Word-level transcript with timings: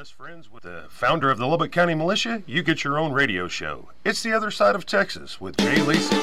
Best 0.00 0.14
friends 0.14 0.50
with 0.50 0.62
the 0.62 0.84
founder 0.88 1.28
of 1.28 1.36
the 1.36 1.46
Lubbock 1.46 1.72
County 1.72 1.94
Militia, 1.94 2.42
you 2.46 2.62
get 2.62 2.84
your 2.84 2.98
own 2.98 3.12
radio 3.12 3.48
show. 3.48 3.90
It's 4.02 4.22
the 4.22 4.32
other 4.32 4.50
side 4.50 4.74
of 4.74 4.86
Texas 4.86 5.38
with 5.42 5.58
Jay 5.58 5.82
Leeson. 5.82 6.16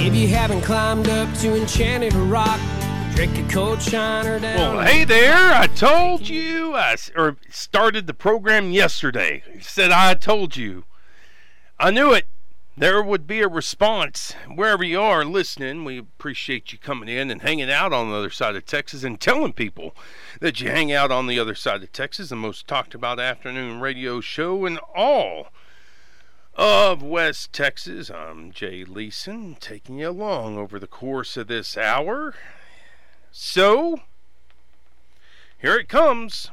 If 0.00 0.14
you 0.14 0.28
haven't 0.28 0.62
climbed 0.62 1.10
up 1.10 1.34
to 1.40 1.54
Enchanted 1.54 2.14
Rock, 2.14 2.58
drink 3.14 3.38
a 3.38 3.52
cold 3.52 3.80
shiner 3.80 4.40
down. 4.40 4.56
Well, 4.56 4.84
hey 4.84 5.04
there! 5.04 5.54
I 5.54 5.68
told 5.68 6.28
you. 6.28 6.74
I 6.74 6.96
or 7.14 7.36
started 7.48 8.08
the 8.08 8.14
program 8.14 8.72
yesterday. 8.72 9.44
Said 9.60 9.92
I 9.92 10.14
told 10.14 10.56
you. 10.56 10.84
I 11.78 11.92
knew 11.92 12.12
it. 12.12 12.26
There 12.76 13.00
would 13.00 13.28
be 13.28 13.40
a 13.40 13.46
response 13.46 14.34
wherever 14.52 14.82
you 14.82 15.00
are 15.00 15.24
listening. 15.24 15.84
We 15.84 15.96
appreciate 15.96 16.72
you 16.72 16.78
coming 16.78 17.08
in 17.08 17.30
and 17.30 17.42
hanging 17.42 17.70
out 17.70 17.92
on 17.92 18.10
the 18.10 18.16
other 18.16 18.30
side 18.30 18.56
of 18.56 18.66
Texas 18.66 19.04
and 19.04 19.20
telling 19.20 19.52
people 19.52 19.94
that 20.40 20.60
you 20.60 20.70
hang 20.70 20.92
out 20.92 21.12
on 21.12 21.28
the 21.28 21.38
other 21.38 21.54
side 21.54 21.84
of 21.84 21.92
Texas, 21.92 22.30
the 22.30 22.36
most 22.36 22.66
talked 22.66 22.96
about 22.96 23.20
afternoon 23.20 23.78
radio 23.78 24.20
show 24.20 24.66
in 24.66 24.78
all 24.92 25.48
of 26.56 27.00
West 27.00 27.52
Texas. 27.52 28.10
I'm 28.10 28.50
Jay 28.50 28.84
Leeson, 28.84 29.56
taking 29.60 30.00
you 30.00 30.08
along 30.08 30.58
over 30.58 30.80
the 30.80 30.88
course 30.88 31.36
of 31.36 31.46
this 31.46 31.76
hour. 31.76 32.34
So, 33.36 34.00
here 35.60 35.74
it 35.74 35.88
comes. 35.88 36.52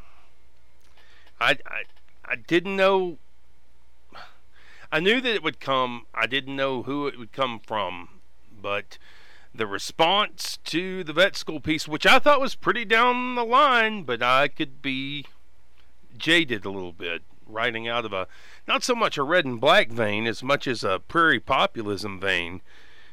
I, 1.40 1.60
I, 1.64 1.84
I 2.26 2.36
didn't 2.36 2.76
know. 2.76 3.20
I 4.92 5.00
knew 5.00 5.22
that 5.22 5.36
it 5.36 5.44
would 5.44 5.60
come. 5.60 6.08
I 6.12 6.26
didn't 6.26 6.56
know 6.56 6.82
who 6.82 7.06
it 7.06 7.20
would 7.20 7.34
come 7.34 7.60
from. 7.60 8.10
But 8.60 8.98
the 9.54 9.68
response 9.68 10.58
to 10.66 11.04
the 11.04 11.14
vet 11.14 11.36
school 11.36 11.60
piece, 11.60 11.88
which 11.88 12.08
I 12.08 12.18
thought 12.18 12.42
was 12.42 12.56
pretty 12.56 12.84
down 12.84 13.36
the 13.36 13.46
line, 13.46 14.02
but 14.02 14.24
I 14.24 14.48
could 14.48 14.82
be 14.82 15.28
jaded 16.18 16.66
a 16.66 16.72
little 16.72 16.94
bit, 16.94 17.22
writing 17.46 17.88
out 17.88 18.06
of 18.06 18.14
a 18.14 18.28
not 18.68 18.84
so 18.84 18.96
much 18.96 19.20
a 19.20 19.24
red 19.24 19.46
and 19.46 19.62
black 19.62 19.90
vein 19.90 20.26
as 20.26 20.42
much 20.42 20.66
as 20.66 20.84
a 20.84 20.98
prairie 20.98 21.40
populism 21.40 22.20
vein 22.20 22.62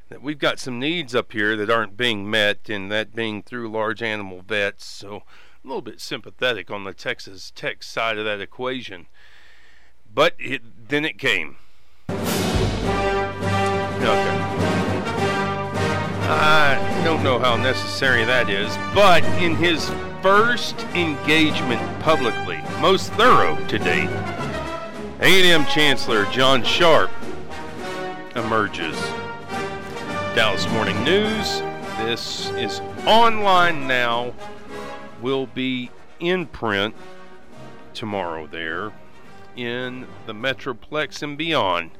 that 0.08 0.22
we've 0.22 0.38
got 0.38 0.58
some 0.58 0.78
needs 0.78 1.14
up 1.14 1.32
here 1.32 1.56
that 1.56 1.70
aren't 1.70 1.96
being 1.96 2.30
met, 2.30 2.68
and 2.68 2.90
that 2.90 3.14
being 3.14 3.42
through 3.42 3.70
large 3.70 4.02
animal 4.02 4.42
vets. 4.46 4.84
So 4.84 5.22
a 5.64 5.68
little 5.68 5.82
bit 5.82 6.00
sympathetic 6.00 6.70
on 6.70 6.84
the 6.84 6.94
Texas 6.94 7.52
Tech 7.54 7.82
side 7.82 8.18
of 8.18 8.24
that 8.24 8.40
equation. 8.40 9.06
But 10.12 10.34
it, 10.38 10.88
then 10.88 11.04
it 11.04 11.18
came. 11.18 11.56
Okay. 14.00 14.38
I 16.30 17.02
don't 17.04 17.22
know 17.22 17.38
how 17.38 17.56
necessary 17.56 18.24
that 18.24 18.48
is, 18.48 18.74
but 18.94 19.24
in 19.42 19.54
his 19.56 19.90
first 20.22 20.78
engagement 20.94 21.80
publicly, 22.00 22.58
most 22.80 23.12
thorough 23.14 23.56
to 23.66 23.78
date, 23.78 24.10
A&M 25.20 25.64
Chancellor 25.66 26.24
John 26.26 26.62
Sharp 26.62 27.10
emerges. 28.34 28.96
Dallas 30.34 30.68
Morning 30.70 31.02
News. 31.04 31.60
This 31.98 32.50
is 32.50 32.80
online 33.06 33.88
now. 33.88 34.32
Will 35.20 35.46
be 35.46 35.90
in 36.20 36.46
print 36.46 36.94
tomorrow 37.94 38.46
there 38.46 38.92
in 39.56 40.06
the 40.26 40.32
Metroplex 40.32 41.22
and 41.22 41.36
beyond. 41.36 41.90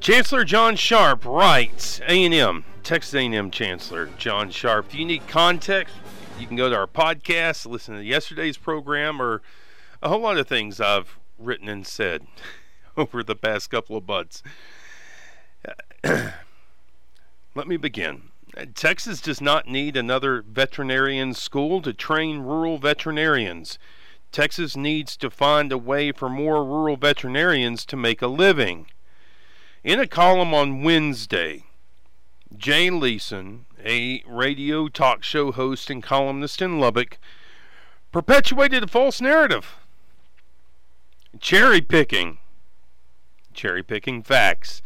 Chancellor 0.00 0.44
John 0.44 0.76
Sharp 0.76 1.24
writes, 1.24 2.00
A&M, 2.06 2.64
Texas 2.82 3.14
A&M 3.14 3.50
Chancellor 3.50 4.10
John 4.16 4.50
Sharp. 4.50 4.86
If 4.88 4.94
you 4.94 5.04
need 5.04 5.26
context, 5.28 5.94
you 6.38 6.46
can 6.46 6.56
go 6.56 6.70
to 6.70 6.76
our 6.76 6.86
podcast, 6.86 7.66
listen 7.66 7.96
to 7.96 8.02
yesterday's 8.02 8.56
program, 8.56 9.20
or 9.20 9.42
a 10.02 10.08
whole 10.08 10.20
lot 10.20 10.38
of 10.38 10.46
things 10.46 10.80
I've 10.80 11.18
written 11.38 11.68
and 11.68 11.86
said 11.86 12.26
over 12.96 13.22
the 13.22 13.36
past 13.36 13.70
couple 13.70 13.96
of 13.96 14.06
months. 14.06 14.42
Let 17.56 17.68
me 17.68 17.76
begin. 17.76 18.30
Texas 18.74 19.20
does 19.20 19.40
not 19.40 19.68
need 19.68 19.96
another 19.96 20.42
veterinarian 20.42 21.34
school 21.34 21.80
to 21.82 21.92
train 21.92 22.40
rural 22.40 22.78
veterinarians. 22.78 23.78
Texas 24.32 24.76
needs 24.76 25.16
to 25.16 25.30
find 25.30 25.70
a 25.70 25.78
way 25.78 26.10
for 26.10 26.28
more 26.28 26.64
rural 26.64 26.96
veterinarians 26.96 27.84
to 27.86 27.96
make 27.96 28.20
a 28.20 28.26
living. 28.26 28.86
In 29.84 30.00
a 30.00 30.08
column 30.08 30.52
on 30.52 30.82
Wednesday, 30.82 31.66
Jay 32.56 32.90
Leeson, 32.90 33.66
a 33.84 34.24
radio 34.26 34.88
talk 34.88 35.22
show 35.22 35.52
host 35.52 35.90
and 35.90 36.02
columnist 36.02 36.60
in 36.60 36.80
Lubbock, 36.80 37.18
perpetuated 38.10 38.82
a 38.82 38.88
false 38.88 39.20
narrative. 39.20 39.76
Cherry 41.38 41.80
picking. 41.80 42.38
Cherry 43.52 43.84
picking 43.84 44.24
facts 44.24 44.82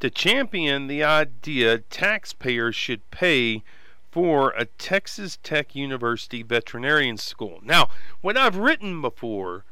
to 0.00 0.10
champion 0.10 0.86
the 0.86 1.02
idea 1.02 1.78
taxpayers 1.78 2.74
should 2.74 3.08
pay 3.10 3.62
for 4.10 4.50
a 4.50 4.64
Texas 4.64 5.38
Tech 5.42 5.74
University 5.74 6.42
veterinarian 6.42 7.16
school. 7.16 7.60
Now, 7.62 7.88
what 8.20 8.36
I've 8.36 8.56
written 8.56 9.02
before 9.02 9.64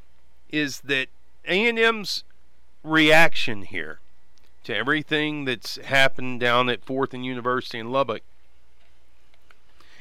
is 0.50 0.80
that 0.80 1.08
A&M's 1.46 2.24
reaction 2.82 3.62
here 3.62 4.00
to 4.64 4.76
everything 4.76 5.44
that's 5.44 5.76
happened 5.76 6.40
down 6.40 6.68
at 6.68 6.84
Fourth 6.84 7.14
and 7.14 7.24
University 7.24 7.78
in 7.78 7.90
Lubbock 7.90 8.22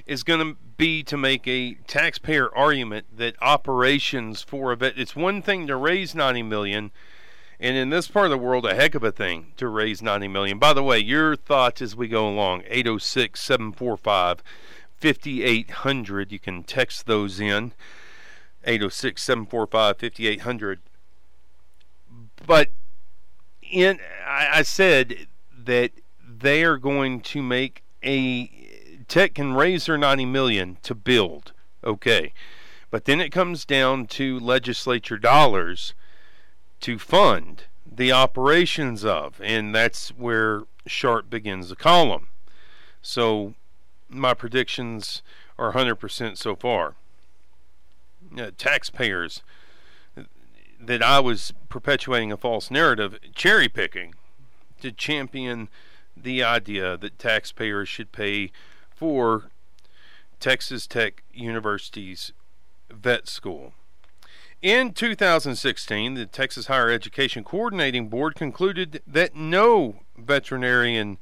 is 0.06 0.24
going 0.24 0.40
to 0.40 0.58
be 0.78 1.03
to 1.03 1.18
make 1.18 1.47
a 1.47 1.75
taxpayer 1.88 2.53
argument 2.56 3.06
that 3.16 3.35
operations 3.41 4.41
for 4.41 4.72
a 4.72 4.75
vet 4.75 4.97
it's 4.97 5.16
one 5.16 5.41
thing 5.41 5.66
to 5.68 5.75
raise 5.75 6.14
90 6.14 6.44
million 6.44 6.91
and 7.59 7.77
in 7.77 7.89
this 7.89 8.07
part 8.07 8.25
of 8.25 8.31
the 8.31 8.38
world 8.38 8.66
a 8.66 8.75
heck 8.75 8.95
of 8.95 9.03
a 9.03 9.11
thing 9.11 9.53
to 9.57 9.67
raise 9.67 10.01
90 10.01 10.27
million. 10.27 10.59
By 10.59 10.73
the 10.73 10.83
way 10.83 10.99
your 10.99 11.35
thoughts 11.35 11.81
as 11.81 11.95
we 11.95 12.07
go 12.07 12.27
along 12.27 12.63
806 12.67 13.39
745 13.39 14.43
5800 14.97 16.31
you 16.31 16.39
can 16.39 16.63
text 16.63 17.05
those 17.05 17.39
in 17.39 17.73
806 18.63 19.21
745 19.21 19.97
5800 19.97 20.79
but 22.45 22.69
in 23.61 23.99
I, 24.25 24.59
I 24.59 24.61
said 24.61 25.27
that 25.57 25.91
they 26.27 26.63
are 26.63 26.77
going 26.77 27.22
to 27.22 27.41
make 27.41 27.83
a 28.03 28.49
tech 29.07 29.35
can 29.35 29.53
raise 29.53 29.85
their 29.85 29.97
90 29.97 30.25
million 30.25 30.77
to 30.83 30.95
build 30.95 31.51
okay? 31.85 32.33
But 32.89 33.05
then 33.05 33.22
it 33.22 33.31
comes 33.31 33.66
down 33.66 34.07
to 34.07 34.39
legislature 34.39 35.17
dollars 35.17 35.93
to 36.85 37.00
fund 37.00 37.63
the 37.84 38.12
operations 38.12 39.03
of, 39.03 39.41
and 39.44 39.73
that's 39.73 40.09
where 40.09 40.66
Sharp 40.85 41.31
begins 41.31 41.69
the 41.69 41.75
column. 41.75 42.28
So 43.01 43.56
my 44.07 44.35
predictions 44.35 45.23
are 45.57 45.73
100% 45.73 46.38
so 46.38 46.56
far. 46.56 46.94
Uh, 48.38 48.51
taxpayers 48.56 49.41
that 50.79 51.01
I 51.01 51.19
was 51.19 51.53
perpetuating 51.69 52.31
a 52.31 52.38
false 52.38 52.69
narrative, 52.69 53.17
cherry 53.34 53.67
picking 53.67 54.13
to 54.84 54.91
champion 54.91 55.69
the 56.16 56.44
idea 56.44 56.97
that 56.97 57.17
taxpayers 57.17 57.90
should 57.90 58.12
pay 58.12 58.52
for 58.96 59.50
Texas 60.40 60.85
Tech 60.85 61.23
University's 61.34 62.31
vet 62.91 63.28
school. 63.28 63.73
In 64.61 64.93
2016, 64.93 66.13
the 66.16 66.25
Texas 66.25 66.67
Higher 66.67 66.89
Education 66.89 67.43
Coordinating 67.43 68.09
Board 68.09 68.35
concluded 68.35 69.02
that 69.05 69.35
no 69.35 69.99
veterinarian 70.17 71.17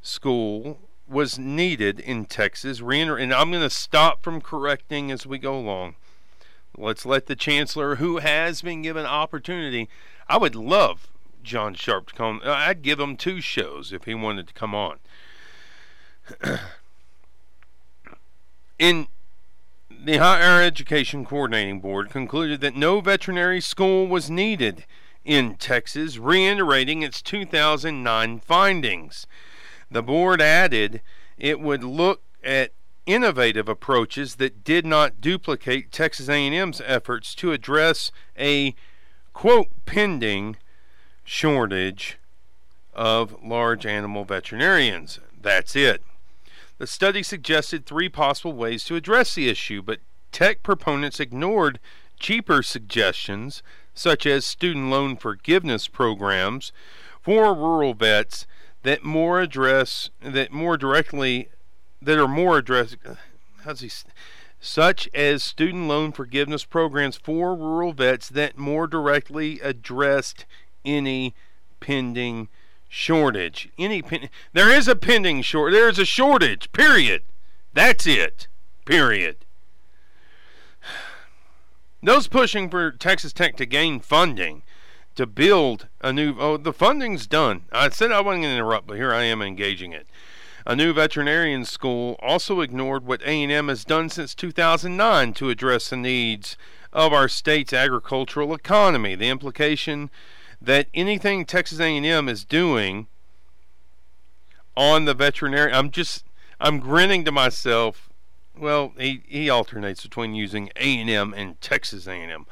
school 0.00 0.80
was 1.06 1.38
needed 1.38 2.00
in 2.00 2.24
Texas. 2.24 2.80
And 2.80 3.32
I'm 3.32 3.50
going 3.50 3.62
to 3.62 3.70
stop 3.70 4.22
from 4.22 4.40
correcting 4.40 5.10
as 5.10 5.26
we 5.26 5.38
go 5.38 5.56
along. 5.56 5.94
Let's 6.76 7.06
let 7.06 7.26
the 7.26 7.36
chancellor, 7.36 7.96
who 7.96 8.18
has 8.18 8.62
been 8.62 8.82
given 8.82 9.06
opportunity, 9.06 9.88
I 10.28 10.38
would 10.38 10.54
love 10.54 11.08
John 11.42 11.74
Sharp 11.74 12.08
to 12.08 12.14
come. 12.14 12.40
Uh, 12.44 12.52
I'd 12.52 12.82
give 12.82 13.00
him 13.00 13.16
two 13.16 13.40
shows 13.40 13.92
if 13.92 14.04
he 14.04 14.14
wanted 14.14 14.48
to 14.48 14.54
come 14.54 14.74
on. 14.74 14.98
in 18.78 19.08
the 20.08 20.16
Higher 20.16 20.62
Education 20.62 21.26
Coordinating 21.26 21.80
Board 21.80 22.08
concluded 22.08 22.62
that 22.62 22.74
no 22.74 23.02
veterinary 23.02 23.60
school 23.60 24.06
was 24.06 24.30
needed 24.30 24.86
in 25.22 25.56
Texas, 25.56 26.16
reiterating 26.16 27.02
its 27.02 27.20
2009 27.20 28.40
findings. 28.40 29.26
The 29.90 30.02
board 30.02 30.40
added 30.40 31.02
it 31.36 31.60
would 31.60 31.84
look 31.84 32.22
at 32.42 32.72
innovative 33.04 33.68
approaches 33.68 34.36
that 34.36 34.64
did 34.64 34.86
not 34.86 35.20
duplicate 35.20 35.92
Texas 35.92 36.30
A&M's 36.30 36.80
efforts 36.86 37.34
to 37.34 37.52
address 37.52 38.10
a 38.38 38.74
quote 39.34 39.68
pending 39.84 40.56
shortage 41.22 42.16
of 42.94 43.44
large 43.44 43.84
animal 43.84 44.24
veterinarians. 44.24 45.20
That's 45.38 45.76
it. 45.76 46.02
The 46.78 46.86
study 46.86 47.22
suggested 47.22 47.84
three 47.84 48.08
possible 48.08 48.52
ways 48.52 48.84
to 48.84 48.96
address 48.96 49.34
the 49.34 49.48
issue, 49.48 49.82
but 49.82 49.98
tech 50.30 50.62
proponents 50.62 51.20
ignored 51.20 51.80
cheaper 52.18 52.62
suggestions 52.62 53.62
such 53.94 54.26
as 54.26 54.44
student 54.44 54.90
loan 54.90 55.16
forgiveness 55.16 55.88
programs 55.88 56.72
for 57.20 57.54
rural 57.54 57.94
vets 57.94 58.46
that 58.82 59.04
more 59.04 59.40
address 59.40 60.10
that 60.20 60.52
more 60.52 60.76
directly 60.76 61.48
that 62.00 62.18
are 62.18 62.28
more 62.28 62.58
address 62.58 62.96
how's 63.64 63.80
he 63.80 63.90
such 64.60 65.08
as 65.14 65.42
student 65.42 65.86
loan 65.88 66.12
forgiveness 66.12 66.64
programs 66.64 67.16
for 67.16 67.54
rural 67.54 67.92
vets 67.92 68.28
that 68.28 68.58
more 68.58 68.86
directly 68.86 69.60
addressed 69.60 70.46
any 70.84 71.34
pending 71.80 72.48
shortage. 72.88 73.68
Any 73.78 74.02
pen- 74.02 74.30
there 74.52 74.70
is 74.70 74.88
a 74.88 74.96
pending 74.96 75.42
short. 75.42 75.72
There 75.72 75.88
is 75.88 75.98
a 75.98 76.04
shortage. 76.04 76.72
Period. 76.72 77.22
That's 77.74 78.06
it. 78.06 78.48
Period. 78.84 79.36
Those 82.02 82.28
pushing 82.28 82.70
for 82.70 82.90
Texas 82.90 83.32
Tech 83.32 83.56
to 83.56 83.66
gain 83.66 84.00
funding 84.00 84.62
to 85.16 85.26
build 85.26 85.88
a 86.00 86.12
new 86.12 86.36
oh 86.38 86.56
the 86.56 86.72
funding's 86.72 87.26
done. 87.26 87.62
I 87.72 87.88
said 87.88 88.12
I 88.12 88.20
wasn't 88.20 88.44
going 88.44 88.52
to 88.52 88.58
interrupt, 88.58 88.86
but 88.86 88.96
here 88.96 89.12
I 89.12 89.24
am 89.24 89.42
engaging 89.42 89.92
it. 89.92 90.06
A 90.64 90.76
new 90.76 90.92
veterinarian 90.92 91.64
school 91.64 92.16
also 92.20 92.60
ignored 92.60 93.04
what 93.04 93.22
A&M 93.22 93.68
has 93.68 93.84
done 93.84 94.10
since 94.10 94.34
2009 94.34 95.32
to 95.34 95.50
address 95.50 95.88
the 95.88 95.96
needs 95.96 96.56
of 96.92 97.12
our 97.12 97.28
state's 97.28 97.72
agricultural 97.72 98.54
economy. 98.54 99.14
The 99.14 99.28
implication 99.28 100.10
that 100.60 100.88
anything 100.92 101.44
Texas 101.44 101.80
A&M 101.80 102.28
is 102.28 102.44
doing 102.44 103.06
on 104.76 105.04
the 105.04 105.14
veterinary 105.14 105.72
I'm 105.72 105.90
just 105.90 106.24
I'm 106.60 106.80
grinning 106.80 107.24
to 107.24 107.32
myself. 107.32 108.08
Well, 108.58 108.92
he, 108.98 109.22
he 109.28 109.48
alternates 109.48 110.02
between 110.02 110.34
using 110.34 110.70
A&M 110.76 111.32
and 111.32 111.60
Texas 111.60 112.08
A&M. 112.08 112.46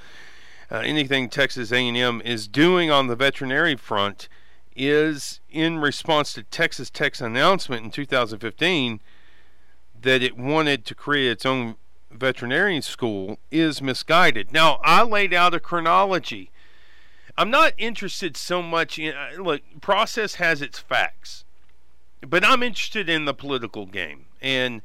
Uh, 0.71 0.77
anything 0.79 1.29
Texas 1.29 1.73
A&M 1.73 2.23
is 2.25 2.47
doing 2.47 2.91
on 2.91 3.09
the 3.09 3.17
veterinary 3.17 3.75
front 3.77 4.29
is 4.77 5.41
in 5.51 5.79
response 5.79 6.33
to 6.35 6.43
Texas 6.45 6.91
Tech's 6.91 7.21
announcement 7.21 7.85
in 7.85 7.91
2015 7.91 9.01
that 10.03 10.23
it 10.23 10.37
wanted 10.37 10.85
to 10.85 10.95
create 10.95 11.31
its 11.31 11.47
own 11.47 11.77
veterinarian 12.11 12.83
school 12.83 13.39
is 13.51 13.83
misguided. 13.83 14.53
Now, 14.53 14.79
I 14.85 15.03
laid 15.03 15.33
out 15.33 15.55
a 15.55 15.61
chronology. 15.61 16.51
I'm 17.39 17.51
not 17.51 17.75
interested 17.77 18.37
so 18.37 18.63
much 18.63 18.99
in 18.99 19.15
uh, 19.15 19.43
look, 19.43 19.63
process 19.81 20.37
has 20.37 20.63
its 20.63 20.79
facts. 20.79 21.45
But 22.27 22.45
I'm 22.45 22.63
interested 22.63 23.09
in 23.09 23.25
the 23.25 23.35
political 23.35 23.87
game 23.87 24.25
and 24.41 24.83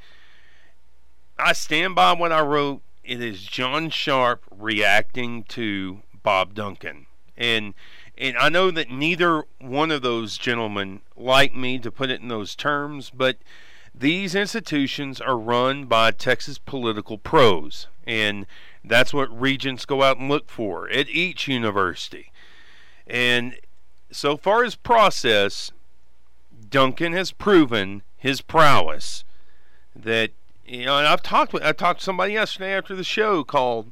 I 1.39 1.53
stand 1.53 1.95
by 1.95 2.13
what 2.13 2.31
I 2.31 2.41
wrote. 2.41 2.81
It 3.03 3.21
is 3.21 3.43
John 3.43 3.89
Sharp 3.89 4.43
reacting 4.51 5.43
to 5.45 6.01
Bob 6.23 6.53
Duncan. 6.53 7.07
And 7.37 7.73
and 8.17 8.37
I 8.37 8.49
know 8.49 8.69
that 8.69 8.91
neither 8.91 9.45
one 9.59 9.89
of 9.89 10.03
those 10.03 10.37
gentlemen 10.37 11.01
like 11.15 11.55
me 11.55 11.79
to 11.79 11.91
put 11.91 12.11
it 12.11 12.21
in 12.21 12.27
those 12.27 12.55
terms, 12.55 13.09
but 13.09 13.37
these 13.95 14.35
institutions 14.35 15.19
are 15.19 15.37
run 15.37 15.85
by 15.85 16.11
Texas 16.11 16.59
political 16.59 17.17
pros, 17.17 17.87
and 18.05 18.45
that's 18.83 19.13
what 19.13 19.37
regents 19.37 19.85
go 19.85 20.03
out 20.03 20.17
and 20.17 20.29
look 20.29 20.49
for 20.49 20.87
at 20.89 21.09
each 21.09 21.47
university. 21.47 22.31
And 23.11 23.57
so 24.09 24.37
far 24.37 24.63
as 24.63 24.75
process, 24.75 25.73
Duncan 26.69 27.11
has 27.11 27.33
proven 27.33 28.03
his 28.17 28.39
prowess. 28.41 29.25
That 29.93 30.31
you 30.65 30.85
know, 30.85 30.97
and 30.97 31.05
I've 31.05 31.21
talked 31.21 31.51
with 31.51 31.61
I 31.61 31.73
talked 31.73 31.99
to 31.99 32.05
somebody 32.05 32.33
yesterday 32.33 32.73
after 32.73 32.95
the 32.95 33.03
show 33.03 33.43
called 33.43 33.91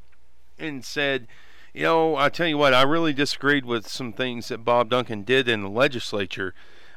and 0.57 0.85
said 0.85 1.27
you 1.73 1.83
know, 1.83 2.15
I 2.15 2.29
tell 2.29 2.47
you 2.47 2.57
what, 2.57 2.73
I 2.73 2.81
really 2.81 3.13
disagreed 3.13 3.65
with 3.65 3.87
some 3.87 4.13
things 4.13 4.47
that 4.47 4.65
Bob 4.65 4.89
Duncan 4.89 5.23
did 5.23 5.47
in 5.47 5.61
the 5.61 5.69
legislature, 5.69 6.53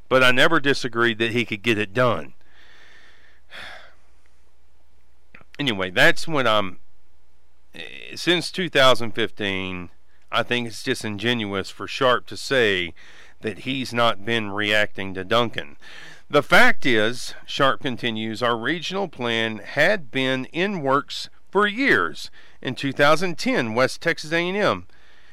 but 0.08 0.22
I 0.22 0.30
never 0.30 0.60
disagreed 0.60 1.18
that 1.18 1.32
he 1.32 1.44
could 1.44 1.62
get 1.62 1.78
it 1.78 1.92
done. 1.92 2.34
Anyway, 5.58 5.90
that's 5.90 6.26
what 6.26 6.46
I'm. 6.46 6.78
Eh, 7.74 8.16
since 8.16 8.50
2015, 8.50 9.90
I 10.32 10.42
think 10.42 10.66
it's 10.66 10.82
disingenuous 10.82 11.70
for 11.70 11.86
Sharp 11.86 12.26
to 12.26 12.36
say 12.36 12.94
that 13.42 13.60
he's 13.60 13.92
not 13.92 14.24
been 14.24 14.50
reacting 14.50 15.14
to 15.14 15.24
Duncan. 15.24 15.76
The 16.30 16.42
fact 16.42 16.86
is, 16.86 17.34
Sharp 17.44 17.82
continues, 17.82 18.42
our 18.42 18.56
regional 18.56 19.08
plan 19.08 19.58
had 19.58 20.10
been 20.10 20.46
in 20.46 20.80
works 20.80 21.28
for 21.50 21.66
years 21.66 22.30
in 22.62 22.74
2010, 22.74 23.74
West 23.74 24.00
Texas 24.00 24.32
A&M 24.32 24.86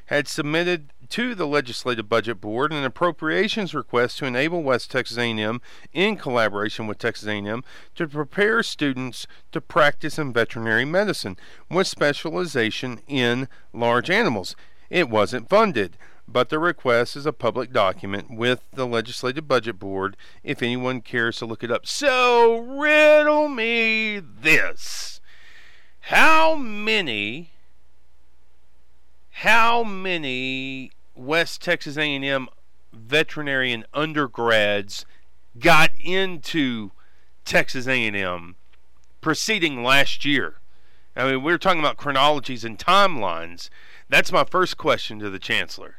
had 0.09 0.27
submitted 0.27 0.91
to 1.07 1.35
the 1.35 1.45
Legislative 1.45 2.09
Budget 2.09 2.41
Board 2.41 2.73
an 2.73 2.83
appropriations 2.83 3.75
request 3.75 4.17
to 4.17 4.25
enable 4.25 4.63
West 4.63 4.89
Texas 4.89 5.19
A&M, 5.19 5.61
in 5.93 6.15
collaboration 6.17 6.87
with 6.87 6.97
Texas 6.97 7.27
A&M, 7.27 7.63
to 7.93 8.07
prepare 8.07 8.63
students 8.63 9.27
to 9.51 9.61
practice 9.61 10.17
in 10.17 10.33
veterinary 10.33 10.85
medicine 10.85 11.37
with 11.69 11.85
specialization 11.85 13.01
in 13.07 13.47
large 13.71 14.09
animals. 14.09 14.55
It 14.89 15.09
wasn't 15.09 15.49
funded, 15.49 15.97
but 16.27 16.49
the 16.49 16.59
request 16.59 17.15
is 17.15 17.25
a 17.25 17.33
public 17.33 17.71
document 17.71 18.29
with 18.29 18.63
the 18.73 18.87
Legislative 18.87 19.47
Budget 19.47 19.79
Board 19.79 20.17
if 20.43 20.61
anyone 20.61 21.01
cares 21.01 21.37
to 21.37 21.45
look 21.45 21.63
it 21.63 21.71
up. 21.71 21.85
So 21.85 22.57
riddle 22.57 23.47
me 23.47 24.19
this. 24.19 25.21
How 26.01 26.55
many 26.55 27.51
how 29.31 29.83
many 29.85 30.91
West 31.15 31.61
Texas 31.61 31.97
A&M 31.97 32.49
veterinarian 32.91 33.85
undergrads 33.93 35.05
got 35.57 35.91
into 35.97 36.91
Texas 37.45 37.87
A&M 37.87 38.55
preceding 39.21 39.81
last 39.81 40.25
year? 40.25 40.55
I 41.15 41.31
mean, 41.31 41.43
we 41.43 41.53
are 41.53 41.57
talking 41.57 41.79
about 41.79 41.95
chronologies 41.95 42.65
and 42.65 42.77
timelines. 42.77 43.69
That's 44.09 44.31
my 44.31 44.43
first 44.43 44.77
question 44.77 45.19
to 45.19 45.29
the 45.29 45.39
chancellor. 45.39 45.95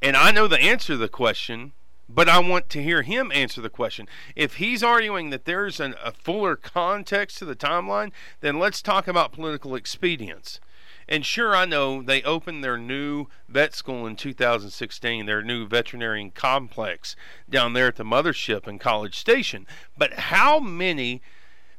And 0.00 0.16
I 0.16 0.30
know 0.30 0.46
the 0.46 0.60
answer 0.60 0.94
to 0.94 0.96
the 0.96 1.08
question 1.08 1.72
but 2.08 2.28
I 2.28 2.38
want 2.38 2.68
to 2.70 2.82
hear 2.82 3.02
him 3.02 3.32
answer 3.32 3.60
the 3.60 3.70
question. 3.70 4.08
If 4.36 4.56
he's 4.56 4.82
arguing 4.82 5.30
that 5.30 5.44
there's 5.44 5.80
an, 5.80 5.94
a 6.02 6.12
fuller 6.12 6.56
context 6.56 7.38
to 7.38 7.44
the 7.44 7.56
timeline, 7.56 8.12
then 8.40 8.58
let's 8.58 8.82
talk 8.82 9.08
about 9.08 9.32
political 9.32 9.74
expedience. 9.74 10.60
And 11.08 11.24
sure, 11.24 11.54
I 11.54 11.64
know 11.64 12.02
they 12.02 12.22
opened 12.22 12.64
their 12.64 12.78
new 12.78 13.26
vet 13.48 13.74
school 13.74 14.06
in 14.06 14.16
2016, 14.16 15.26
their 15.26 15.42
new 15.42 15.66
veterinarian 15.66 16.30
complex 16.30 17.14
down 17.48 17.72
there 17.72 17.88
at 17.88 17.96
the 17.96 18.04
mothership 18.04 18.66
in 18.66 18.78
College 18.78 19.18
Station. 19.18 19.66
But 19.96 20.14
how 20.14 20.60
many 20.60 21.20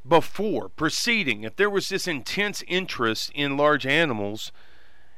before, 0.08 0.70
preceding, 0.70 1.44
if 1.44 1.56
there 1.56 1.70
was 1.70 1.90
this 1.90 2.08
intense 2.08 2.64
interest 2.68 3.32
in 3.34 3.58
large 3.58 3.88
animals 3.88 4.52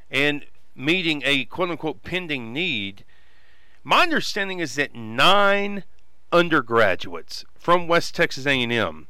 and 0.09 0.45
meeting 0.75 1.21
a 1.25 1.45
quote 1.45 1.69
unquote 1.69 2.03
pending 2.03 2.53
need, 2.53 3.03
my 3.83 4.03
understanding 4.03 4.59
is 4.59 4.75
that 4.75 4.95
nine 4.95 5.83
undergraduates 6.31 7.45
from 7.55 7.87
West 7.87 8.15
Texas 8.15 8.45
A&M 8.45 9.07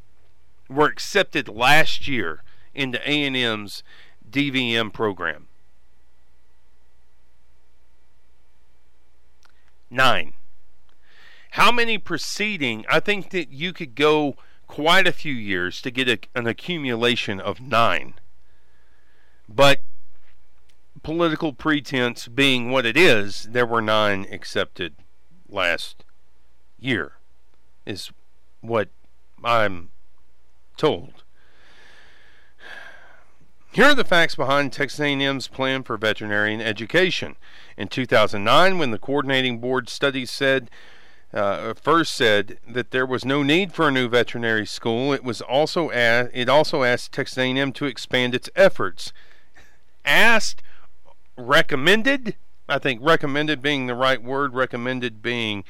were 0.69 0.87
accepted 0.87 1.47
last 1.47 2.07
year 2.07 2.43
into 2.73 2.99
A&M's 3.09 3.83
DVM 4.29 4.93
program. 4.93 5.47
Nine. 9.89 10.33
How 11.51 11.71
many 11.71 11.97
preceding? 11.97 12.85
I 12.89 12.99
think 12.99 13.31
that 13.31 13.49
you 13.49 13.73
could 13.73 13.95
go 13.95 14.35
quite 14.67 15.07
a 15.07 15.13
few 15.13 15.33
years 15.33 15.81
to 15.81 15.89
get 15.89 16.09
a, 16.09 16.19
an 16.35 16.45
accumulation 16.45 17.39
of 17.39 17.61
nine. 17.61 18.15
But 19.49 19.81
political 21.03 21.53
pretense 21.53 22.27
being 22.27 22.71
what 22.71 22.85
it 22.85 22.97
is, 22.97 23.47
there 23.51 23.65
were 23.65 23.81
nine 23.81 24.25
accepted 24.31 24.95
last 25.49 26.03
year, 26.79 27.13
is 27.85 28.11
what 28.61 28.89
I'm 29.43 29.89
told. 30.77 31.23
Here 33.71 33.85
are 33.85 33.95
the 33.95 34.03
facts 34.03 34.35
behind 34.35 34.73
Texas 34.73 34.99
A&M's 34.99 35.47
plan 35.47 35.83
for 35.83 35.97
veterinarian 35.97 36.61
education. 36.61 37.35
In 37.77 37.87
2009, 37.87 38.77
when 38.79 38.91
the 38.91 38.97
coordinating 38.97 39.59
board 39.59 39.87
study 39.89 40.25
said 40.25 40.69
uh, 41.33 41.73
first 41.73 42.15
said 42.15 42.57
that 42.67 42.91
there 42.91 43.05
was 43.05 43.25
no 43.25 43.43
need 43.43 43.73
for 43.73 43.87
a 43.87 43.91
new 43.91 44.07
veterinary 44.07 44.65
school, 44.65 45.11
it 45.13 45.23
was 45.23 45.41
also 45.41 45.91
a- 45.91 46.29
it 46.33 46.47
also 46.47 46.83
asked 46.83 47.11
Texas 47.11 47.37
A&M 47.37 47.73
to 47.73 47.85
expand 47.85 48.33
its 48.33 48.49
efforts. 48.55 49.11
Asked 50.05 50.63
recommended 51.37 52.35
I 52.69 52.79
think 52.79 52.99
recommended 53.01 53.61
being 53.61 53.87
the 53.87 53.95
right 53.95 54.21
word, 54.21 54.53
recommended 54.53 55.21
being 55.21 55.63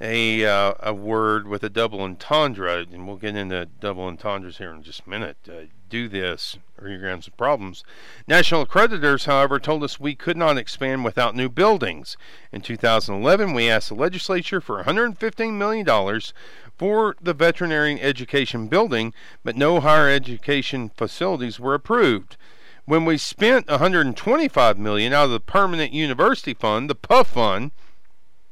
a 0.00 0.44
uh, 0.44 0.74
a 0.80 0.92
word 0.92 1.46
with 1.46 1.62
a 1.62 1.68
double 1.68 2.00
entendre, 2.00 2.84
and 2.92 3.06
we'll 3.06 3.16
get 3.16 3.36
into 3.36 3.66
double 3.66 4.08
entendres 4.08 4.58
here 4.58 4.72
in 4.72 4.82
just 4.82 5.02
a 5.06 5.08
minute. 5.08 5.36
Uh, 5.48 5.66
do 5.88 6.08
this, 6.08 6.58
or 6.80 6.88
you're 6.88 6.98
going 6.98 7.10
to 7.10 7.16
have 7.16 7.24
some 7.24 7.34
problems. 7.36 7.84
National 8.26 8.66
creditors, 8.66 9.26
however, 9.26 9.60
told 9.60 9.84
us 9.84 10.00
we 10.00 10.16
could 10.16 10.36
not 10.36 10.58
expand 10.58 11.04
without 11.04 11.36
new 11.36 11.48
buildings. 11.48 12.16
In 12.50 12.60
2011, 12.60 13.52
we 13.52 13.70
asked 13.70 13.90
the 13.90 13.94
legislature 13.94 14.60
for 14.60 14.76
115 14.76 15.56
million 15.56 15.86
dollars 15.86 16.34
for 16.76 17.14
the 17.22 17.32
veterinary 17.32 18.00
education 18.00 18.66
building, 18.66 19.14
but 19.44 19.56
no 19.56 19.78
higher 19.78 20.08
education 20.08 20.90
facilities 20.96 21.60
were 21.60 21.74
approved. 21.74 22.36
When 22.86 23.06
we 23.06 23.16
spent 23.16 23.68
125 23.68 24.78
million 24.78 25.14
out 25.14 25.24
of 25.26 25.30
the 25.30 25.40
permanent 25.40 25.92
university 25.92 26.52
fund, 26.52 26.90
the 26.90 26.94
PUF 26.94 27.28
fund, 27.28 27.70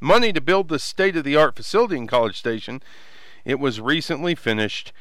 money 0.00 0.32
to 0.32 0.40
build 0.40 0.68
the 0.68 0.78
state 0.78 1.16
of 1.16 1.24
the 1.24 1.36
art 1.36 1.54
facility 1.54 1.98
in 1.98 2.06
College 2.06 2.38
Station. 2.38 2.82
It 3.44 3.58
was 3.58 3.78
recently 3.78 4.34
finished. 4.34 4.92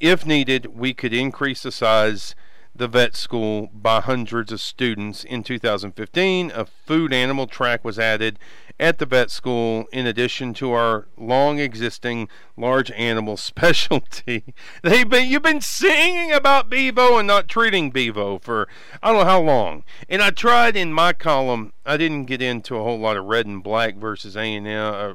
If 0.00 0.26
needed, 0.26 0.66
we 0.66 0.92
could 0.92 1.12
increase 1.12 1.62
the 1.62 1.70
size 1.70 2.34
the 2.74 2.88
vet 2.88 3.16
school 3.16 3.70
by 3.72 4.00
hundreds 4.00 4.52
of 4.52 4.60
students. 4.60 5.24
In 5.24 5.42
2015, 5.42 6.52
a 6.54 6.64
food 6.64 7.12
animal 7.12 7.46
track 7.46 7.84
was 7.84 7.98
added 7.98 8.38
at 8.80 8.98
the 8.98 9.04
vet 9.04 9.30
school 9.30 9.84
in 9.92 10.06
addition 10.06 10.54
to 10.54 10.72
our 10.72 11.06
long 11.18 11.58
existing 11.58 12.28
large 12.56 12.90
animal 12.92 13.36
specialty. 13.36 14.54
They've 14.82 15.08
been 15.08 15.28
you've 15.28 15.42
been 15.42 15.60
singing 15.60 16.32
about 16.32 16.70
Bevo 16.70 17.18
and 17.18 17.28
not 17.28 17.46
treating 17.46 17.90
Bevo 17.90 18.38
for 18.38 18.66
I 19.02 19.12
don't 19.12 19.20
know 19.20 19.26
how 19.26 19.42
long. 19.42 19.84
And 20.08 20.22
I 20.22 20.30
tried 20.30 20.76
in 20.76 20.92
my 20.92 21.12
column, 21.12 21.74
I 21.84 21.98
didn't 21.98 22.24
get 22.24 22.40
into 22.40 22.76
a 22.76 22.82
whole 22.82 22.98
lot 22.98 23.18
of 23.18 23.26
red 23.26 23.46
and 23.46 23.62
black 23.62 23.96
versus 23.96 24.36
A&M 24.36 24.66
uh, 24.66 25.14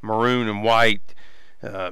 maroon 0.00 0.48
and 0.48 0.62
white. 0.62 1.14
Uh, 1.62 1.90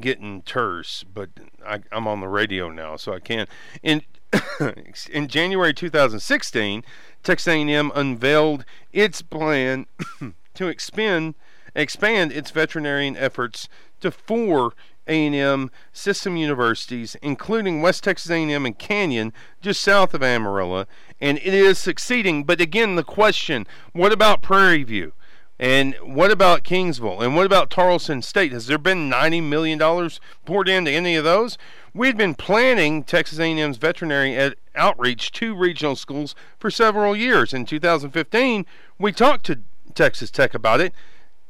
getting 0.00 0.42
terse, 0.42 1.04
but 1.04 1.30
I, 1.64 1.80
am 1.92 2.06
on 2.06 2.20
the 2.20 2.28
radio 2.28 2.68
now, 2.68 2.96
so 2.96 3.12
I 3.12 3.20
can. 3.20 3.46
In 3.82 4.02
in 5.10 5.28
January 5.28 5.74
2016, 5.74 6.82
Texas 7.22 7.48
A&M 7.48 7.92
unveiled 7.94 8.64
its 8.92 9.22
plan 9.22 9.86
to 10.54 10.68
expand 10.68 11.34
expand 11.74 12.32
its 12.32 12.50
veterinarian 12.50 13.16
efforts 13.16 13.68
to 14.00 14.10
four 14.10 14.74
A&M 15.08 15.70
system 15.92 16.36
universities, 16.36 17.16
including 17.20 17.82
West 17.82 18.04
Texas 18.04 18.30
A&M 18.30 18.64
and 18.64 18.78
Canyon, 18.78 19.32
just 19.60 19.82
south 19.82 20.14
of 20.14 20.22
Amarillo, 20.22 20.86
and 21.20 21.38
it 21.38 21.54
is 21.54 21.78
succeeding. 21.78 22.44
But 22.44 22.60
again, 22.60 22.96
the 22.96 23.04
question: 23.04 23.66
What 23.92 24.12
about 24.12 24.42
Prairie 24.42 24.84
View? 24.84 25.12
And 25.58 25.94
what 26.02 26.32
about 26.32 26.64
Kingsville? 26.64 27.24
And 27.24 27.36
what 27.36 27.46
about 27.46 27.70
Tarleton 27.70 28.22
State? 28.22 28.52
Has 28.52 28.66
there 28.66 28.78
been 28.78 29.08
$90 29.08 29.42
million 29.42 30.10
poured 30.44 30.68
into 30.68 30.90
any 30.90 31.14
of 31.14 31.24
those? 31.24 31.56
We'd 31.94 32.16
been 32.16 32.34
planning 32.34 33.04
Texas 33.04 33.38
A&M's 33.38 33.76
veterinary 33.76 34.34
ed- 34.34 34.56
outreach 34.74 35.30
to 35.32 35.54
regional 35.54 35.94
schools 35.94 36.34
for 36.58 36.70
several 36.70 37.14
years. 37.14 37.54
In 37.54 37.66
2015, 37.66 38.66
we 38.98 39.12
talked 39.12 39.46
to 39.46 39.60
Texas 39.94 40.32
Tech 40.32 40.54
about 40.54 40.80
it. 40.80 40.92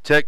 Tech 0.02 0.26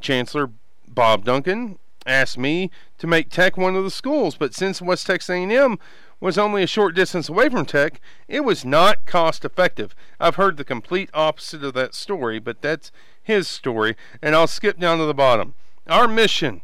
Chancellor 0.00 0.50
Bob 0.86 1.24
Duncan 1.24 1.78
asked 2.06 2.36
me 2.36 2.70
to 2.98 3.06
make 3.06 3.30
Tech 3.30 3.56
one 3.56 3.74
of 3.74 3.84
the 3.84 3.90
schools, 3.90 4.36
but 4.36 4.54
since 4.54 4.82
West 4.82 5.06
Texas 5.06 5.30
A&M 5.30 5.78
was 6.20 6.36
only 6.36 6.62
a 6.62 6.66
short 6.66 6.94
distance 6.94 7.30
away 7.30 7.48
from 7.48 7.64
Tech, 7.64 8.00
it 8.28 8.44
was 8.44 8.64
not 8.64 9.06
cost 9.06 9.44
effective. 9.44 9.94
I've 10.20 10.36
heard 10.36 10.58
the 10.58 10.64
complete 10.64 11.08
opposite 11.14 11.64
of 11.64 11.72
that 11.74 11.94
story, 11.94 12.38
but 12.38 12.60
that's 12.60 12.92
his 13.24 13.48
story, 13.48 13.96
and 14.22 14.36
I'll 14.36 14.46
skip 14.46 14.78
down 14.78 14.98
to 14.98 15.04
the 15.04 15.14
bottom. 15.14 15.54
Our 15.88 16.06
mission 16.06 16.60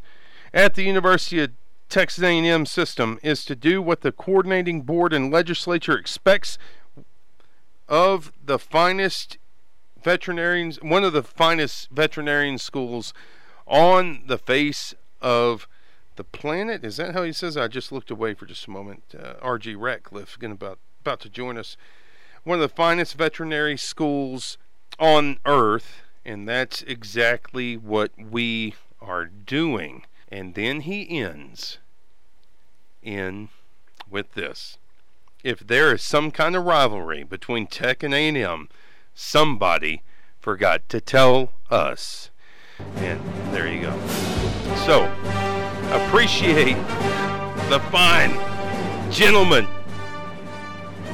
at 0.54 0.74
the 0.74 0.84
University 0.84 1.42
of 1.42 1.50
Texas 1.88 2.22
A&M 2.22 2.66
system 2.66 3.18
is 3.22 3.44
to 3.46 3.56
do 3.56 3.82
what 3.82 4.02
the 4.02 4.12
coordinating 4.12 4.82
board 4.82 5.12
and 5.12 5.32
legislature 5.32 5.98
expects 5.98 6.56
of 7.88 8.32
the 8.42 8.58
finest 8.58 9.38
veterinarians, 10.02 10.80
one 10.82 11.02
of 11.02 11.12
the 11.12 11.24
finest 11.24 11.90
veterinarian 11.90 12.58
schools 12.58 13.12
on 13.66 14.22
the 14.26 14.38
face 14.38 14.94
of 15.20 15.66
the 16.16 16.24
planet. 16.24 16.84
Is 16.84 16.96
that 16.98 17.14
how 17.14 17.22
he 17.22 17.32
says? 17.32 17.56
I 17.56 17.66
just 17.68 17.90
looked 17.90 18.10
away 18.10 18.34
for 18.34 18.46
just 18.46 18.66
a 18.66 18.70
moment. 18.70 19.02
Uh, 19.18 19.34
R.G. 19.42 19.74
Ratcliffe, 19.74 20.38
going 20.38 20.52
about 20.52 20.78
about 21.00 21.20
to 21.20 21.30
join 21.30 21.56
us. 21.56 21.76
One 22.44 22.56
of 22.56 22.62
the 22.62 22.74
finest 22.74 23.14
veterinary 23.14 23.76
schools 23.76 24.58
on 24.98 25.38
earth, 25.46 26.02
and 26.24 26.48
that's 26.48 26.82
exactly 26.82 27.76
what 27.76 28.12
we 28.18 28.74
are 29.00 29.24
doing. 29.26 30.04
And 30.28 30.54
then 30.54 30.82
he 30.82 31.18
ends 31.18 31.78
in 33.02 33.48
with 34.08 34.34
this. 34.34 34.78
If 35.42 35.60
there 35.60 35.94
is 35.94 36.02
some 36.02 36.30
kind 36.30 36.54
of 36.54 36.64
rivalry 36.64 37.24
between 37.24 37.66
Tech 37.66 38.02
and 38.02 38.12
A&M, 38.12 38.68
somebody 39.14 40.02
forgot 40.38 40.88
to 40.90 41.00
tell 41.00 41.52
us. 41.70 42.30
And 42.96 43.20
there 43.52 43.66
you 43.66 43.80
go. 43.80 43.98
So, 44.86 45.04
appreciate 45.90 46.76
the 47.68 47.80
fine 47.90 48.32
gentleman, 49.10 49.66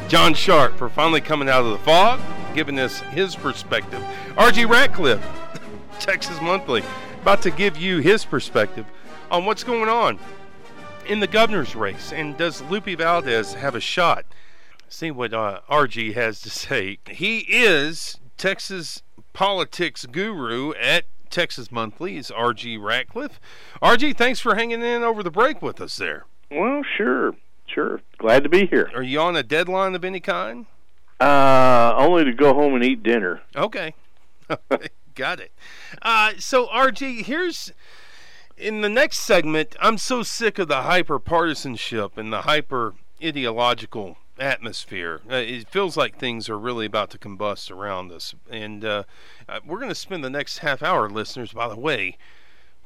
John 0.09 0.35
Sharp, 0.35 0.77
for 0.77 0.89
finally 0.89 1.21
coming 1.21 1.49
out 1.49 1.65
of 1.65 1.73
the 1.73 1.79
fog, 1.79 2.21
giving 2.55 2.79
us 2.79 3.01
his 3.01 3.35
perspective. 3.35 4.03
R.G. 4.37 4.65
Ratcliffe, 4.65 5.25
Texas 5.99 6.41
Monthly, 6.41 6.85
about 7.23 7.43
to 7.43 7.51
give 7.51 7.77
you 7.77 7.99
his 7.99 8.25
perspective 8.25 8.87
on 9.33 9.45
what's 9.45 9.65
going 9.65 9.89
on 9.89 10.19
in 11.09 11.19
the 11.19 11.27
governor's 11.27 11.75
race. 11.75 12.13
And 12.13 12.37
does 12.37 12.63
Lupe 12.63 12.87
Valdez 12.99 13.55
have 13.55 13.75
a 13.75 13.81
shot? 13.81 14.25
See 14.89 15.11
what 15.11 15.35
uh, 15.35 15.61
RG 15.69 16.15
has 16.15 16.41
to 16.43 16.51
say. 16.51 16.99
He 17.11 17.41
is 17.41 18.21
Texas 18.37 19.03
politics 19.33 20.07
guru 20.07 20.73
at 20.75 21.07
Texas 21.31 21.73
Monthly. 21.73 22.17
Is 22.17 22.31
RG 22.31 22.81
Ratcliffe. 22.81 23.41
RG, 23.83 24.17
thanks 24.17 24.39
for 24.39 24.55
hanging 24.55 24.83
in 24.83 25.03
over 25.03 25.25
the 25.25 25.33
break 25.33 25.61
with 25.61 25.81
us 25.81 25.97
there. 25.97 26.27
Well, 26.49 26.83
sure, 26.97 27.35
sure. 27.67 28.01
Glad 28.19 28.43
to 28.45 28.49
be 28.49 28.67
here. 28.67 28.91
Are 28.95 29.03
you 29.03 29.21
on 29.21 29.37
a 29.37 29.43
deadline 29.43 29.95
of 29.95 30.05
any 30.05 30.21
kind? 30.21 30.67
Uh, 31.21 31.95
only 31.97 32.25
to 32.25 32.33
go 32.33 32.55
home 32.55 32.75
and 32.75 32.85
eat 32.85 33.03
dinner. 33.03 33.41
Okay. 33.55 33.95
Got 35.15 35.41
it. 35.41 35.53
Uh, 36.03 36.33
so, 36.39 36.67
RG, 36.67 37.25
here's 37.25 37.73
in 38.57 38.81
the 38.81 38.89
next 38.89 39.19
segment, 39.19 39.77
I'm 39.81 39.99
so 39.99 40.23
sick 40.23 40.59
of 40.59 40.69
the 40.69 40.83
hyper 40.83 41.19
partisanship 41.19 42.17
and 42.17 42.33
the 42.33 42.43
hyper 42.43 42.95
ideological 43.23 44.17
atmosphere. 44.39 45.21
Uh, 45.31 45.37
it 45.37 45.69
feels 45.69 45.97
like 45.97 46.19
things 46.19 46.49
are 46.49 46.59
really 46.59 46.87
about 46.87 47.11
to 47.11 47.19
combust 47.19 47.71
around 47.71 48.13
us. 48.13 48.35
And 48.51 48.85
uh, 48.85 49.05
uh, 49.49 49.61
we're 49.67 49.79
going 49.79 49.91
to 49.91 49.95
spend 49.95 50.25
the 50.25 50.31
next 50.31 50.59
half 50.59 50.83
hour, 50.83 51.09
listeners, 51.09 51.53
by 51.53 51.69
the 51.69 51.79
way, 51.79 52.17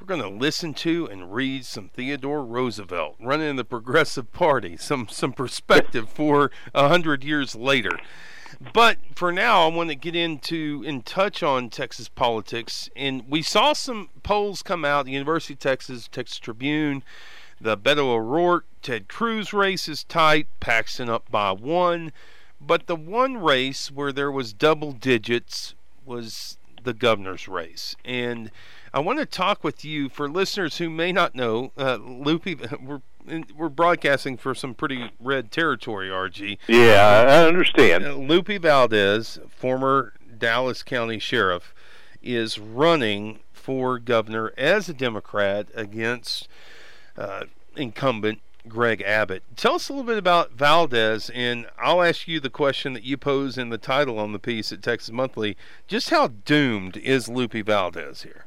we're 0.01 0.07
going 0.07 0.23
to 0.23 0.39
listen 0.39 0.73
to 0.73 1.07
and 1.07 1.35
read 1.35 1.65
some 1.67 1.91
Theodore 1.91 2.43
Roosevelt 2.43 3.17
running 3.21 3.57
the 3.57 3.65
Progressive 3.65 4.33
Party, 4.33 4.77
some, 4.79 5.09
some 5.09 5.33
perspective 5.33 6.09
for 6.09 6.51
a 6.75 6.89
hundred 6.89 7.23
years 7.23 7.55
later. 7.55 7.99
But 8.73 8.97
for 9.15 9.31
now, 9.31 9.69
I 9.69 9.75
want 9.75 9.91
to 9.91 9.95
get 9.95 10.17
into 10.17 10.83
and 10.87 11.05
touch 11.05 11.43
on 11.43 11.69
Texas 11.69 12.09
politics. 12.09 12.89
And 12.97 13.29
we 13.29 13.43
saw 13.43 13.75
some 13.75 14.09
polls 14.23 14.63
come 14.63 14.85
out 14.85 15.05
the 15.05 15.13
University 15.13 15.55
of 15.55 15.61
Texas, 15.61 16.09
Texas 16.11 16.39
Tribune, 16.39 17.03
the 17.61 17.77
Beto 17.77 18.15
O'Rourke, 18.15 18.65
Ted 18.83 19.07
Cruz 19.07 19.53
race 19.53 19.87
is 19.87 20.05
tight, 20.05 20.47
Paxton 20.61 21.11
up 21.11 21.31
by 21.31 21.53
one. 21.53 22.11
But 22.59 22.87
the 22.87 22.97
one 22.97 23.37
race 23.37 23.91
where 23.91 24.13
there 24.13 24.33
was 24.33 24.55
double 24.55 24.93
digits 24.93 25.75
was 26.07 26.57
the 26.83 26.95
governor's 26.95 27.47
race. 27.47 27.97
And 28.05 28.51
I 28.93 28.99
want 29.01 29.19
to 29.21 29.27
talk 29.27 29.63
with 29.63 29.85
you 29.85 30.09
for 30.09 30.29
listeners 30.29 30.79
who 30.79 30.91
may 30.91 31.13
not 31.13 31.35
know. 31.35 31.73
Uh, 31.77 31.97
Lupe, 31.97 32.47
we're 32.83 33.03
we're 33.57 33.69
broadcasting 33.69 34.37
for 34.37 34.55
some 34.55 34.75
pretty 34.75 35.11
red 35.21 35.51
territory, 35.53 36.09
RG. 36.09 36.59
Yeah, 36.67 37.25
I 37.29 37.47
understand. 37.47 38.05
Uh, 38.05 38.15
Lupe 38.15 38.49
Valdez, 38.49 39.39
former 39.49 40.15
Dallas 40.37 40.83
County 40.83 41.19
Sheriff, 41.19 41.75
is 42.23 42.59
running 42.59 43.41
for 43.53 43.99
governor 43.99 44.53
as 44.57 44.89
a 44.89 44.95
Democrat 44.95 45.69
against 45.75 46.49
uh, 47.17 47.45
incumbent 47.77 48.41
Greg 48.69 49.03
Abbott. 49.03 49.43
Tell 49.57 49.75
us 49.75 49.89
a 49.89 49.93
little 49.93 50.07
bit 50.07 50.19
about 50.19 50.53
Valdez, 50.53 51.31
and 51.31 51.67
I'll 51.79 52.03
ask 52.03 52.27
you 52.27 52.41
the 52.41 52.51
question 52.51 52.93
that 52.95 53.05
you 53.05 53.17
pose 53.17 53.57
in 53.57 53.69
the 53.69 53.79
title 53.79 54.19
on 54.19 54.33
the 54.33 54.39
piece 54.39 54.73
at 54.73 54.83
Texas 54.83 55.13
Monthly. 55.13 55.57
Just 55.87 56.11
how 56.11 56.29
doomed 56.29 56.97
is 56.97 57.29
Lupe 57.29 57.53
Valdez 57.53 58.23
here? 58.23 58.47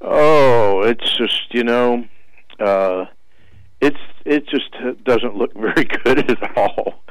Oh, 0.00 0.82
it's 0.82 1.16
just, 1.16 1.52
you 1.52 1.64
know, 1.64 2.04
uh, 2.60 3.06
it's 3.80 3.98
it 4.24 4.48
just 4.48 4.70
doesn't 5.04 5.36
look 5.36 5.54
very 5.54 5.84
good 5.84 6.30
at 6.30 6.56
all. 6.56 7.02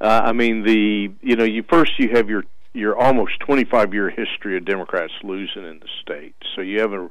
Uh, 0.00 0.22
I 0.24 0.32
mean, 0.32 0.64
the 0.64 1.12
you 1.22 1.36
know, 1.36 1.44
you 1.44 1.62
first 1.68 1.98
you 1.98 2.10
have 2.14 2.28
your 2.28 2.44
your 2.74 2.96
almost 2.98 3.38
25 3.40 3.94
year 3.94 4.10
history 4.10 4.56
of 4.56 4.64
Democrats 4.64 5.12
losing 5.22 5.64
in 5.64 5.78
the 5.78 5.88
state. 6.02 6.34
So 6.54 6.60
you 6.60 6.80
have 6.80 6.92
a, 6.92 7.04
a 7.04 7.10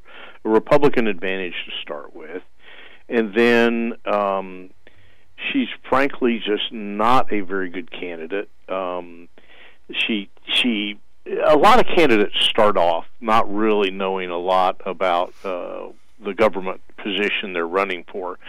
Republican 0.49 1.07
advantage 1.07 1.55
to 1.65 1.71
start 1.81 2.13
with. 2.15 2.43
And 3.09 3.33
then 3.33 3.93
um, 4.05 4.69
she's 5.51 5.69
frankly 5.89 6.41
just 6.45 6.71
not 6.71 7.31
a 7.31 7.41
very 7.41 7.69
good 7.69 7.91
candidate. 7.91 8.49
Um, 8.67 9.29
she 9.91 10.29
she 10.45 10.99
a 11.25 11.57
lot 11.57 11.79
of 11.79 11.85
candidates 11.95 12.35
start 12.41 12.77
off 12.77 13.05
not 13.21 13.51
really 13.53 13.91
knowing 13.91 14.29
a 14.29 14.37
lot 14.37 14.81
about 14.85 15.33
uh, 15.43 15.87
the 16.23 16.33
government 16.33 16.81
position 16.97 17.53
they're 17.53 17.67
running 17.67 18.03
for. 18.11 18.39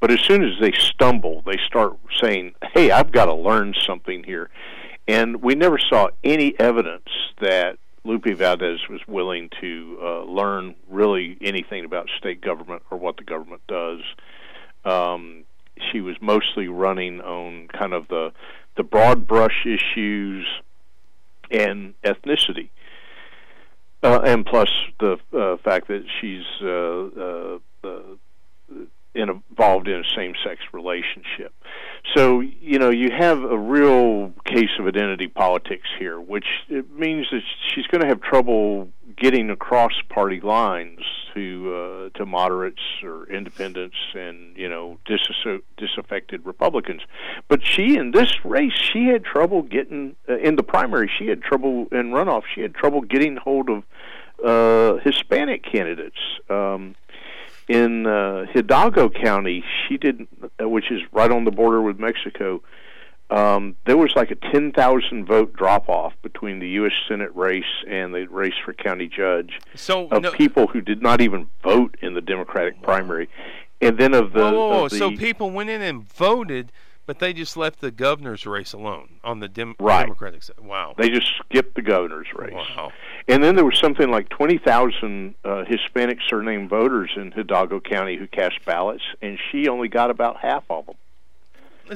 But 0.00 0.10
as 0.10 0.20
soon 0.20 0.42
as 0.44 0.58
they 0.60 0.72
stumble, 0.72 1.42
they 1.44 1.58
start 1.66 1.94
saying, 2.22 2.54
"Hey, 2.74 2.90
I've 2.90 3.12
got 3.12 3.26
to 3.26 3.34
learn 3.34 3.74
something 3.86 4.24
here." 4.24 4.48
And 5.06 5.42
we 5.42 5.54
never 5.54 5.78
saw 5.78 6.08
any 6.22 6.58
evidence 6.58 7.08
that 7.40 7.78
Lupe 8.04 8.36
Valdez 8.36 8.88
was 8.88 9.00
willing 9.06 9.50
to 9.60 9.98
uh, 10.02 10.22
learn 10.22 10.74
really 10.88 11.36
anything 11.42 11.84
about 11.84 12.08
state 12.16 12.40
government 12.40 12.82
or 12.90 12.98
what 12.98 13.16
the 13.16 13.24
government 13.24 13.62
does. 13.68 14.00
Um, 14.84 15.44
she 15.90 16.00
was 16.00 16.16
mostly 16.20 16.68
running 16.68 17.20
on 17.20 17.68
kind 17.68 17.92
of 17.92 18.08
the 18.08 18.32
the 18.76 18.82
broad 18.84 19.26
brush 19.26 19.66
issues 19.66 20.46
and 21.50 21.94
ethnicity, 22.04 22.70
uh, 24.02 24.20
and 24.24 24.46
plus 24.46 24.70
the 24.98 25.18
uh, 25.36 25.56
fact 25.58 25.88
that 25.88 26.04
she's 26.20 26.44
uh, 26.62 26.68
uh, 26.68 27.58
uh 27.84 28.16
involved 29.14 29.88
in 29.88 30.00
a 30.00 30.04
same-sex 30.16 30.60
relationship. 30.72 31.52
So 32.16 32.40
you 32.40 32.78
know 32.78 32.90
you 32.90 33.10
have 33.10 33.42
a 33.42 33.58
real 33.58 34.32
case 34.44 34.70
of 34.78 34.86
identity 34.86 35.28
politics 35.28 35.88
here, 35.98 36.20
which 36.20 36.46
it 36.68 36.90
means 36.92 37.26
that 37.30 37.42
she's 37.74 37.86
going 37.86 38.00
to 38.00 38.08
have 38.08 38.20
trouble 38.20 38.88
getting 39.16 39.50
across 39.50 39.92
party 40.08 40.40
lines 40.40 41.00
to 41.34 42.10
uh, 42.14 42.18
to 42.18 42.26
moderates 42.26 42.80
or 43.02 43.28
independents 43.30 43.96
and 44.14 44.56
you 44.56 44.68
know 44.68 44.98
dis- 45.06 45.20
disaffected 45.76 46.44
Republicans. 46.44 47.02
But 47.48 47.64
she 47.64 47.96
in 47.96 48.12
this 48.12 48.32
race, 48.44 48.72
she 48.72 49.06
had 49.06 49.24
trouble 49.24 49.62
getting 49.62 50.16
uh, 50.28 50.38
in 50.38 50.56
the 50.56 50.62
primary. 50.62 51.10
She 51.18 51.26
had 51.26 51.42
trouble 51.42 51.86
in 51.92 52.10
runoff. 52.10 52.42
She 52.54 52.62
had 52.62 52.74
trouble 52.74 53.02
getting 53.02 53.36
hold 53.36 53.68
of 53.68 53.84
uh, 54.44 55.00
Hispanic 55.04 55.64
candidates. 55.64 56.18
Um, 56.48 56.94
in 57.70 58.04
uh, 58.04 58.46
Hidalgo 58.52 59.08
County, 59.08 59.62
she 59.86 59.96
did, 59.96 60.26
uh, 60.60 60.68
which 60.68 60.90
is 60.90 61.00
right 61.12 61.30
on 61.30 61.44
the 61.44 61.52
border 61.52 61.80
with 61.80 62.00
Mexico. 62.00 62.60
Um, 63.30 63.76
there 63.86 63.96
was 63.96 64.12
like 64.16 64.32
a 64.32 64.34
10,000 64.34 65.24
vote 65.24 65.54
drop 65.54 65.88
off 65.88 66.12
between 66.20 66.58
the 66.58 66.68
U.S. 66.70 66.92
Senate 67.08 67.30
race 67.36 67.62
and 67.88 68.12
the 68.12 68.26
race 68.26 68.54
for 68.64 68.72
county 68.72 69.06
judge 69.06 69.60
so, 69.76 70.08
of 70.08 70.22
no, 70.22 70.32
people 70.32 70.66
who 70.66 70.80
did 70.80 71.00
not 71.00 71.20
even 71.20 71.48
vote 71.62 71.96
in 72.02 72.14
the 72.14 72.20
Democratic 72.20 72.82
primary. 72.82 73.28
And 73.80 73.96
then 73.96 74.14
of 74.14 74.32
the. 74.32 74.40
Whoa, 74.40 74.52
whoa, 74.52 74.68
whoa. 74.68 74.84
Of 74.86 74.90
the 74.90 74.98
so 74.98 75.10
people 75.12 75.52
went 75.52 75.70
in 75.70 75.80
and 75.80 76.02
voted 76.12 76.72
but 77.10 77.18
they 77.18 77.32
just 77.32 77.56
left 77.56 77.80
the 77.80 77.90
governor's 77.90 78.46
race 78.46 78.72
alone 78.72 79.18
on 79.24 79.40
the 79.40 79.48
Dem- 79.48 79.74
right. 79.80 80.02
Democratic 80.02 80.44
side. 80.44 80.60
Wow. 80.60 80.94
They 80.96 81.08
just 81.10 81.26
skipped 81.44 81.74
the 81.74 81.82
governor's 81.82 82.28
race. 82.36 82.52
Wow. 82.54 82.92
And 83.26 83.42
then 83.42 83.56
there 83.56 83.64
was 83.64 83.80
something 83.80 84.12
like 84.12 84.28
20,000 84.28 85.34
uh, 85.44 85.64
Hispanic 85.64 86.18
surname 86.28 86.68
voters 86.68 87.10
in 87.16 87.32
Hidalgo 87.32 87.80
County 87.80 88.16
who 88.16 88.28
cast 88.28 88.64
ballots, 88.64 89.02
and 89.20 89.40
she 89.50 89.66
only 89.66 89.88
got 89.88 90.12
about 90.12 90.36
half 90.36 90.62
of 90.70 90.86
them 90.86 90.94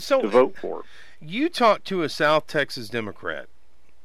so, 0.01 0.21
to 0.21 0.27
vote 0.27 0.57
for. 0.61 0.83
You 1.21 1.49
talked 1.49 1.85
to 1.85 2.03
a 2.03 2.09
South 2.09 2.49
Texas 2.49 2.89
Democrat 2.89 3.47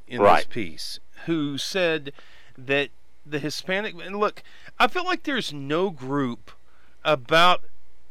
in 0.06 0.20
right. 0.20 0.36
this 0.36 0.46
piece 0.46 1.00
who 1.26 1.58
said 1.58 2.12
that 2.56 2.90
the 3.26 3.40
Hispanic 3.40 3.96
and 4.00 4.20
look, 4.20 4.44
I 4.78 4.86
feel 4.86 5.04
like 5.04 5.24
there's 5.24 5.52
no 5.52 5.90
group 5.90 6.52
about 7.04 7.64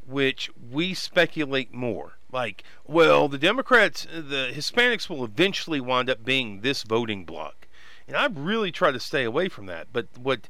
which 0.05 0.51
we 0.69 0.93
speculate 0.93 1.73
more 1.73 2.18
like, 2.31 2.63
well, 2.85 3.27
the 3.27 3.37
Democrats, 3.37 4.05
the 4.11 4.51
Hispanics 4.53 5.09
will 5.09 5.23
eventually 5.23 5.81
wind 5.81 6.09
up 6.09 6.23
being 6.23 6.61
this 6.61 6.83
voting 6.83 7.25
bloc. 7.25 7.67
And 8.07 8.17
I've 8.17 8.37
really 8.37 8.71
try 8.71 8.91
to 8.91 8.99
stay 8.99 9.23
away 9.23 9.49
from 9.49 9.65
that. 9.67 9.87
But 9.93 10.07
what 10.17 10.47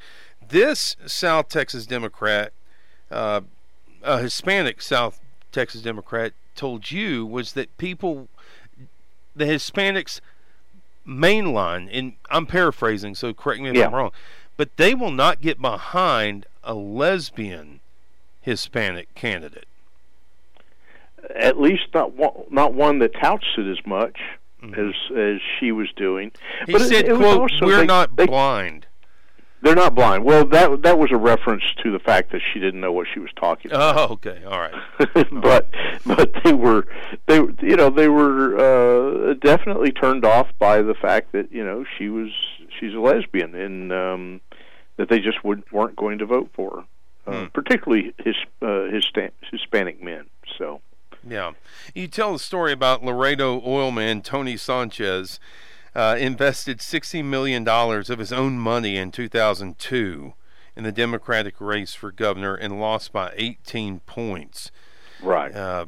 this 0.47 0.95
South 1.05 1.49
Texas 1.49 1.85
Democrat, 1.85 2.53
uh, 3.11 3.41
a 4.03 4.19
Hispanic 4.19 4.81
South 4.81 5.19
Texas 5.51 5.81
Democrat, 5.81 6.33
told 6.55 6.91
you 6.91 7.25
was 7.25 7.53
that 7.53 7.75
people, 7.77 8.27
the 9.35 9.45
Hispanics 9.45 10.19
mainline, 11.07 11.89
and 11.91 12.13
I'm 12.29 12.45
paraphrasing, 12.45 13.15
so 13.15 13.33
correct 13.33 13.61
me 13.61 13.69
if 13.69 13.75
yeah. 13.75 13.87
I'm 13.87 13.95
wrong, 13.95 14.11
but 14.57 14.75
they 14.77 14.93
will 14.93 15.11
not 15.11 15.41
get 15.41 15.61
behind 15.61 16.45
a 16.63 16.73
lesbian 16.73 17.79
Hispanic 18.41 19.13
candidate 19.15 19.68
at 21.35 21.59
least 21.59 21.87
not 21.93 22.13
one, 22.15 22.45
not 22.49 22.73
one 22.73 22.99
that 22.99 23.13
touts 23.21 23.45
it 23.57 23.69
as 23.69 23.85
much 23.85 24.17
mm-hmm. 24.63 24.73
as 24.73 24.95
as 25.17 25.41
she 25.59 25.71
was 25.71 25.87
doing. 25.95 26.31
He 26.65 26.73
but 26.73 26.81
said, 26.81 27.05
it, 27.05 27.09
it 27.09 27.17
"quote 27.17 27.51
We're 27.61 27.77
they, 27.77 27.85
not 27.85 28.15
they, 28.15 28.25
blind." 28.25 28.85
They're 29.61 29.75
not 29.75 29.93
blind. 29.93 30.23
Well, 30.23 30.45
that 30.47 30.83
that 30.83 30.97
was 30.97 31.11
a 31.11 31.17
reference 31.17 31.63
to 31.83 31.91
the 31.91 31.99
fact 31.99 32.31
that 32.31 32.41
she 32.53 32.59
didn't 32.59 32.79
know 32.79 32.93
what 32.93 33.07
she 33.13 33.19
was 33.19 33.29
talking 33.35 33.71
about. 33.71 33.97
Oh, 33.97 34.13
okay, 34.13 34.41
all 34.47 34.59
right. 34.59 35.31
but 35.31 35.69
but 36.05 36.33
they 36.43 36.53
were 36.53 36.85
they 37.27 37.37
you 37.61 37.75
know 37.75 37.89
they 37.89 38.07
were 38.07 38.57
uh, 38.57 39.33
definitely 39.33 39.91
turned 39.91 40.23
off 40.23 40.47
by 40.59 40.81
the 40.81 40.93
fact 40.93 41.33
that 41.33 41.51
you 41.51 41.63
know 41.63 41.83
she 41.97 42.09
was 42.09 42.29
she's 42.79 42.93
a 42.93 42.99
lesbian 42.99 43.53
and 43.53 43.91
um, 43.91 44.41
that 44.95 45.09
they 45.09 45.19
just 45.19 45.43
would, 45.43 45.63
weren't 45.71 45.95
going 45.95 46.19
to 46.19 46.25
vote 46.25 46.49
for 46.53 46.85
her, 47.25 47.31
uh, 47.31 47.41
hmm. 47.41 47.45
particularly 47.47 48.13
his 48.23 48.35
uh, 48.61 48.85
his 48.85 49.05
Hispanic 49.51 50.01
men. 50.01 50.25
So 50.57 50.79
yeah. 51.27 51.51
You 51.93 52.07
tell 52.07 52.33
the 52.33 52.39
story 52.39 52.71
about 52.71 53.03
Laredo 53.03 53.61
oilman 53.61 54.23
Tony 54.23 54.57
Sanchez 54.57 55.39
uh, 55.95 56.15
invested 56.19 56.79
$60 56.79 57.23
million 57.23 57.67
of 57.67 58.19
his 58.19 58.31
own 58.31 58.59
money 58.59 58.97
in 58.97 59.11
2002 59.11 60.33
in 60.75 60.83
the 60.83 60.91
Democratic 60.91 61.59
race 61.59 61.93
for 61.93 62.11
governor 62.11 62.55
and 62.55 62.79
lost 62.79 63.11
by 63.11 63.33
18 63.35 64.01
points. 64.01 64.71
Right. 65.21 65.53
Uh, 65.53 65.87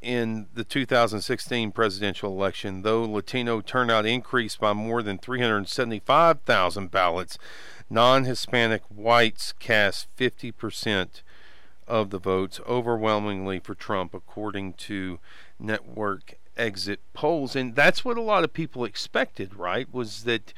in 0.00 0.48
the 0.52 0.64
2016 0.64 1.70
presidential 1.70 2.32
election, 2.32 2.82
though 2.82 3.04
Latino 3.04 3.60
turnout 3.60 4.04
increased 4.04 4.58
by 4.58 4.72
more 4.72 5.00
than 5.00 5.16
375,000 5.16 6.90
ballots, 6.90 7.38
non 7.88 8.24
Hispanic 8.24 8.82
whites 8.88 9.54
cast 9.60 10.08
50 10.16 10.50
percent 10.50 11.22
of 11.86 12.10
the 12.10 12.18
votes, 12.18 12.60
overwhelmingly 12.66 13.58
for 13.58 13.74
Trump, 13.74 14.14
according 14.14 14.74
to 14.74 15.18
network 15.58 16.34
exit 16.56 17.00
polls. 17.12 17.56
And 17.56 17.74
that's 17.74 18.04
what 18.04 18.16
a 18.16 18.22
lot 18.22 18.44
of 18.44 18.52
people 18.52 18.84
expected, 18.84 19.54
right? 19.54 19.92
Was 19.92 20.24
that 20.24 20.52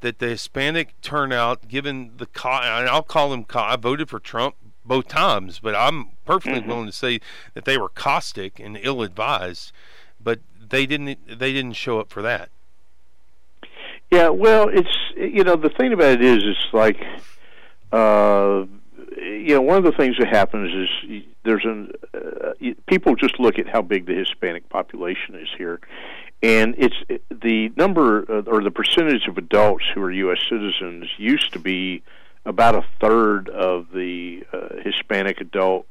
that 0.00 0.18
the 0.18 0.28
Hispanic 0.28 1.00
turnout, 1.00 1.66
given 1.66 2.12
the 2.18 2.26
and 2.44 2.88
I'll 2.88 3.02
call 3.02 3.30
them, 3.30 3.46
I 3.54 3.76
voted 3.76 4.10
for 4.10 4.20
Trump 4.20 4.54
both 4.84 5.08
times, 5.08 5.60
but 5.60 5.74
I'm 5.74 6.10
perfectly 6.26 6.60
mm-hmm. 6.60 6.68
willing 6.68 6.86
to 6.86 6.92
say 6.92 7.20
that 7.54 7.64
they 7.64 7.78
were 7.78 7.88
caustic 7.88 8.60
and 8.60 8.78
ill-advised, 8.80 9.72
but 10.22 10.40
they 10.68 10.84
didn't 10.84 11.18
they 11.26 11.52
didn't 11.52 11.72
show 11.72 12.00
up 12.00 12.10
for 12.10 12.22
that. 12.22 12.50
Yeah, 14.10 14.28
well, 14.28 14.68
it's 14.68 14.96
you 15.16 15.42
know 15.42 15.56
the 15.56 15.70
thing 15.70 15.92
about 15.92 16.12
it 16.12 16.22
is 16.22 16.42
it's 16.44 16.74
like 16.74 17.00
uh, 17.92 18.64
you 19.16 19.54
know, 19.54 19.62
one 19.62 19.78
of 19.78 19.84
the 19.84 19.92
things 19.92 20.16
that 20.18 20.28
happens 20.28 20.88
is 20.88 21.22
there's 21.44 21.64
an 21.64 21.92
uh, 22.14 22.52
people 22.86 23.14
just 23.14 23.38
look 23.38 23.58
at 23.58 23.68
how 23.68 23.82
big 23.82 24.06
the 24.06 24.14
Hispanic 24.14 24.68
population 24.68 25.34
is 25.34 25.48
here, 25.56 25.80
and 26.42 26.74
it's 26.78 26.96
the 27.30 27.72
number 27.76 28.24
uh, 28.30 28.42
or 28.50 28.62
the 28.62 28.70
percentage 28.70 29.26
of 29.28 29.38
adults 29.38 29.84
who 29.94 30.02
are 30.02 30.10
U.S. 30.10 30.38
citizens 30.48 31.06
used 31.16 31.52
to 31.52 31.58
be 31.58 32.02
about 32.46 32.74
a 32.74 32.84
third 33.00 33.48
of 33.48 33.86
the 33.92 34.44
uh, 34.52 34.68
Hispanic 34.82 35.40
adult 35.40 35.86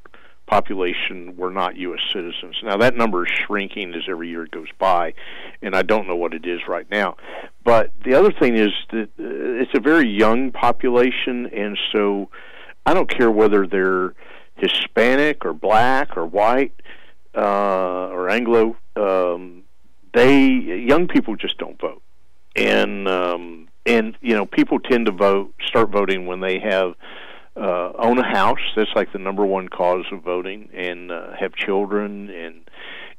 population 0.45 1.36
were 1.38 1.49
not 1.49 1.76
U.S. 1.78 2.02
citizens. 2.12 2.58
Now 2.63 2.78
that 2.78 2.95
number 2.95 3.26
is 3.26 3.32
shrinking 3.45 3.93
as 3.93 4.04
every 4.08 4.30
year 4.30 4.47
goes 4.52 4.67
by, 4.78 5.13
and 5.62 5.76
I 5.76 5.82
don't 5.82 6.08
know 6.08 6.15
what 6.15 6.34
it 6.34 6.45
is 6.45 6.62
right 6.67 6.89
now. 6.91 7.15
But 7.63 7.91
the 8.04 8.13
other 8.13 8.32
thing 8.32 8.56
is 8.56 8.71
that 8.91 9.10
uh, 9.19 9.62
it's 9.62 9.73
a 9.73 9.80
very 9.80 10.08
young 10.08 10.52
population, 10.52 11.47
and 11.47 11.78
so 11.91 12.30
I 12.86 12.93
don't 12.93 13.10
care 13.10 13.32
whether 13.32 13.65
they're 13.65 14.13
Hispanic 14.56 15.46
or 15.46 15.54
black 15.54 16.15
or 16.17 16.26
white 16.26 16.74
uh, 17.36 18.08
or 18.10 18.30
Anglo. 18.30 18.76
Um, 18.96 19.63
they 20.13 20.48
young 20.48 21.08
people 21.08 21.36
just 21.36 21.58
don't 21.58 21.80
vote, 21.80 22.02
and 22.56 23.08
um, 23.08 23.67
and 23.86 24.17
you 24.22 24.36
know 24.36 24.46
people 24.46 24.80
tend 24.80 25.08
to 25.08 25.12
vote 25.12 25.54
start 25.65 25.89
voting 25.89 26.28
when 26.28 26.39
they 26.39 26.60
have 26.60 26.93
uh, 27.56 27.91
own 27.98 28.19
a 28.19 28.24
house. 28.24 28.60
That's 28.76 28.91
like 28.96 29.12
the 29.12 29.19
number 29.19 29.46
one 29.46 29.69
cause 29.69 30.06
of 30.12 30.22
voting, 30.22 30.69
and 30.74 31.12
uh, 31.12 31.36
have 31.39 31.56
children, 31.56 32.30
and 32.30 32.69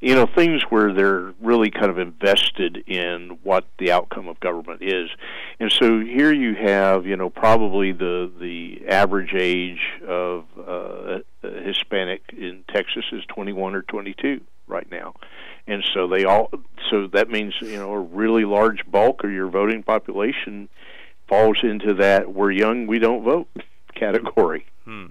you 0.00 0.14
know 0.14 0.26
things 0.26 0.62
where 0.68 0.92
they're 0.92 1.32
really 1.40 1.70
kind 1.70 1.90
of 1.90 1.98
invested 1.98 2.84
in 2.86 3.38
what 3.42 3.66
the 3.78 3.90
outcome 3.90 4.28
of 4.28 4.38
government 4.40 4.82
is. 4.82 5.08
And 5.60 5.72
so 5.72 6.00
here 6.00 6.32
you 6.32 6.54
have 6.54 7.06
you 7.06 7.16
know 7.16 7.30
probably 7.30 7.92
the 7.92 8.30
the 8.38 8.82
average 8.88 9.34
age 9.34 9.80
of 10.06 10.44
uh, 10.58 11.18
hispanic 11.42 12.22
in 12.36 12.64
texas 12.72 13.04
is 13.12 13.22
21 13.28 13.74
or 13.74 13.82
22 13.82 14.40
right 14.66 14.90
now. 14.90 15.14
And 15.66 15.84
so 15.94 16.06
they 16.08 16.24
all 16.24 16.50
so 16.90 17.06
that 17.08 17.30
means 17.30 17.54
you 17.60 17.76
know 17.76 17.92
a 17.92 18.00
really 18.00 18.44
large 18.44 18.84
bulk 18.90 19.24
of 19.24 19.30
your 19.30 19.48
voting 19.48 19.82
population 19.82 20.68
falls 21.28 21.58
into 21.62 21.94
that 21.94 22.34
we're 22.34 22.50
young 22.50 22.86
we 22.86 22.98
don't 22.98 23.24
vote 23.24 23.48
category. 23.94 24.66
Hmm. 24.84 25.06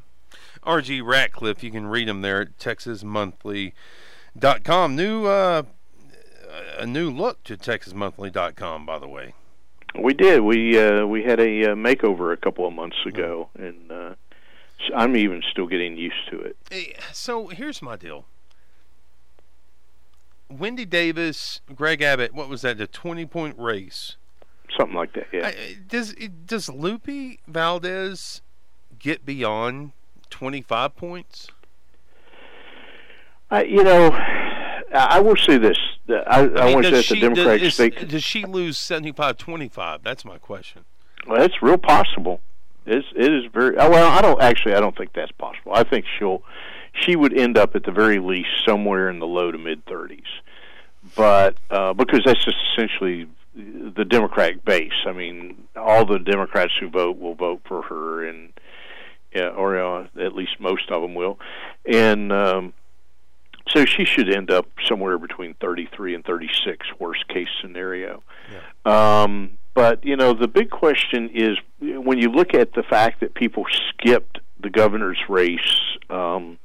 rg 0.63 1.03
ratcliffe 1.03 1.63
you 1.63 1.71
can 1.71 1.87
read 1.87 2.07
him 2.07 2.21
there 2.21 2.41
at 2.41 2.59
texas 2.59 3.03
monthly 3.03 3.73
dot 4.37 4.63
com. 4.63 4.95
New 4.95 5.25
uh, 5.25 5.63
a 6.77 6.85
new 6.85 7.09
look 7.09 7.43
to 7.45 7.57
TexasMonthly.com, 7.57 8.85
by 8.85 8.99
the 8.99 9.07
way. 9.07 9.33
We 9.99 10.13
did. 10.13 10.41
We 10.41 10.79
uh, 10.79 11.05
we 11.05 11.23
had 11.23 11.39
a 11.39 11.71
uh, 11.71 11.75
makeover 11.75 12.33
a 12.33 12.37
couple 12.37 12.67
of 12.67 12.73
months 12.73 12.97
ago, 13.05 13.49
and 13.57 13.91
uh, 13.91 14.15
I'm 14.95 15.15
even 15.15 15.43
still 15.51 15.67
getting 15.67 15.97
used 15.97 16.29
to 16.31 16.39
it. 16.39 16.57
Hey, 16.69 16.95
so 17.11 17.47
here's 17.47 17.81
my 17.81 17.95
deal. 17.95 18.25
Wendy 20.49 20.85
Davis, 20.85 21.61
Greg 21.73 22.01
Abbott. 22.01 22.33
What 22.33 22.49
was 22.49 22.61
that? 22.61 22.77
The 22.77 22.87
20 22.87 23.25
point 23.25 23.57
race. 23.57 24.17
Something 24.77 24.95
like 24.95 25.13
that. 25.13 25.27
Yeah. 25.31 25.47
I, 25.47 25.77
does 25.87 26.15
does 26.45 26.69
Lupe 26.69 27.39
Valdez 27.47 28.41
get 28.97 29.25
beyond 29.25 29.91
25 30.29 30.95
points? 30.95 31.47
You 33.61 33.83
know, 33.83 34.09
I 34.93 35.19
will 35.19 35.35
say 35.35 35.57
this. 35.57 35.77
I, 36.09 36.13
I, 36.27 36.41
I 36.41 36.73
want 36.73 36.85
to 36.85 36.91
say 36.91 36.97
that 37.01 37.07
the 37.09 37.19
Democratic 37.19 37.61
does, 37.61 37.73
state. 37.73 38.07
Does 38.07 38.23
she 38.23 38.45
lose 38.45 38.77
75-25? 38.77 40.03
That's 40.03 40.25
my 40.25 40.37
question. 40.37 40.85
Well, 41.27 41.41
it's 41.41 41.61
real 41.61 41.77
possible. 41.77 42.41
It's, 42.85 43.07
it 43.15 43.33
is 43.33 43.45
very 43.51 43.77
uh, 43.77 43.89
well. 43.89 44.11
I 44.11 44.21
don't 44.21 44.41
actually. 44.41 44.75
I 44.75 44.79
don't 44.79 44.97
think 44.97 45.13
that's 45.13 45.31
possible. 45.33 45.71
I 45.73 45.83
think 45.83 46.05
she'll. 46.17 46.43
She 46.93 47.15
would 47.15 47.35
end 47.35 47.57
up 47.57 47.75
at 47.75 47.83
the 47.83 47.91
very 47.91 48.19
least 48.19 48.49
somewhere 48.65 49.09
in 49.09 49.19
the 49.19 49.25
low 49.25 49.51
to 49.51 49.57
mid 49.57 49.85
thirties, 49.85 50.27
but 51.15 51.55
uh, 51.71 51.93
because 51.93 52.23
that's 52.25 52.43
just 52.43 52.57
essentially 52.73 53.27
the 53.55 54.03
Democratic 54.03 54.65
base. 54.65 54.91
I 55.05 55.13
mean, 55.13 55.63
all 55.75 56.05
the 56.05 56.19
Democrats 56.19 56.73
who 56.79 56.89
vote 56.89 57.17
will 57.17 57.35
vote 57.35 57.61
for 57.65 57.83
her, 57.83 58.27
and 58.27 58.51
yeah, 59.33 59.47
or 59.47 59.79
uh, 59.79 60.07
at 60.19 60.35
least 60.35 60.59
most 60.59 60.91
of 60.91 61.01
them 61.01 61.15
will, 61.15 61.39
and 61.85 62.33
um, 62.33 62.73
so 63.69 63.85
she 63.85 64.05
should 64.05 64.29
end 64.29 64.51
up 64.51 64.67
somewhere 64.87 65.17
between 65.17 65.53
33 65.55 66.15
and 66.15 66.25
36, 66.25 66.87
worst 66.99 67.27
case 67.27 67.47
scenario. 67.61 68.23
Yeah. 68.51 69.23
Um, 69.23 69.57
but 69.73 70.05
you 70.05 70.15
know, 70.15 70.33
the 70.33 70.47
big 70.47 70.69
question 70.69 71.29
is 71.33 71.57
when 71.79 72.17
you 72.17 72.29
look 72.29 72.53
at 72.53 72.73
the 72.73 72.83
fact 72.83 73.21
that 73.21 73.33
people 73.33 73.65
skipped 73.89 74.39
the 74.59 74.69
governor's 74.69 75.19
race 75.29 75.97
um, 76.09 76.57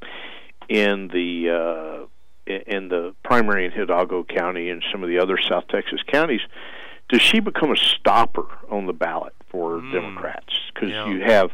in 0.68 1.08
the 1.08 1.50
uh, 1.50 2.06
in 2.46 2.88
the 2.88 3.14
primary 3.24 3.66
in 3.66 3.72
Hidalgo 3.72 4.24
County 4.24 4.70
and 4.70 4.82
some 4.90 5.02
of 5.02 5.08
the 5.08 5.18
other 5.18 5.38
South 5.38 5.68
Texas 5.68 6.00
counties, 6.06 6.40
does 7.08 7.22
she 7.22 7.40
become 7.40 7.72
a 7.72 7.76
stopper 7.76 8.46
on 8.70 8.87
the 8.87 8.92
ballot 8.92 9.34
for 9.50 9.80
mm. 9.80 9.92
Democrats? 9.92 10.52
Because 10.72 10.90
yeah. 10.90 11.08
you 11.08 11.20
have 11.20 11.50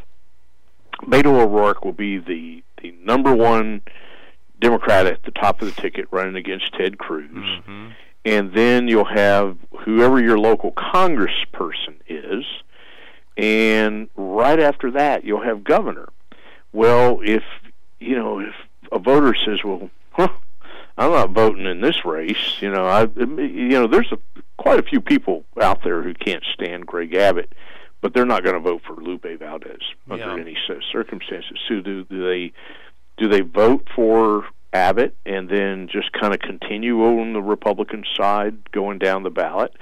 Beto 1.03 1.41
O'Rourke 1.41 1.83
will 1.85 1.93
be 1.93 2.17
the 2.17 2.63
the 2.81 2.93
number 3.03 3.33
one 3.33 3.81
Democrat 4.59 5.05
at 5.05 5.23
the 5.23 5.31
top 5.31 5.61
of 5.61 5.73
the 5.73 5.81
ticket 5.81 6.07
running 6.11 6.35
against 6.35 6.73
Ted 6.73 6.97
Cruz. 6.97 7.29
Mm-hmm. 7.31 7.87
And 8.25 8.53
then 8.53 8.87
you'll 8.87 9.05
have 9.05 9.57
whoever 9.81 10.19
your 10.19 10.39
local 10.39 10.71
congressperson 10.71 11.95
is. 12.07 12.43
And 13.37 14.09
right 14.15 14.59
after 14.59 14.91
that, 14.91 15.23
you'll 15.23 15.43
have 15.43 15.63
governor. 15.63 16.09
Well, 16.71 17.19
if, 17.23 17.43
you 17.99 18.15
know, 18.15 18.39
if 18.39 18.55
a 18.91 18.99
voter 18.99 19.35
says, 19.45 19.59
well, 19.63 19.89
huh, 20.11 20.29
I'm 20.97 21.11
not 21.11 21.31
voting 21.31 21.65
in 21.65 21.81
this 21.81 22.03
race, 22.05 22.61
you 22.61 22.71
know, 22.71 22.85
I, 22.85 23.03
you 23.15 23.69
know, 23.69 23.87
there's 23.87 24.11
a, 24.11 24.17
quite 24.57 24.79
a 24.79 24.83
few 24.83 25.01
people 25.01 25.43
out 25.61 25.83
there 25.83 26.01
who 26.01 26.13
can't 26.13 26.43
stand 26.53 26.87
Greg 26.87 27.13
Abbott 27.13 27.53
but 28.05 28.13
they're 28.13 28.23
not 28.23 28.43
going 28.43 28.53
to 28.53 28.59
vote 28.59 28.83
for 28.85 28.95
Lupe 28.95 29.25
Valdez 29.39 29.81
under 30.07 30.23
yeah. 30.23 30.39
any 30.39 30.55
circumstances. 30.91 31.57
So 31.67 31.81
do, 31.81 32.03
do 32.03 32.23
they 32.23 32.53
do 33.17 33.27
they 33.27 33.41
vote 33.41 33.87
for 33.95 34.45
Abbott 34.73 35.15
and 35.25 35.49
then 35.49 35.87
just 35.87 36.11
kind 36.11 36.33
of 36.33 36.39
continue 36.39 37.03
on 37.03 37.33
the 37.33 37.41
Republican 37.41 38.03
side 38.15 38.71
going 38.71 38.99
down 38.99 39.23
the 39.23 39.29
ballot? 39.29 39.73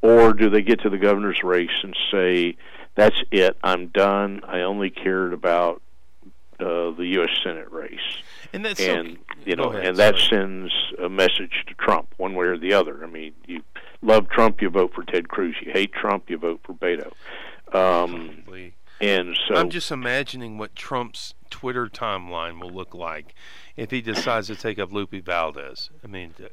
Or 0.00 0.32
do 0.32 0.48
they 0.48 0.62
get 0.62 0.80
to 0.82 0.90
the 0.90 0.98
governor's 0.98 1.42
race 1.42 1.82
and 1.82 1.96
say, 2.10 2.56
that's 2.94 3.20
it, 3.30 3.56
I'm 3.62 3.88
done, 3.88 4.42
I 4.46 4.60
only 4.60 4.90
cared 4.90 5.32
about 5.32 5.82
uh, 6.60 6.90
the 6.92 7.06
U.S. 7.14 7.30
Senate 7.42 7.70
race? 7.70 8.00
And 8.52 8.64
that's 8.64 8.80
and 8.80 9.18
so, 9.18 9.34
you 9.44 9.56
know, 9.56 9.72
ahead, 9.72 9.86
and 9.86 9.96
that 9.98 10.16
sorry. 10.16 10.28
sends 10.28 10.72
a 11.02 11.08
message 11.08 11.64
to 11.66 11.74
Trump, 11.74 12.14
one 12.16 12.34
way 12.34 12.46
or 12.46 12.58
the 12.58 12.72
other. 12.72 13.04
I 13.04 13.06
mean, 13.06 13.34
you 13.46 13.62
love 14.02 14.28
Trump, 14.28 14.62
you 14.62 14.70
vote 14.70 14.92
for 14.94 15.04
Ted 15.04 15.28
Cruz. 15.28 15.56
You 15.62 15.72
hate 15.72 15.92
Trump, 15.92 16.30
you 16.30 16.38
vote 16.38 16.60
for 16.64 16.74
Beto. 16.74 17.12
Um, 17.72 18.44
and 19.00 19.38
so 19.46 19.54
I'm 19.54 19.70
just 19.70 19.90
imagining 19.90 20.58
what 20.58 20.74
Trump's 20.74 21.34
Twitter 21.50 21.86
timeline 21.86 22.60
will 22.60 22.70
look 22.70 22.94
like 22.94 23.34
if 23.76 23.90
he 23.90 24.00
decides 24.00 24.46
to 24.48 24.56
take 24.56 24.78
up 24.78 24.92
Lupe 24.92 25.24
Valdez. 25.24 25.90
I 26.02 26.06
mean, 26.06 26.34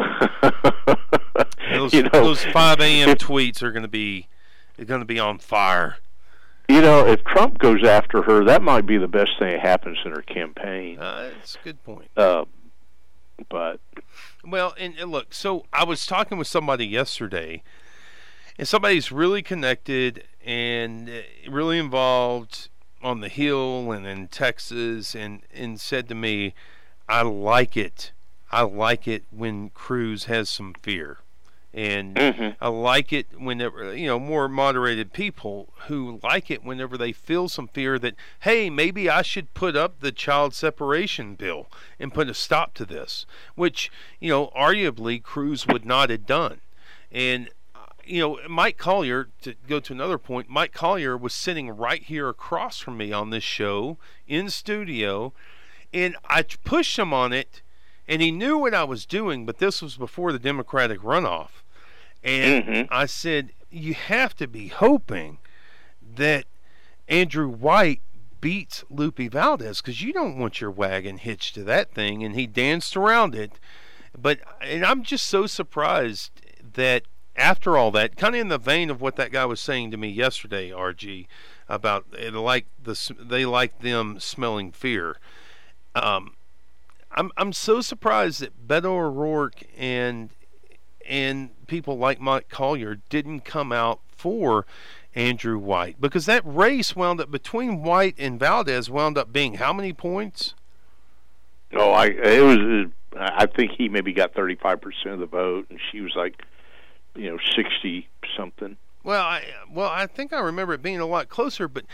those, 1.73 1.93
you 1.93 2.03
know, 2.03 2.09
those 2.11 2.43
5 2.45 2.79
a.m. 2.79 3.09
tweets 3.15 3.61
are 3.61 3.71
going 3.71 3.83
to 3.83 3.89
be 3.89 4.27
going 4.83 5.01
to 5.01 5.05
be 5.05 5.19
on 5.19 5.39
fire. 5.39 5.97
You 6.67 6.81
know, 6.81 7.05
if 7.05 7.23
Trump 7.23 7.59
goes 7.59 7.83
after 7.83 8.23
her, 8.23 8.43
that 8.45 8.61
might 8.61 8.85
be 8.85 8.97
the 8.97 9.07
best 9.07 9.31
thing 9.37 9.51
that 9.51 9.61
happens 9.61 9.97
in 10.03 10.11
her 10.11 10.23
campaign. 10.23 10.99
Uh, 10.99 11.31
that's 11.33 11.55
a 11.55 11.63
good 11.63 11.83
point. 11.83 12.09
Uh, 12.17 12.45
but 13.49 13.79
well, 14.43 14.73
and, 14.79 14.95
and 14.97 15.11
look, 15.11 15.33
so 15.33 15.65
I 15.71 15.83
was 15.83 16.05
talking 16.05 16.37
with 16.37 16.47
somebody 16.47 16.85
yesterday, 16.85 17.61
and 18.57 18.67
somebody's 18.67 19.11
really 19.11 19.41
connected 19.41 20.23
and 20.43 21.09
uh, 21.09 21.51
really 21.51 21.77
involved 21.77 22.69
on 23.05 23.21
the 23.21 23.29
Hill 23.29 23.91
and 23.91 24.05
in 24.05 24.27
Texas, 24.27 25.15
and 25.15 25.41
and 25.53 25.79
said 25.79 26.09
to 26.09 26.15
me, 26.15 26.53
"I 27.07 27.21
like 27.21 27.77
it. 27.77 28.11
I 28.51 28.63
like 28.63 29.07
it 29.07 29.23
when 29.29 29.69
Cruz 29.69 30.25
has 30.25 30.49
some 30.49 30.73
fear." 30.81 31.19
and 31.75 32.15
mm-hmm. 32.15 32.49
I 32.61 32.69
like 32.69 33.11
it 33.11 33.27
whenever 33.37 33.93
you 33.93 34.07
know 34.07 34.17
more 34.17 34.47
moderated 34.47 35.11
people 35.11 35.73
who 35.87 36.21
like 36.23 36.49
it 36.49 36.63
whenever 36.63 36.97
they 36.97 37.11
feel 37.11 37.49
some 37.49 37.67
fear 37.67 37.99
that 37.99 38.15
hey 38.39 38.69
maybe 38.69 39.09
I 39.09 39.21
should 39.21 39.53
put 39.53 39.75
up 39.75 39.99
the 39.99 40.13
child 40.13 40.53
separation 40.53 41.35
bill 41.35 41.67
and 41.99 42.13
put 42.13 42.29
a 42.29 42.33
stop 42.33 42.73
to 42.75 42.85
this, 42.85 43.25
which 43.55 43.91
you 44.21 44.29
know 44.29 44.47
arguably 44.55 45.21
Cruz 45.21 45.67
would 45.67 45.85
not 45.85 46.09
have 46.09 46.25
done, 46.25 46.61
and 47.11 47.49
you 48.05 48.19
know, 48.19 48.39
Mike 48.47 48.77
Collier, 48.77 49.29
to 49.41 49.55
go 49.67 49.79
to 49.79 49.93
another 49.93 50.17
point, 50.17 50.49
Mike 50.49 50.73
Collier 50.73 51.17
was 51.17 51.33
sitting 51.33 51.69
right 51.69 52.03
here 52.03 52.29
across 52.29 52.79
from 52.79 52.97
me 52.97 53.11
on 53.11 53.29
this 53.29 53.43
show 53.43 53.97
in 54.27 54.49
studio, 54.49 55.33
and 55.93 56.15
I 56.25 56.43
pushed 56.43 56.97
him 56.99 57.13
on 57.13 57.33
it, 57.33 57.61
and 58.07 58.21
he 58.21 58.31
knew 58.31 58.57
what 58.57 58.73
I 58.73 58.83
was 58.83 59.05
doing, 59.05 59.45
but 59.45 59.57
this 59.57 59.81
was 59.81 59.97
before 59.97 60.31
the 60.31 60.39
Democratic 60.39 60.99
runoff. 61.01 61.63
And 62.23 62.63
mm-hmm. 62.63 62.93
I 62.93 63.05
said, 63.05 63.51
You 63.69 63.93
have 63.93 64.35
to 64.37 64.47
be 64.47 64.67
hoping 64.67 65.37
that 66.15 66.45
Andrew 67.07 67.47
White 67.47 68.01
beats 68.41 68.83
Lupe 68.89 69.31
Valdez 69.31 69.81
because 69.81 70.01
you 70.01 70.13
don't 70.13 70.37
want 70.37 70.61
your 70.61 70.71
wagon 70.71 71.17
hitched 71.17 71.55
to 71.55 71.63
that 71.63 71.93
thing. 71.93 72.23
And 72.23 72.35
he 72.35 72.47
danced 72.47 72.97
around 72.97 73.35
it. 73.35 73.53
But, 74.17 74.39
and 74.61 74.85
I'm 74.85 75.03
just 75.03 75.27
so 75.27 75.45
surprised 75.45 76.31
that 76.73 77.03
after 77.35 77.77
all 77.77 77.91
that, 77.91 78.15
kind 78.15 78.35
of 78.35 78.41
in 78.41 78.47
the 78.47 78.57
vein 78.57 78.89
of 78.89 79.01
what 79.01 79.15
that 79.17 79.31
guy 79.31 79.45
was 79.45 79.59
saying 79.59 79.91
to 79.91 79.97
me 79.97 80.09
yesterday, 80.09 80.69
RG, 80.69 81.27
about 81.67 82.11
they 82.11 82.29
like 82.29 82.67
the 82.81 83.15
they 83.19 83.45
like 83.45 83.79
them 83.79 84.19
smelling 84.19 84.71
fear. 84.71 85.17
Um, 85.95 86.35
I'm 87.11 87.31
I'm 87.37 87.53
so 87.53 87.81
surprised 87.81 88.41
that 88.41 88.67
Beto 88.67 88.85
O'Rourke 88.85 89.63
and 89.77 90.29
and 91.07 91.49
people 91.67 91.97
like 91.97 92.19
Mike 92.19 92.49
Collier 92.49 92.99
didn't 93.09 93.41
come 93.41 93.71
out 93.71 93.99
for 94.09 94.65
Andrew 95.13 95.57
White 95.57 95.99
because 95.99 96.25
that 96.25 96.43
race 96.45 96.95
wound 96.95 97.21
up 97.21 97.31
between 97.31 97.83
White 97.83 98.15
and 98.17 98.39
Valdez 98.39 98.89
wound 98.89 99.17
up 99.17 99.31
being 99.31 99.55
how 99.55 99.73
many 99.73 99.93
points? 99.93 100.53
Oh, 101.73 101.91
I 101.91 102.07
it 102.07 102.41
was 102.41 102.91
I 103.17 103.45
think 103.45 103.71
he 103.77 103.89
maybe 103.89 104.13
got 104.13 104.33
35 104.33 104.81
percent 104.81 105.13
of 105.15 105.19
the 105.19 105.25
vote, 105.25 105.67
and 105.69 105.79
she 105.91 106.01
was 106.01 106.15
like 106.15 106.43
you 107.15 107.31
know 107.31 107.37
sixty 107.55 108.07
something. 108.35 108.77
Well, 109.03 109.23
I 109.23 109.43
well 109.71 109.89
I 109.89 110.07
think 110.07 110.33
I 110.33 110.39
remember 110.39 110.73
it 110.73 110.81
being 110.81 110.99
a 110.99 111.05
lot 111.05 111.29
closer, 111.29 111.67
but 111.67 111.85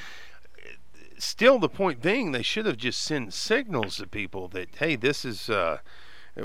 still 1.17 1.60
the 1.60 1.69
point 1.69 2.01
being 2.01 2.31
they 2.31 2.41
should 2.41 2.65
have 2.65 2.77
just 2.77 3.01
sent 3.01 3.34
signals 3.34 3.97
to 3.97 4.07
people 4.07 4.47
that 4.49 4.69
hey 4.77 4.95
this 4.95 5.23
is 5.23 5.49
uh, 5.49 5.77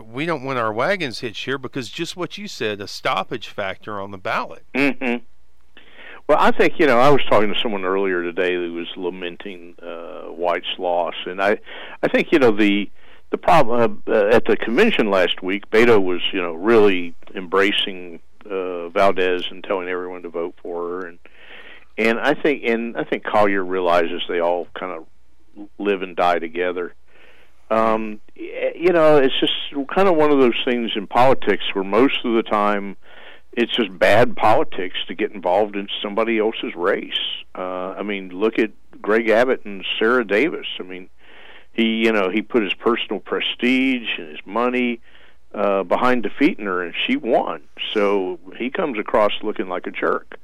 we 0.05 0.27
don't 0.27 0.45
want 0.45 0.59
our 0.59 0.73
wagons 0.73 1.21
hitched 1.21 1.45
here 1.45 1.59
because 1.59 1.89
just 1.89 2.17
what 2.17 2.37
you 2.37 2.49
said, 2.49 2.81
a 2.81 2.89
stoppage 2.89 3.49
factor 3.49 4.01
on 4.01 4.11
the 4.11 4.19
ballot. 4.19 4.65
Mm-hmm. 4.75 5.25
Well, 6.29 6.39
I 6.41 6.51
think 6.51 6.79
you 6.79 6.87
know 6.87 6.99
I 6.99 7.11
was 7.11 7.23
talking 7.31 7.53
to 7.53 7.61
someone 7.61 7.85
earlier 7.85 8.23
today 8.23 8.55
who 8.55 8.73
was 8.73 8.89
lamenting 8.97 9.77
uh, 9.81 10.23
White's 10.33 10.75
loss, 10.79 11.15
and 11.25 11.41
I, 11.41 11.59
I 12.03 12.09
think 12.09 12.33
you 12.33 12.41
know 12.41 12.51
the 12.51 12.91
the 13.31 13.39
problem 13.39 14.03
uh, 14.09 14.27
at 14.27 14.45
the 14.47 14.57
convention 14.57 15.11
last 15.11 15.43
week, 15.43 15.71
Beto 15.71 16.03
was 16.03 16.21
you 16.33 16.43
know 16.43 16.53
really 16.53 17.15
embracing 17.37 18.21
uh, 18.51 18.89
Valdez 18.91 19.45
and 19.51 19.63
telling 19.63 19.89
everyone 19.89 20.23
to 20.23 20.29
vote 20.29 20.55
for 20.63 20.89
her, 20.89 21.07
and 21.07 21.19
and 21.99 22.19
I 22.19 22.35
think 22.35 22.63
and 22.65 22.97
I 22.97 23.05
think 23.05 23.25
Collier 23.25 23.65
realizes 23.65 24.23
they 24.29 24.41
all 24.41 24.69
kind 24.79 24.93
of 24.93 25.69
live 25.79 26.03
and 26.03 26.17
die 26.17 26.39
together. 26.39 26.95
Um, 27.71 28.21
you 28.37 28.93
know, 28.93 29.17
it's 29.17 29.39
just 29.41 29.53
kind 29.95 30.09
of 30.09 30.15
one 30.15 30.31
of 30.31 30.39
those 30.39 30.61
things 30.65 30.93
in 30.95 31.07
politics 31.07 31.65
where 31.73 31.85
most 31.85 32.25
of 32.25 32.35
the 32.35 32.43
time 32.43 32.97
it's 33.53 33.75
just 33.75 33.99
bad 33.99 34.37
politics 34.37 34.97
to 35.09 35.15
get 35.15 35.33
involved 35.33 35.75
in 35.75 35.89
somebody 36.03 36.39
else's 36.39 36.75
race. 36.77 37.19
Uh, 37.55 37.95
I 37.99 38.03
mean, 38.03 38.29
look 38.29 38.59
at 38.59 38.71
Greg 39.01 39.31
Abbott 39.31 39.65
and 39.65 39.85
Sarah 39.99 40.27
Davis. 40.27 40.67
I 40.79 40.83
mean, 40.83 41.09
he 41.73 42.05
you 42.05 42.13
know 42.13 42.31
he 42.31 42.43
put 42.43 42.63
his 42.63 42.75
personal 42.75 43.21
prestige 43.21 44.09
and 44.19 44.29
his 44.31 44.41
money 44.45 45.01
uh, 45.55 45.83
behind 45.83 46.23
defeating 46.23 46.67
her, 46.67 46.83
and 46.83 46.95
she 47.07 47.17
won. 47.17 47.63
So 47.93 48.39
he 48.59 48.71
comes 48.71 48.99
across 48.99 49.33
looking 49.43 49.69
like 49.69 49.87
a 49.87 49.91
jerk. 49.91 50.39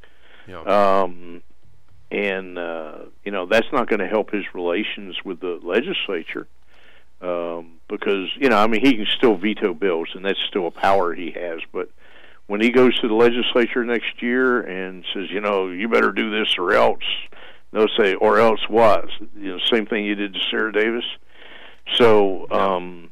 Yeah. 0.47 0.63
Um, 0.63 1.43
and 2.11 2.59
uh, 2.59 2.99
you 3.25 3.33
know 3.33 3.47
that's 3.47 3.69
not 3.73 3.89
going 3.89 4.01
to 4.01 4.09
help 4.09 4.33
his 4.33 4.45
relations 4.55 5.17
with 5.25 5.41
the 5.41 5.59
legislature 5.63 6.47
um, 7.23 7.79
because 7.89 8.29
you 8.37 8.49
know 8.49 8.57
I 8.57 8.67
mean 8.67 8.85
he 8.85 8.97
can 8.97 9.07
still 9.07 9.37
veto 9.37 9.73
bills 9.73 10.09
and 10.15 10.25
that's 10.25 10.39
still 10.49 10.67
a 10.67 10.71
power 10.71 11.15
he 11.15 11.31
has, 11.31 11.61
but 11.73 11.89
when 12.47 12.61
he 12.61 12.71
goes 12.71 12.99
to 13.01 13.09
the 13.09 13.15
legislature 13.15 13.85
next 13.85 14.21
year 14.23 14.61
and 14.61 15.05
says, 15.15 15.31
you 15.31 15.41
know, 15.41 15.69
you 15.69 15.89
better 15.89 16.13
do 16.13 16.31
this 16.31 16.57
or 16.59 16.75
else, 16.75 17.05
they'll 17.73 17.87
say, 17.99 18.15
or 18.15 18.41
else 18.41 18.61
what? 18.69 19.09
You 19.37 19.53
know, 19.53 19.59
same 19.73 19.87
thing 19.87 20.05
you 20.05 20.15
did 20.15 20.35
to 20.35 20.41
Sarah 20.51 20.73
Davis. 20.73 21.05
So, 21.95 22.51
um, 22.51 23.11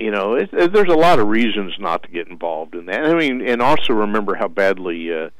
you 0.00 0.10
know, 0.10 0.34
it, 0.34 0.50
it, 0.52 0.72
there's 0.72 0.88
a 0.88 0.96
lot 0.96 1.18
of 1.18 1.28
reasons 1.28 1.74
not 1.78 2.02
to 2.04 2.08
get 2.08 2.28
involved 2.28 2.74
in 2.74 2.86
that. 2.86 3.04
I 3.04 3.14
mean, 3.14 3.46
and 3.46 3.60
also 3.60 3.92
remember 3.92 4.34
how 4.34 4.48
badly 4.48 5.12
uh, 5.12 5.30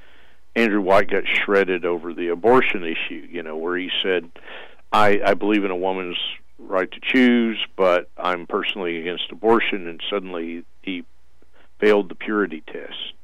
Andrew 0.54 0.80
White 0.80 1.10
got 1.10 1.24
shredded 1.26 1.84
over 1.84 2.12
the 2.12 2.28
abortion 2.28 2.84
issue. 2.84 3.26
You 3.30 3.42
know, 3.42 3.56
where 3.56 3.76
he 3.76 3.90
said, 4.02 4.30
"I 4.92 5.20
I 5.24 5.34
believe 5.34 5.64
in 5.64 5.70
a 5.70 5.76
woman's 5.76 6.18
right 6.58 6.90
to 6.90 7.00
choose, 7.00 7.58
but 7.76 8.10
I'm 8.18 8.46
personally 8.46 9.00
against 9.00 9.30
abortion," 9.30 9.88
and 9.88 10.00
suddenly 10.10 10.64
he 10.82 11.04
failed 11.78 12.10
the 12.10 12.14
purity 12.14 12.62
test. 12.66 13.14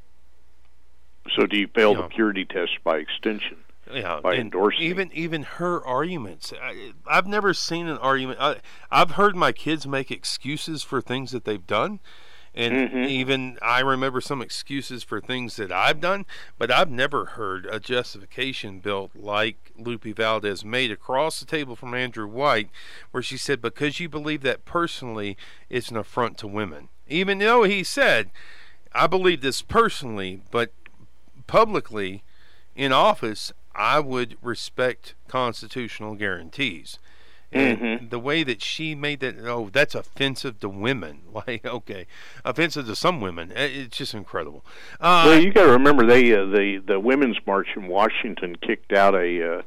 So 1.37 1.47
do 1.47 1.59
you 1.59 1.67
fail 1.69 1.95
yeah. 1.95 2.03
the 2.03 2.09
purity 2.09 2.45
test 2.45 2.79
by 2.83 2.97
extension? 2.97 3.59
Yeah, 3.93 4.21
by 4.21 4.35
endorsing 4.35 4.83
even 4.83 5.11
even 5.13 5.43
her 5.45 5.85
arguments. 5.85 6.53
I, 6.61 6.93
have 7.07 7.27
never 7.27 7.55
seen 7.55 7.87
an 7.87 7.99
argument. 7.99 8.41
I, 8.41 8.57
I've 8.91 9.13
heard 9.13 9.37
my 9.37 9.53
kids 9.53 9.87
make 9.87 10.11
excuses 10.11 10.83
for 10.83 11.01
things 11.01 11.31
that 11.31 11.45
they've 11.45 11.67
done, 11.67 12.01
and 12.53 12.75
mm-hmm. 12.75 13.05
even 13.05 13.59
I 13.63 13.81
remember 13.81 14.21
some 14.21 14.43
excuses 14.43 15.05
for 15.05 15.21
things 15.21 15.55
that 15.57 15.71
I've 15.71 16.01
done, 16.01 16.27
but 16.59 16.73
I've 16.73 16.91
never 16.91 17.27
heard 17.27 17.67
a 17.67 17.79
justification 17.79 18.81
built 18.81 19.13
like 19.15 19.71
Lupe 19.79 20.17
Valdez 20.17 20.65
made 20.65 20.91
across 20.91 21.39
the 21.39 21.47
table 21.47 21.77
from 21.77 21.95
Andrew 21.95 22.27
White, 22.27 22.71
where 23.13 23.23
she 23.23 23.37
said, 23.37 23.63
"Because 23.63 24.01
you 24.01 24.09
believe 24.09 24.43
that 24.43 24.65
personally, 24.65 25.37
it's 25.71 25.91
an 25.91 25.97
affront 25.97 26.39
to 26.39 26.49
women." 26.49 26.89
Even 27.09 27.39
though 27.39 27.63
he 27.63 27.85
said, 27.85 28.31
"I 28.93 29.07
believe 29.07 29.43
this 29.43 29.63
personally," 29.63 30.41
but 30.51 30.73
publicly 31.47 32.25
in 32.75 32.93
office, 32.93 33.53
I 33.77 34.01
would 34.01 34.37
respect 34.43 35.15
constitutional 35.29 36.15
guarantees. 36.15 36.99
And 37.53 37.79
mm-hmm. 37.79 38.09
the 38.09 38.19
way 38.19 38.43
that 38.43 38.61
she 38.61 38.95
made 38.95 39.21
that, 39.21 39.37
oh, 39.39 39.71
that's 39.73 39.95
offensive 39.95 40.61
to 40.61 40.69
women. 40.69 41.21
Like, 41.47 41.67
okay, 41.67 42.07
offensive 42.47 42.87
to 42.87 42.97
some 42.97 43.21
women. 43.21 43.53
It's 43.55 43.99
just 43.99 44.15
incredible. 44.15 44.65
Uh, 44.99 45.25
well, 45.27 45.39
you 45.39 45.53
got 45.53 45.67
to 45.67 45.73
remember 45.73 46.07
they 46.07 46.33
uh, 46.35 46.47
the 46.47 46.83
the 46.85 46.99
women's 46.99 47.37
march 47.47 47.69
in 47.77 47.89
Washington 47.89 48.57
kicked 48.57 48.95
out 48.95 49.15
a 49.15 49.59
uh, 49.59 49.63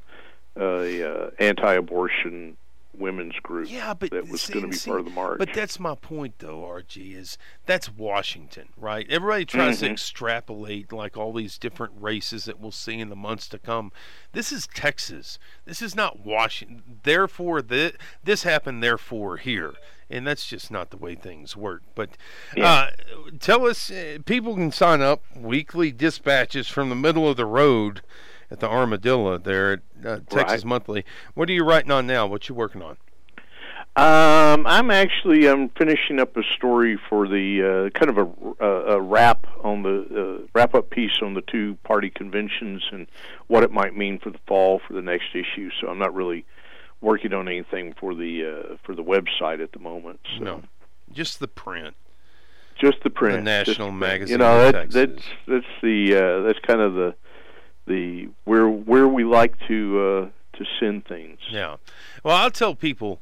a 0.57 1.03
uh, 1.03 1.29
anti-abortion 1.37 2.57
women's 2.99 3.35
group 3.39 3.69
yeah, 3.69 3.93
but 3.93 4.11
that 4.11 4.27
was 4.27 4.47
going 4.47 4.63
to 4.63 4.67
be 4.69 4.75
see, 4.75 4.89
part 4.89 4.99
of 4.99 5.05
the 5.05 5.11
march. 5.11 5.39
But 5.39 5.53
that's 5.53 5.79
my 5.79 5.95
point, 5.95 6.35
though, 6.39 6.59
RG, 6.61 7.15
is 7.15 7.37
that's 7.65 7.89
Washington, 7.89 8.69
right? 8.77 9.05
Everybody 9.09 9.45
tries 9.45 9.77
mm-hmm. 9.77 9.87
to 9.87 9.91
extrapolate 9.91 10.91
like 10.91 11.17
all 11.17 11.33
these 11.33 11.57
different 11.57 11.93
races 11.99 12.45
that 12.45 12.59
we'll 12.59 12.71
see 12.71 12.99
in 12.99 13.09
the 13.09 13.15
months 13.15 13.47
to 13.49 13.57
come. 13.57 13.91
This 14.33 14.51
is 14.51 14.67
Texas. 14.67 15.39
This 15.65 15.81
is 15.81 15.95
not 15.95 16.25
Washington. 16.25 16.99
Therefore, 17.03 17.61
the, 17.61 17.93
this 18.23 18.43
happened, 18.43 18.83
therefore, 18.83 19.37
here. 19.37 19.73
And 20.11 20.25
that's 20.25 20.47
just 20.47 20.71
not 20.71 20.89
the 20.89 20.97
way 20.97 21.13
things 21.13 21.55
work. 21.55 21.83
But 21.93 22.09
yeah. 22.57 22.69
uh, 22.69 22.89
tell 23.39 23.67
us, 23.67 23.91
uh, 23.91 24.17
people 24.25 24.55
can 24.55 24.71
sign 24.71 25.01
up 25.01 25.21
weekly 25.35 25.91
dispatches 25.91 26.67
from 26.67 26.89
the 26.89 26.95
middle 26.95 27.29
of 27.29 27.37
the 27.37 27.45
road 27.45 28.01
at 28.51 28.59
the 28.59 28.69
Armadillo 28.69 29.37
there 29.37 29.73
at 29.73 29.79
uh, 30.05 30.19
Texas 30.29 30.63
right. 30.63 30.65
Monthly. 30.65 31.05
What 31.33 31.49
are 31.49 31.53
you 31.53 31.63
writing 31.63 31.91
on 31.91 32.07
now? 32.07 32.27
What 32.27 32.49
you 32.49 32.55
working 32.55 32.81
on? 32.81 32.97
Um, 33.95 34.65
I'm 34.65 34.91
actually 34.91 35.47
I'm 35.47 35.69
finishing 35.69 36.19
up 36.19 36.37
a 36.37 36.43
story 36.55 36.97
for 37.09 37.27
the 37.27 37.89
uh, 37.93 37.99
kind 37.99 38.09
of 38.09 38.17
a, 38.17 38.65
a, 38.65 38.95
a 38.95 39.01
wrap 39.01 39.45
on 39.63 39.83
the 39.83 40.41
uh, 40.43 40.47
wrap 40.53 40.73
up 40.73 40.89
piece 40.89 41.19
on 41.21 41.33
the 41.33 41.41
two 41.41 41.77
party 41.83 42.09
conventions 42.09 42.83
and 42.91 43.07
what 43.47 43.63
it 43.63 43.71
might 43.71 43.97
mean 43.97 44.19
for 44.19 44.29
the 44.29 44.39
fall 44.47 44.79
for 44.87 44.93
the 44.93 45.01
next 45.01 45.33
issue. 45.33 45.69
So 45.81 45.87
I'm 45.87 45.97
not 45.97 46.13
really 46.13 46.45
working 47.01 47.33
on 47.33 47.47
anything 47.47 47.93
for 47.99 48.13
the 48.13 48.45
uh, 48.45 48.75
for 48.83 48.95
the 48.95 49.03
website 49.03 49.61
at 49.61 49.71
the 49.71 49.79
moment. 49.79 50.19
So. 50.37 50.43
No, 50.43 50.61
just 51.11 51.39
the 51.39 51.47
print. 51.47 51.95
Just 52.79 53.03
the 53.03 53.09
print. 53.09 53.37
The 53.37 53.41
national 53.41 53.91
magazine. 53.91 54.33
You 54.33 54.37
know 54.37 54.71
that, 54.71 54.91
that's 54.91 55.23
that's 55.47 55.65
the 55.81 56.15
uh, 56.15 56.43
that's 56.43 56.59
kind 56.59 56.79
of 56.79 56.93
the 56.93 57.15
the 57.89 58.29
where 58.45 58.69
where 58.69 59.07
we 59.07 59.25
like 59.25 59.55
to 59.67 59.99
uh, 59.99 60.57
to 60.57 60.65
send 60.79 61.05
things. 61.05 61.39
Yeah. 61.49 61.77
Well, 62.23 62.37
I'll 62.37 62.51
tell 62.51 62.75
people 62.75 63.19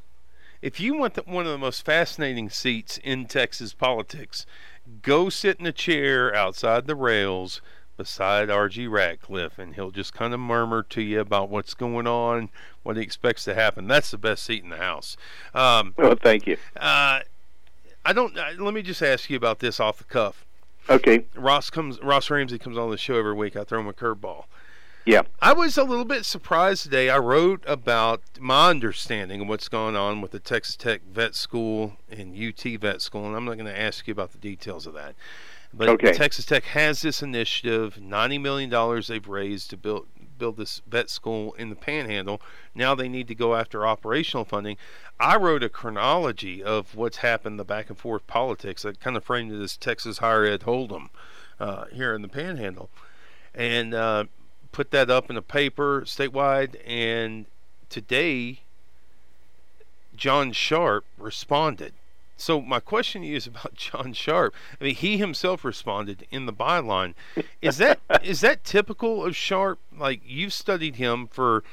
if 0.61 0.79
you 0.79 0.95
want 0.95 1.15
the, 1.15 1.23
one 1.23 1.45
of 1.45 1.51
the 1.51 1.57
most 1.57 1.85
fascinating 1.85 2.49
seats 2.49 2.99
in 3.03 3.25
Texas 3.25 3.73
politics, 3.73 4.45
go 5.01 5.29
sit 5.29 5.59
in 5.59 5.65
a 5.65 5.71
chair 5.71 6.33
outside 6.35 6.87
the 6.87 6.95
rails 6.95 7.61
beside 7.95 8.49
R.G. 8.49 8.87
Ratcliffe, 8.87 9.57
and 9.57 9.75
he'll 9.75 9.91
just 9.91 10.13
kind 10.13 10.33
of 10.33 10.39
murmur 10.39 10.83
to 10.83 11.01
you 11.01 11.19
about 11.19 11.49
what's 11.49 11.73
going 11.73 12.05
on, 12.05 12.49
what 12.83 12.95
he 12.95 13.01
expects 13.01 13.43
to 13.45 13.55
happen. 13.55 13.87
That's 13.87 14.11
the 14.11 14.17
best 14.17 14.43
seat 14.43 14.63
in 14.63 14.69
the 14.69 14.77
house. 14.77 15.17
Um, 15.53 15.93
well, 15.97 16.15
thank 16.15 16.45
you. 16.45 16.57
Uh, 16.75 17.21
I 18.05 18.13
don't. 18.13 18.37
Uh, 18.37 18.51
let 18.59 18.73
me 18.73 18.81
just 18.81 19.01
ask 19.01 19.29
you 19.29 19.37
about 19.37 19.59
this 19.59 19.79
off 19.79 19.97
the 19.97 20.03
cuff. 20.05 20.45
Okay. 20.89 21.25
Ross 21.35 21.69
comes. 21.69 22.01
Ross 22.01 22.29
Ramsey 22.29 22.57
comes 22.57 22.77
on 22.77 22.89
the 22.89 22.97
show 22.97 23.15
every 23.15 23.33
week. 23.33 23.55
I 23.55 23.63
throw 23.63 23.79
him 23.79 23.87
a 23.87 23.93
curveball. 23.93 24.45
Yeah. 25.07 25.21
I 25.41 25.53
was 25.53 25.77
a 25.77 25.85
little 25.85 26.05
bit 26.05 26.25
surprised 26.25 26.83
today. 26.83 27.09
I 27.09 27.17
wrote 27.17 27.63
about 27.65 28.21
my 28.39 28.69
understanding 28.69 29.39
of 29.39 29.47
what's 29.47 29.69
going 29.69 29.95
on 29.95 30.19
with 30.19 30.31
the 30.31 30.39
Texas 30.39 30.75
Tech 30.75 31.01
Vet 31.09 31.33
School 31.33 31.93
and 32.11 32.35
UT 32.35 32.61
Vet 32.81 33.01
School, 33.01 33.25
and 33.25 33.33
I'm 33.33 33.45
not 33.45 33.53
going 33.53 33.73
to 33.73 33.79
ask 33.79 34.05
you 34.05 34.11
about 34.11 34.33
the 34.33 34.37
details 34.37 34.85
of 34.85 34.93
that. 34.95 35.15
But 35.73 35.87
okay. 35.89 36.11
Texas 36.11 36.45
Tech 36.45 36.65
has 36.65 37.01
this 37.01 37.21
initiative, 37.21 37.99
$90 38.01 38.41
million 38.41 39.01
they've 39.07 39.27
raised 39.27 39.69
to 39.69 39.77
build 39.77 40.07
build 40.37 40.57
this 40.57 40.81
vet 40.87 41.09
school 41.09 41.53
in 41.53 41.69
the 41.69 41.75
panhandle. 41.75 42.41
Now 42.75 42.95
they 42.95 43.09
need 43.09 43.27
to 43.27 43.35
go 43.35 43.55
after 43.55 43.85
operational 43.85 44.45
funding. 44.45 44.77
I 45.19 45.35
wrote 45.37 45.63
a 45.63 45.69
chronology 45.69 46.63
of 46.63 46.95
what's 46.95 47.17
happened, 47.17 47.59
the 47.59 47.65
back 47.65 47.89
and 47.89 47.97
forth 47.97 48.25
politics. 48.27 48.85
I 48.85 48.93
kind 48.93 49.17
of 49.17 49.23
framed 49.23 49.51
it 49.51 49.61
as 49.61 49.77
Texas 49.77 50.19
higher 50.19 50.45
ed 50.45 50.61
hold'em 50.61 51.09
uh, 51.59 51.85
here 51.91 52.13
in 52.13 52.21
the 52.21 52.27
panhandle. 52.27 52.89
And 53.53 53.93
uh, 53.93 54.25
put 54.71 54.91
that 54.91 55.09
up 55.09 55.29
in 55.29 55.37
a 55.37 55.41
paper 55.41 56.01
statewide, 56.01 56.75
and 56.85 57.45
today 57.89 58.61
John 60.15 60.51
Sharp 60.51 61.05
responded. 61.17 61.93
So 62.37 62.61
my 62.61 62.79
question 62.79 63.23
to 63.23 63.27
you 63.27 63.35
is 63.35 63.47
about 63.47 63.73
John 63.75 64.13
Sharp. 64.13 64.53
I 64.79 64.83
mean, 64.83 64.95
he 64.95 65.17
himself 65.17 65.65
responded 65.65 66.25
in 66.31 66.45
the 66.45 66.53
byline. 66.53 67.15
Is 67.61 67.77
that 67.77 67.99
is 68.23 68.41
that 68.41 68.63
typical 68.63 69.25
of 69.25 69.35
Sharp? 69.35 69.79
Like 69.97 70.21
you've 70.25 70.53
studied 70.53 70.95
him 70.95 71.27
for 71.27 71.63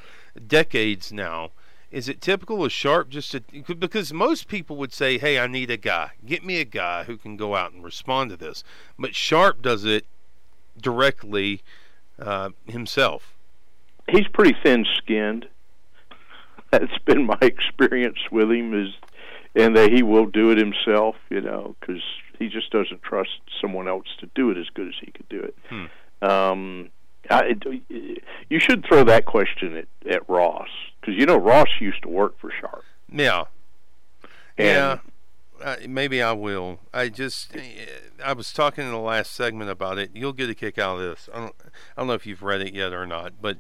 decades 0.45 1.13
now. 1.13 1.51
Is 1.91 2.09
it 2.09 2.21
typical 2.21 2.65
of 2.65 2.73
Sharp 2.73 3.09
just 3.09 3.31
to 3.33 3.41
because 3.79 4.13
most 4.13 4.49
people 4.49 4.77
would 4.77 4.93
say, 4.93 5.19
"Hey, 5.19 5.39
I 5.39 5.47
need 5.47 5.71
a 5.71 5.77
guy. 5.77 6.13
Get 6.27 6.45
me 6.45 6.61
a 6.61 6.65
guy 6.65 7.05
who 7.05 7.17
can 7.17 7.37
go 7.37 7.55
out 7.55 7.73
and 7.73 7.85
respond 7.85 8.31
to 8.31 8.37
this." 8.37 8.65
But 8.99 9.15
Sharp 9.15 9.63
does 9.63 9.85
it 9.85 10.07
directly 10.81 11.63
uh, 12.19 12.51
himself. 12.67 13.35
He's 14.09 14.27
pretty 14.29 14.57
thin-skinned. 14.63 15.47
That's 16.71 16.99
been 17.05 17.27
my 17.27 17.39
experience 17.41 18.19
with 18.33 18.51
him. 18.51 18.75
Is 18.75 18.93
and 19.55 19.77
that 19.77 19.93
he 19.93 20.03
will 20.03 20.27
do 20.27 20.51
it 20.51 20.59
himself. 20.59 21.17
You 21.31 21.41
know, 21.41 21.77
because 21.81 22.03
he 22.39 22.49
just 22.49 22.71
doesn't 22.71 23.03
trust 23.03 23.41
someone 23.61 23.89
else 23.89 24.07
to 24.21 24.29
do 24.35 24.51
it 24.51 24.59
as 24.59 24.67
good 24.75 24.89
as 24.89 24.95
he 25.01 25.11
could 25.11 25.29
do 25.29 25.41
it. 25.41 25.57
Hmm. 25.69 26.27
Um, 26.27 26.91
I, 27.31 27.55
you 28.49 28.61
should 28.61 28.85
throw 28.87 29.05
that 29.05 29.25
question 29.25 29.77
at, 29.77 29.87
at 30.11 30.29
Ross 30.29 30.69
because 31.01 31.15
you 31.19 31.27
know 31.27 31.37
Ross 31.37 31.69
used 31.81 32.03
to 32.03 32.09
work 32.09 32.39
for 32.39 32.51
Sharp. 32.61 32.85
Yeah. 33.11 33.45
And 34.59 34.67
yeah. 34.67 34.99
Uh, 35.63 35.77
maybe 35.89 36.21
I 36.21 36.33
will. 36.33 36.81
I 36.93 37.09
just, 37.09 37.57
I 38.23 38.33
was 38.33 38.53
talking 38.53 38.85
in 38.85 38.91
the 38.91 38.99
last 38.99 39.33
segment 39.33 39.71
about 39.71 39.99
it. 39.99 40.11
You'll 40.13 40.33
get 40.33 40.51
a 40.51 40.55
kick 40.55 40.79
out 40.79 40.99
of 40.99 41.03
this. 41.03 41.29
I 41.33 41.39
don't, 41.39 41.55
I 41.97 42.01
don't 42.01 42.09
know 42.09 42.15
if 42.15 42.27
you've 42.27 42.43
read 42.43 42.61
it 42.61 42.75
yet 42.75 42.93
or 42.93 43.07
not, 43.07 43.35
but 43.41 43.59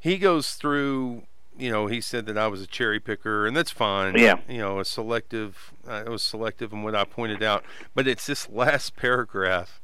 he 0.00 0.18
goes 0.18 0.52
through. 0.52 1.24
You 1.58 1.70
know, 1.70 1.86
he 1.86 2.00
said 2.00 2.26
that 2.26 2.38
I 2.38 2.46
was 2.48 2.62
a 2.62 2.66
cherry 2.66 2.98
picker, 2.98 3.46
and 3.46 3.56
that's 3.56 3.70
fine. 3.70 4.16
Yeah. 4.16 4.38
You 4.48 4.58
know, 4.58 4.80
a 4.80 4.84
selective. 4.84 5.72
Uh, 5.86 6.04
it 6.06 6.08
was 6.08 6.22
selective 6.22 6.72
in 6.72 6.82
what 6.82 6.94
I 6.94 7.04
pointed 7.04 7.42
out, 7.42 7.64
but 7.94 8.08
it's 8.08 8.26
this 8.26 8.48
last 8.48 8.96
paragraph. 8.96 9.80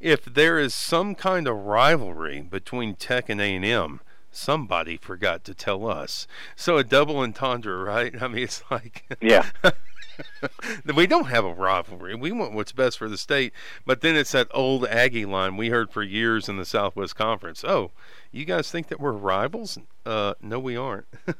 If 0.00 0.24
there 0.24 0.58
is 0.58 0.74
some 0.74 1.14
kind 1.14 1.48
of 1.48 1.56
rivalry 1.56 2.42
between 2.42 2.94
Tech 2.94 3.28
and 3.28 3.40
A 3.40 3.54
and 3.56 3.64
M, 3.64 4.00
somebody 4.30 4.96
forgot 4.96 5.44
to 5.44 5.54
tell 5.54 5.88
us. 5.88 6.26
So 6.56 6.76
a 6.76 6.84
double 6.84 7.18
entendre, 7.18 7.78
right? 7.82 8.14
I 8.22 8.28
mean, 8.28 8.44
it's 8.44 8.62
like 8.70 9.04
Yeah. 9.20 9.50
we 10.94 11.06
don't 11.06 11.26
have 11.26 11.44
a 11.44 11.52
rivalry. 11.52 12.14
We 12.14 12.32
want 12.32 12.52
what's 12.52 12.72
best 12.72 12.98
for 12.98 13.08
the 13.08 13.18
state. 13.18 13.52
But 13.86 14.00
then 14.00 14.16
it's 14.16 14.32
that 14.32 14.48
old 14.52 14.86
Aggie 14.86 15.26
line 15.26 15.56
we 15.56 15.68
heard 15.68 15.90
for 15.90 16.02
years 16.02 16.48
in 16.48 16.56
the 16.56 16.64
Southwest 16.64 17.16
Conference. 17.16 17.64
Oh, 17.64 17.90
you 18.32 18.44
guys 18.44 18.70
think 18.70 18.88
that 18.88 19.00
we're 19.00 19.12
rivals? 19.12 19.78
Uh, 20.04 20.34
no, 20.40 20.58
we 20.58 20.76
aren't. 20.76 21.06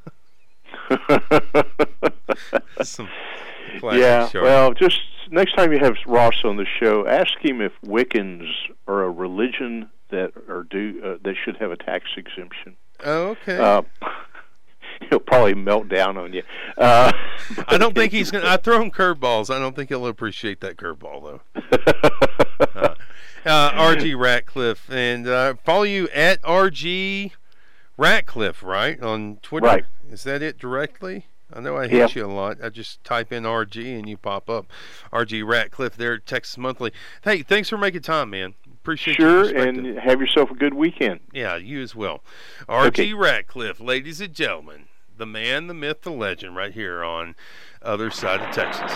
Yeah. 3.83 4.29
Sharp. 4.29 4.45
Well, 4.45 4.73
just 4.73 5.01
next 5.31 5.55
time 5.55 5.73
you 5.73 5.79
have 5.81 5.95
Ross 6.07 6.45
on 6.45 6.57
the 6.57 6.67
show, 6.81 7.07
ask 7.07 7.33
him 7.41 7.61
if 7.61 7.73
Wiccans 7.85 8.49
are 8.87 9.03
a 9.05 9.11
religion 9.11 9.91
that 10.11 10.33
are 10.49 10.65
do 10.65 11.01
uh, 11.05 11.17
that 11.25 11.35
should 11.45 11.57
have 11.57 11.71
a 11.71 11.77
tax 11.77 12.05
exemption. 12.17 12.77
oh, 13.05 13.29
okay. 13.31 13.59
Uh, 13.59 13.83
he'll 15.11 15.21
probably 15.21 15.55
melt 15.55 15.89
down 15.89 16.17
on 16.17 16.33
you. 16.33 16.43
Uh, 16.77 17.13
I 17.69 17.79
don't 17.79 17.95
think 17.95 18.13
he's 18.13 18.31
gonna. 18.31 18.49
I 18.49 18.57
throw 18.57 18.81
him 18.81 18.91
curveballs. 18.91 19.55
I 19.55 19.59
don't 19.59 19.75
think 19.77 19.89
he'll 19.91 20.07
appreciate 20.07 20.61
that 20.61 20.77
curveball 20.77 21.41
though. 21.55 21.61
uh, 23.47 23.71
RG 23.73 24.19
Ratcliffe 24.19 24.91
and 24.91 25.27
uh, 25.29 25.55
follow 25.65 25.83
you 25.85 26.09
at 26.09 26.41
RG 26.43 27.33
Ratcliffe, 27.97 28.63
right 28.63 29.01
on 29.03 29.37
Twitter. 29.43 29.67
Right. 29.67 29.85
Is 30.11 30.25
that 30.25 30.43
it 30.43 30.59
directly? 30.59 31.27
I 31.53 31.61
know 31.61 31.77
I 31.77 31.87
hit 31.87 32.17
Yeah. 32.17 32.23
you 32.23 32.27
a 32.27 32.33
lot. 32.33 32.57
I 32.63 32.69
just 32.69 33.05
type 33.05 33.33
in 33.33 33.45
RG 33.45 33.97
and 33.99 34.09
you 34.09 34.17
pop 34.17 34.51
up. 34.51 34.67
RG 35.13 35.47
Ratcliffe 35.47 35.97
there 35.97 36.15
at 36.15 36.27
Texas 36.27 36.59
Monthly. 36.59 36.91
Hey, 37.23 37.43
thanks 37.43 37.69
for 37.69 37.79
making 37.79 38.03
time, 38.03 38.31
man. 38.31 38.55
Appreciate 38.73 39.17
sure, 39.17 39.45
and 39.57 39.99
have 39.99 40.21
yourself 40.21 40.51
a 40.51 40.55
good 40.55 40.75
weekend. 40.75 41.21
Yeah, 41.33 41.57
you 41.57 41.81
as 41.81 41.95
well. 41.95 42.23
R.G. 42.69 42.89
Okay. 43.03 43.15
Ratcliffe, 43.15 43.81
ladies 43.81 44.21
and 44.21 44.35
gentlemen, 44.35 44.87
the 45.17 45.27
man, 45.27 45.67
the 45.67 45.75
myth, 45.75 46.03
the 46.03 46.11
legend, 46.11 46.57
right 46.57 46.73
here 46.73 47.05
on 47.05 47.35
other 47.83 48.11
side 48.11 48.41
of 48.41 48.55
Texas. 48.55 48.93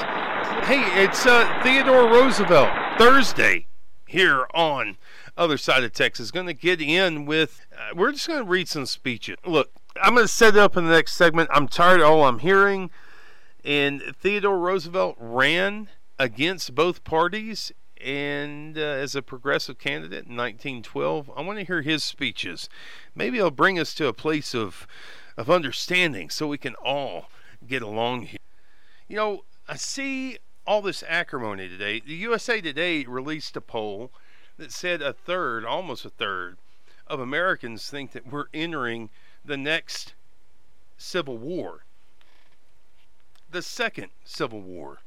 Hey, 0.67 1.03
it's 1.03 1.27
uh, 1.27 1.61
Theodore 1.63 2.09
Roosevelt 2.09 2.71
Thursday 2.99 3.67
here 4.07 4.47
on 4.55 4.97
other 5.37 5.59
side 5.59 5.85
of 5.85 5.93
Texas. 5.93 6.31
Going 6.31 6.47
to 6.47 6.55
get 6.55 6.81
in 6.81 7.27
with. 7.27 7.67
Uh, 7.73 7.95
we're 7.95 8.13
just 8.13 8.27
going 8.27 8.43
to 8.43 8.49
read 8.49 8.69
some 8.69 8.87
speeches. 8.87 9.37
Look, 9.47 9.71
I'm 10.03 10.15
going 10.15 10.25
to 10.25 10.33
set 10.33 10.57
it 10.57 10.61
up 10.61 10.77
in 10.77 10.85
the 10.85 10.91
next 10.91 11.15
segment. 11.15 11.51
I'm 11.53 11.69
tired 11.69 12.01
of 12.01 12.07
all 12.07 12.25
I'm 12.25 12.41
hearing. 12.41 12.91
And 13.65 14.03
Theodore 14.19 14.59
Roosevelt 14.59 15.17
ran 15.19 15.89
against 16.19 16.75
both 16.75 17.05
parties 17.05 17.73
and 18.01 18.79
uh, 18.79 18.81
as 18.81 19.15
a 19.15 19.23
progressive 19.23 19.79
candidate 19.79 20.27
in 20.27 20.37
1912. 20.37 21.31
I 21.37 21.43
want 21.43 21.59
to 21.59 21.65
hear 21.65 21.83
his 21.83 22.05
speeches. 22.05 22.69
Maybe 23.15 23.39
it'll 23.39 23.51
bring 23.51 23.79
us 23.79 23.95
to 23.95 24.07
a 24.07 24.13
place 24.13 24.55
of 24.55 24.87
of 25.39 25.49
understanding 25.49 26.29
so 26.29 26.49
we 26.49 26.59
can 26.59 26.75
all 26.75 27.31
get 27.67 27.81
along 27.81 28.23
here. 28.23 28.41
You 29.07 29.17
know, 29.17 29.45
I 29.69 29.77
see 29.77 30.39
all 30.67 30.83
this 30.83 31.05
acrimony 31.07 31.69
today. 31.69 32.03
The 32.05 32.17
USA 32.17 32.61
Today 32.61 33.05
released 33.05 33.57
a 33.57 33.61
poll 33.61 34.11
that 34.59 34.73
said 34.73 35.01
a 35.01 35.13
third, 35.13 35.65
almost 35.65 36.05
a 36.05 36.11
third, 36.11 36.59
of 37.07 37.21
Americans 37.21 37.89
think 37.89 38.11
that 38.13 38.27
we're 38.27 38.47
entering 38.53 39.11
the 39.45 39.57
next 39.57 40.15
civil 40.99 41.39
war. 41.39 41.85
The 43.49 43.63
second 43.63 44.09
civil 44.25 44.61
war, 44.61 44.99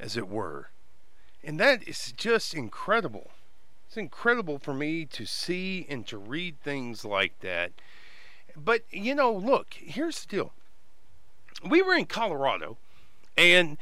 as 0.00 0.16
it 0.16 0.28
were. 0.28 0.70
And 1.44 1.60
that 1.60 1.86
is 1.86 2.12
just 2.16 2.54
incredible. 2.54 3.30
It's 3.86 3.96
incredible 3.96 4.58
for 4.58 4.74
me 4.74 5.04
to 5.04 5.24
see 5.24 5.86
and 5.88 6.04
to 6.08 6.18
read 6.18 6.60
things 6.60 7.04
like 7.04 7.38
that. 7.40 7.70
But, 8.56 8.82
you 8.90 9.14
know, 9.14 9.32
look, 9.32 9.74
here's 9.74 10.20
the 10.20 10.28
deal. 10.28 10.52
We 11.68 11.82
were 11.82 11.94
in 11.94 12.06
Colorado, 12.06 12.76
and 13.36 13.78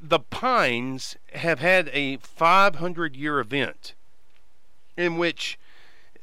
the 0.00 0.20
Pines 0.20 1.16
have 1.32 1.60
had 1.60 1.90
a 1.92 2.18
500 2.18 3.16
year 3.16 3.40
event 3.40 3.94
in 4.96 5.16
which 5.16 5.58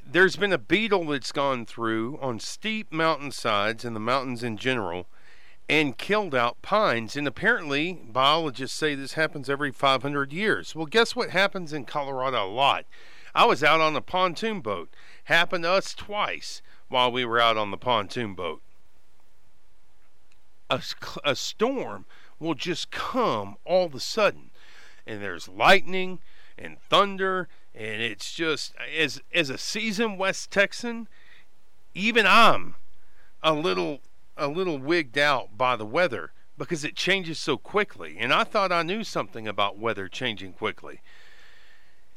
there's 0.06 0.36
been 0.36 0.54
a 0.54 0.58
beetle 0.58 1.06
that's 1.06 1.32
gone 1.32 1.65
through 1.65 2.17
on 2.21 2.39
steep 2.39 2.91
mountainsides 2.91 3.86
and 3.86 3.95
the 3.95 4.00
mountains 4.00 4.43
in 4.43 4.58
general 4.58 5.08
and 5.69 5.97
killed 5.97 6.36
out 6.36 6.62
pines. 6.62 7.15
And 7.15 7.28
apparently, 7.28 7.93
biologists 7.93 8.78
say 8.78 8.93
this 8.93 9.13
happens 9.13 9.50
every 9.50 9.71
500 9.71 10.34
years. 10.34 10.76
Well, 10.76 10.86
guess 10.86 11.15
what 11.15 11.30
happens 11.30 11.74
in 11.74 11.86
Colorado 11.86 12.45
a 12.45 12.52
lot? 12.52 12.86
I 13.34 13.45
was 13.45 13.63
out 13.63 13.80
on 13.80 13.95
a 13.95 14.02
pontoon 14.02 14.60
boat. 14.60 14.93
Happened 15.26 15.63
to 15.63 15.71
us 15.71 15.93
twice 15.93 16.62
while 16.91 17.12
we 17.12 17.25
were 17.25 17.39
out 17.39 17.58
on 17.58 17.71
the 17.71 17.77
pontoon 17.77 18.36
boat. 18.36 18.62
A, 20.69 20.82
a 21.23 21.36
storm 21.36 22.06
will 22.39 22.54
just 22.54 22.91
come 22.91 23.56
all 23.65 23.86
of 23.86 23.95
a 23.95 23.99
sudden, 23.99 24.51
and 25.08 25.21
there's 25.21 25.47
lightning 25.47 26.19
and 26.58 26.80
thunder, 26.80 27.47
and 27.73 28.01
it's 28.01 28.34
just 28.34 28.73
as 28.97 29.21
as 29.34 29.49
a 29.49 29.58
seasoned 29.58 30.19
West 30.19 30.51
Texan, 30.51 31.08
even 31.93 32.25
I'm 32.27 32.75
a 33.41 33.54
little 33.54 33.99
a 34.38 34.47
little 34.47 34.77
wigged 34.77 35.17
out 35.17 35.58
by 35.58 35.75
the 35.75 35.86
weather 35.86 36.32
because 36.58 36.84
it 36.84 36.95
changes 36.95 37.39
so 37.39 37.58
quickly. 37.58 38.17
And 38.19 38.34
I 38.34 38.43
thought 38.43 38.71
I 38.71 38.84
knew 38.84 39.04
something 39.04 39.47
about 39.47 39.77
weather 39.77 40.08
changing 40.08 40.54
quickly. 40.54 41.01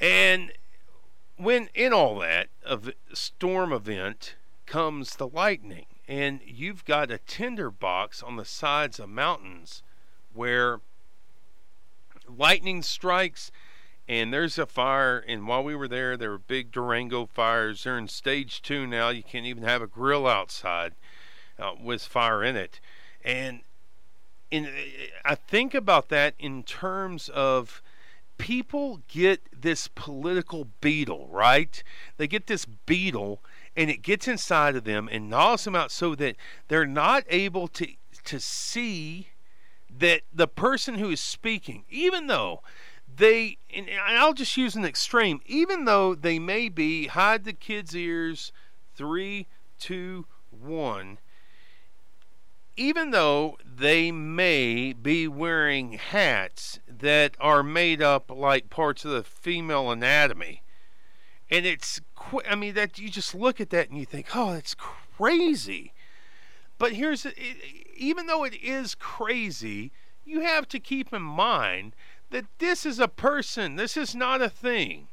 And 0.00 0.52
when 1.36 1.68
in 1.74 1.92
all 1.92 2.18
that 2.20 2.48
of 2.64 2.90
storm 3.12 3.72
event 3.72 4.34
comes 4.66 5.16
the 5.16 5.28
lightning, 5.28 5.86
and 6.08 6.40
you've 6.44 6.84
got 6.84 7.10
a 7.10 7.18
tinder 7.18 7.70
box 7.70 8.22
on 8.22 8.36
the 8.36 8.44
sides 8.44 8.98
of 8.98 9.08
mountains 9.08 9.82
where 10.32 10.80
lightning 12.28 12.82
strikes 12.82 13.50
and 14.08 14.32
there's 14.32 14.58
a 14.58 14.66
fire. 14.66 15.24
And 15.26 15.46
while 15.46 15.64
we 15.64 15.74
were 15.74 15.88
there 15.88 16.16
there 16.16 16.30
were 16.30 16.38
big 16.38 16.72
durango 16.72 17.26
fires. 17.26 17.84
They're 17.84 17.98
in 17.98 18.08
stage 18.08 18.62
two 18.62 18.86
now. 18.86 19.08
You 19.08 19.22
can't 19.22 19.46
even 19.46 19.62
have 19.62 19.82
a 19.82 19.86
grill 19.86 20.26
outside 20.26 20.94
uh, 21.58 21.72
with 21.80 22.02
fire 22.02 22.42
in 22.42 22.56
it. 22.56 22.80
And 23.24 23.60
in, 24.50 24.68
i 25.24 25.34
think 25.34 25.74
about 25.74 26.10
that 26.10 26.34
in 26.38 26.62
terms 26.62 27.28
of 27.30 27.82
people 28.36 29.00
get 29.08 29.40
this 29.58 29.88
political 29.88 30.68
beetle 30.80 31.28
right? 31.30 31.82
They 32.18 32.26
get 32.26 32.46
this 32.46 32.64
beetle 32.64 33.40
and 33.76 33.90
it 33.90 34.02
gets 34.02 34.28
inside 34.28 34.76
of 34.76 34.84
them 34.84 35.08
and 35.10 35.28
gnaws 35.28 35.64
them 35.64 35.74
out 35.74 35.90
so 35.90 36.14
that 36.14 36.36
they're 36.68 36.86
not 36.86 37.24
able 37.28 37.68
to 37.68 37.88
to 38.24 38.40
see 38.40 39.28
that 39.90 40.22
the 40.32 40.48
person 40.48 40.96
who 40.96 41.10
is 41.10 41.20
speaking 41.20 41.84
even 41.90 42.26
though 42.26 42.62
they 43.16 43.58
and 43.74 43.88
I'll 44.06 44.34
just 44.34 44.56
use 44.56 44.74
an 44.76 44.84
extreme 44.84 45.40
even 45.46 45.84
though 45.84 46.14
they 46.14 46.38
may 46.38 46.68
be 46.68 47.08
hide 47.08 47.44
the 47.44 47.52
kids 47.52 47.94
ears 47.94 48.52
three 48.94 49.46
two 49.78 50.26
one 50.50 51.18
even 52.76 53.10
though 53.10 53.56
they 53.64 54.10
may 54.10 54.92
be 54.92 55.28
wearing 55.28 55.92
hats 55.92 56.80
that 56.88 57.36
are 57.38 57.62
made 57.62 58.02
up 58.02 58.30
like 58.30 58.68
parts 58.68 59.04
of 59.04 59.12
the 59.12 59.22
female 59.22 59.90
anatomy 59.90 60.62
and 61.50 61.66
it's 61.66 62.00
i 62.48 62.54
mean 62.54 62.74
that 62.74 62.98
you 62.98 63.08
just 63.08 63.34
look 63.34 63.60
at 63.60 63.70
that 63.70 63.88
and 63.88 63.98
you 63.98 64.06
think 64.06 64.34
oh 64.34 64.52
that's 64.52 64.74
crazy. 64.74 65.92
But 66.76 66.94
here's 66.94 67.24
it, 67.24 67.38
even 67.96 68.26
though 68.26 68.44
it 68.44 68.54
is 68.54 68.94
crazy 68.94 69.92
you 70.24 70.40
have 70.40 70.66
to 70.68 70.80
keep 70.80 71.12
in 71.12 71.22
mind 71.22 71.94
that 72.30 72.46
this 72.58 72.84
is 72.84 72.98
a 72.98 73.08
person 73.08 73.76
this 73.76 73.96
is 73.96 74.14
not 74.14 74.42
a 74.42 74.48
thing. 74.48 75.08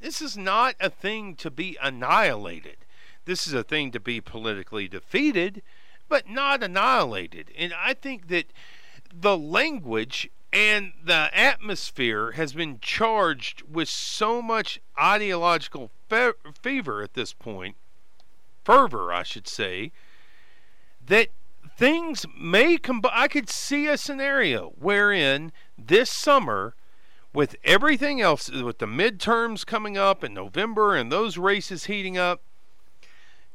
This 0.00 0.22
is 0.22 0.36
not 0.36 0.76
a 0.80 0.88
thing 0.88 1.34
to 1.36 1.50
be 1.50 1.76
annihilated. 1.82 2.76
This 3.24 3.46
is 3.46 3.52
a 3.52 3.64
thing 3.64 3.90
to 3.90 4.00
be 4.00 4.20
politically 4.20 4.88
defeated 4.88 5.62
but 6.08 6.28
not 6.28 6.62
annihilated. 6.62 7.52
And 7.56 7.74
i 7.74 7.94
think 7.94 8.28
that 8.28 8.46
the 9.12 9.36
language 9.36 10.30
and 10.52 10.92
the 11.04 11.30
atmosphere 11.32 12.32
has 12.32 12.52
been 12.52 12.78
charged 12.80 13.62
with 13.70 13.88
so 13.88 14.40
much 14.40 14.80
ideological 15.00 15.90
fe- 16.08 16.32
fever 16.60 17.02
at 17.02 17.14
this 17.14 17.32
point, 17.32 17.76
fervor, 18.64 19.12
I 19.12 19.22
should 19.22 19.46
say, 19.46 19.92
that 21.04 21.28
things 21.76 22.26
may 22.38 22.76
combine. 22.76 23.12
I 23.14 23.28
could 23.28 23.48
see 23.48 23.86
a 23.86 23.96
scenario 23.96 24.72
wherein 24.78 25.52
this 25.76 26.10
summer, 26.10 26.74
with 27.32 27.56
everything 27.62 28.20
else, 28.20 28.50
with 28.50 28.78
the 28.78 28.86
midterms 28.86 29.64
coming 29.64 29.96
up 29.96 30.24
in 30.24 30.34
November 30.34 30.96
and 30.96 31.12
those 31.12 31.38
races 31.38 31.84
heating 31.84 32.18
up, 32.18 32.40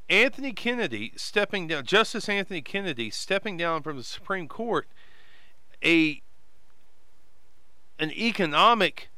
Anthony 0.10 0.54
Kennedy 0.54 1.14
stepping 1.16 1.68
down, 1.68 1.86
Justice 1.86 2.30
Anthony 2.30 2.62
Kennedy 2.62 3.10
stepping 3.10 3.58
down 3.58 3.82
from 3.82 3.98
the 3.98 4.04
Supreme 4.04 4.48
Court, 4.48 4.88
a 5.84 6.22
an 8.00 8.12
economic 8.12 9.10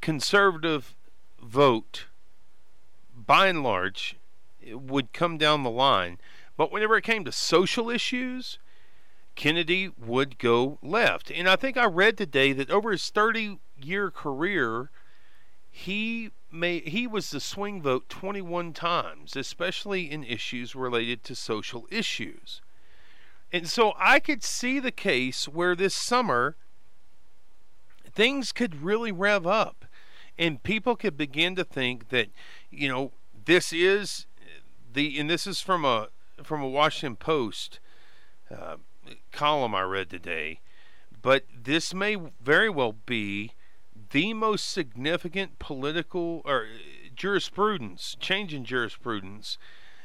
conservative 0.00 0.94
vote, 1.40 2.06
by 3.14 3.46
and 3.48 3.62
large, 3.62 4.16
would 4.72 5.12
come 5.12 5.38
down 5.38 5.62
the 5.62 5.70
line 5.70 6.18
but 6.56 6.70
whenever 6.70 6.96
it 6.96 7.04
came 7.04 7.24
to 7.24 7.32
social 7.32 7.90
issues, 7.90 8.58
Kennedy 9.34 9.90
would 9.98 10.38
go 10.38 10.78
left. 10.82 11.30
And 11.30 11.48
I 11.48 11.56
think 11.56 11.76
I 11.76 11.86
read 11.86 12.16
today 12.16 12.52
that 12.52 12.70
over 12.70 12.92
his 12.92 13.08
30 13.08 13.58
year 13.80 14.10
career, 14.10 14.90
he 15.70 16.30
may 16.50 16.80
he 16.80 17.06
was 17.06 17.30
the 17.30 17.40
swing 17.40 17.80
vote 17.80 18.08
21 18.08 18.74
times, 18.74 19.34
especially 19.34 20.10
in 20.10 20.22
issues 20.22 20.74
related 20.76 21.24
to 21.24 21.34
social 21.34 21.86
issues. 21.90 22.60
And 23.50 23.68
so 23.68 23.94
I 23.98 24.20
could 24.20 24.44
see 24.44 24.78
the 24.78 24.92
case 24.92 25.48
where 25.48 25.74
this 25.74 25.94
summer 25.94 26.56
things 28.12 28.52
could 28.52 28.82
really 28.82 29.12
rev 29.12 29.46
up 29.46 29.84
and 30.38 30.62
people 30.62 30.96
could 30.96 31.16
begin 31.16 31.54
to 31.56 31.64
think 31.64 32.08
that, 32.08 32.28
you 32.70 32.88
know, 32.88 33.12
this 33.44 33.72
is 33.72 34.26
the 34.92 35.18
and 35.18 35.28
this 35.28 35.46
is 35.46 35.60
from 35.60 35.84
a 35.84 36.08
from 36.42 36.62
a 36.62 36.68
Washington 36.68 37.16
Post 37.16 37.80
uh, 38.50 38.76
column 39.30 39.74
I 39.74 39.82
read 39.82 40.10
today, 40.10 40.60
but 41.20 41.44
this 41.54 41.92
may 41.94 42.16
very 42.40 42.70
well 42.70 42.94
be 43.06 43.52
the 44.10 44.34
most 44.34 44.70
significant 44.70 45.58
political 45.58 46.42
or 46.44 46.66
jurisprudence, 47.14 48.16
change 48.20 48.52
in 48.52 48.64
jurisprudence 48.64 49.58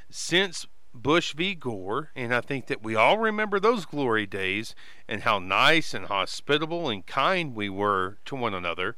since 0.10 0.66
Bush 0.94 1.34
v. 1.34 1.54
Gore, 1.54 2.12
and 2.16 2.34
I 2.34 2.42
think 2.42 2.68
that 2.68 2.84
we 2.84 2.96
all 2.96 3.18
remember 3.18 3.60
those 3.60 3.86
glory 3.86 4.26
days 4.26 4.74
and 5.08 5.22
how 5.22 5.40
nice 5.40 5.94
and 5.94 6.08
hospitable 6.08 6.90
and 6.90 7.06
kind 7.06 7.56
we 7.56 7.70
were 7.70 8.18
to 8.26 8.36
one 8.36 8.54
another, 8.54 8.96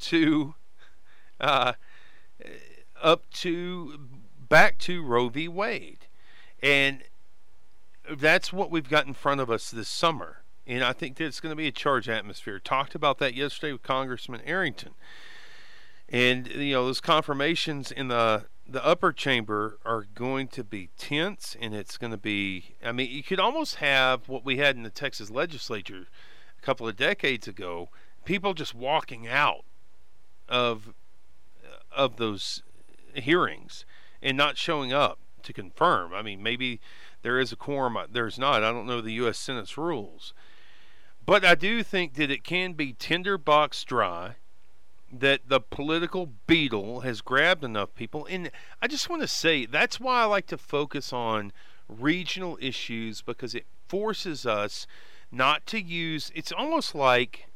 to 0.00 0.54
uh, 1.40 1.74
up 3.02 3.30
to 3.30 3.98
back 4.48 4.78
to 4.78 5.02
Roe 5.02 5.28
v. 5.28 5.48
Wade. 5.48 6.06
And 6.62 7.02
that's 8.10 8.52
what 8.52 8.70
we've 8.70 8.88
got 8.88 9.06
in 9.06 9.14
front 9.14 9.40
of 9.40 9.50
us 9.50 9.70
this 9.70 9.88
summer. 9.88 10.42
And 10.66 10.84
I 10.84 10.92
think 10.92 11.16
that 11.16 11.24
it's 11.24 11.40
going 11.40 11.52
to 11.52 11.56
be 11.56 11.66
a 11.66 11.72
charged 11.72 12.08
atmosphere. 12.08 12.58
Talked 12.58 12.94
about 12.94 13.18
that 13.18 13.34
yesterday 13.34 13.72
with 13.72 13.82
Congressman 13.82 14.42
Arrington. 14.44 14.92
And 16.08 16.46
you 16.48 16.72
know, 16.72 16.86
those 16.86 17.00
confirmations 17.00 17.90
in 17.90 18.08
the 18.08 18.46
the 18.68 18.84
upper 18.84 19.12
chamber 19.12 19.78
are 19.84 20.06
going 20.14 20.46
to 20.48 20.62
be 20.62 20.90
tense 20.98 21.56
and 21.60 21.74
it's 21.74 21.96
going 21.96 22.10
to 22.10 22.18
be 22.18 22.76
I 22.84 22.92
mean, 22.92 23.10
you 23.10 23.22
could 23.22 23.40
almost 23.40 23.76
have 23.76 24.28
what 24.28 24.44
we 24.44 24.58
had 24.58 24.76
in 24.76 24.82
the 24.82 24.90
Texas 24.90 25.30
legislature 25.30 26.06
a 26.60 26.64
couple 26.64 26.86
of 26.86 26.96
decades 26.96 27.48
ago, 27.48 27.88
people 28.24 28.52
just 28.54 28.74
walking 28.74 29.26
out 29.26 29.64
of 30.48 30.92
of 31.90 32.16
those 32.16 32.62
hearings 33.14 33.84
and 34.22 34.36
not 34.36 34.56
showing 34.56 34.92
up 34.92 35.18
to 35.42 35.52
confirm. 35.52 36.12
I 36.12 36.22
mean, 36.22 36.42
maybe 36.42 36.80
there 37.22 37.38
is 37.38 37.52
a 37.52 37.56
quorum, 37.56 37.96
uh, 37.96 38.06
there's 38.10 38.38
not. 38.38 38.62
I 38.62 38.70
don't 38.70 38.86
know 38.86 39.00
the 39.00 39.12
U.S. 39.14 39.38
Senate's 39.38 39.78
rules. 39.78 40.34
But 41.24 41.44
I 41.44 41.54
do 41.54 41.82
think 41.82 42.14
that 42.14 42.30
it 42.30 42.44
can 42.44 42.72
be 42.72 42.92
tinderbox 42.92 43.84
dry, 43.84 44.36
that 45.12 45.48
the 45.48 45.60
political 45.60 46.30
beetle 46.46 47.00
has 47.00 47.20
grabbed 47.20 47.64
enough 47.64 47.94
people. 47.94 48.26
And 48.26 48.50
I 48.82 48.86
just 48.86 49.08
want 49.08 49.22
to 49.22 49.28
say 49.28 49.66
that's 49.66 49.98
why 49.98 50.22
I 50.22 50.24
like 50.24 50.46
to 50.48 50.58
focus 50.58 51.12
on 51.12 51.52
regional 51.88 52.58
issues 52.60 53.22
because 53.22 53.54
it 53.54 53.64
forces 53.88 54.44
us 54.44 54.86
not 55.30 55.66
to 55.66 55.80
use 55.80 56.30
it's 56.34 56.52
almost 56.52 56.94
like 56.94 57.48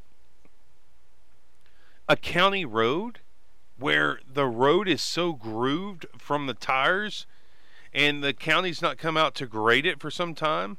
a 2.09 2.17
county 2.17 2.65
road 2.65 3.21
where 3.79 4.21
the 4.31 4.47
road 4.47 4.89
is 4.89 5.03
so 5.03 5.33
grooved 5.33 6.07
from 6.17 6.47
the 6.47 6.55
tires 6.55 7.27
and 7.93 8.23
the 8.25 8.33
county's 8.33 8.81
not 8.81 8.97
come 8.97 9.17
out 9.17 9.35
to 9.35 9.47
grade 9.47 9.85
it 9.85 10.01
for 10.01 10.11
some 10.11 10.35
time 10.35 10.79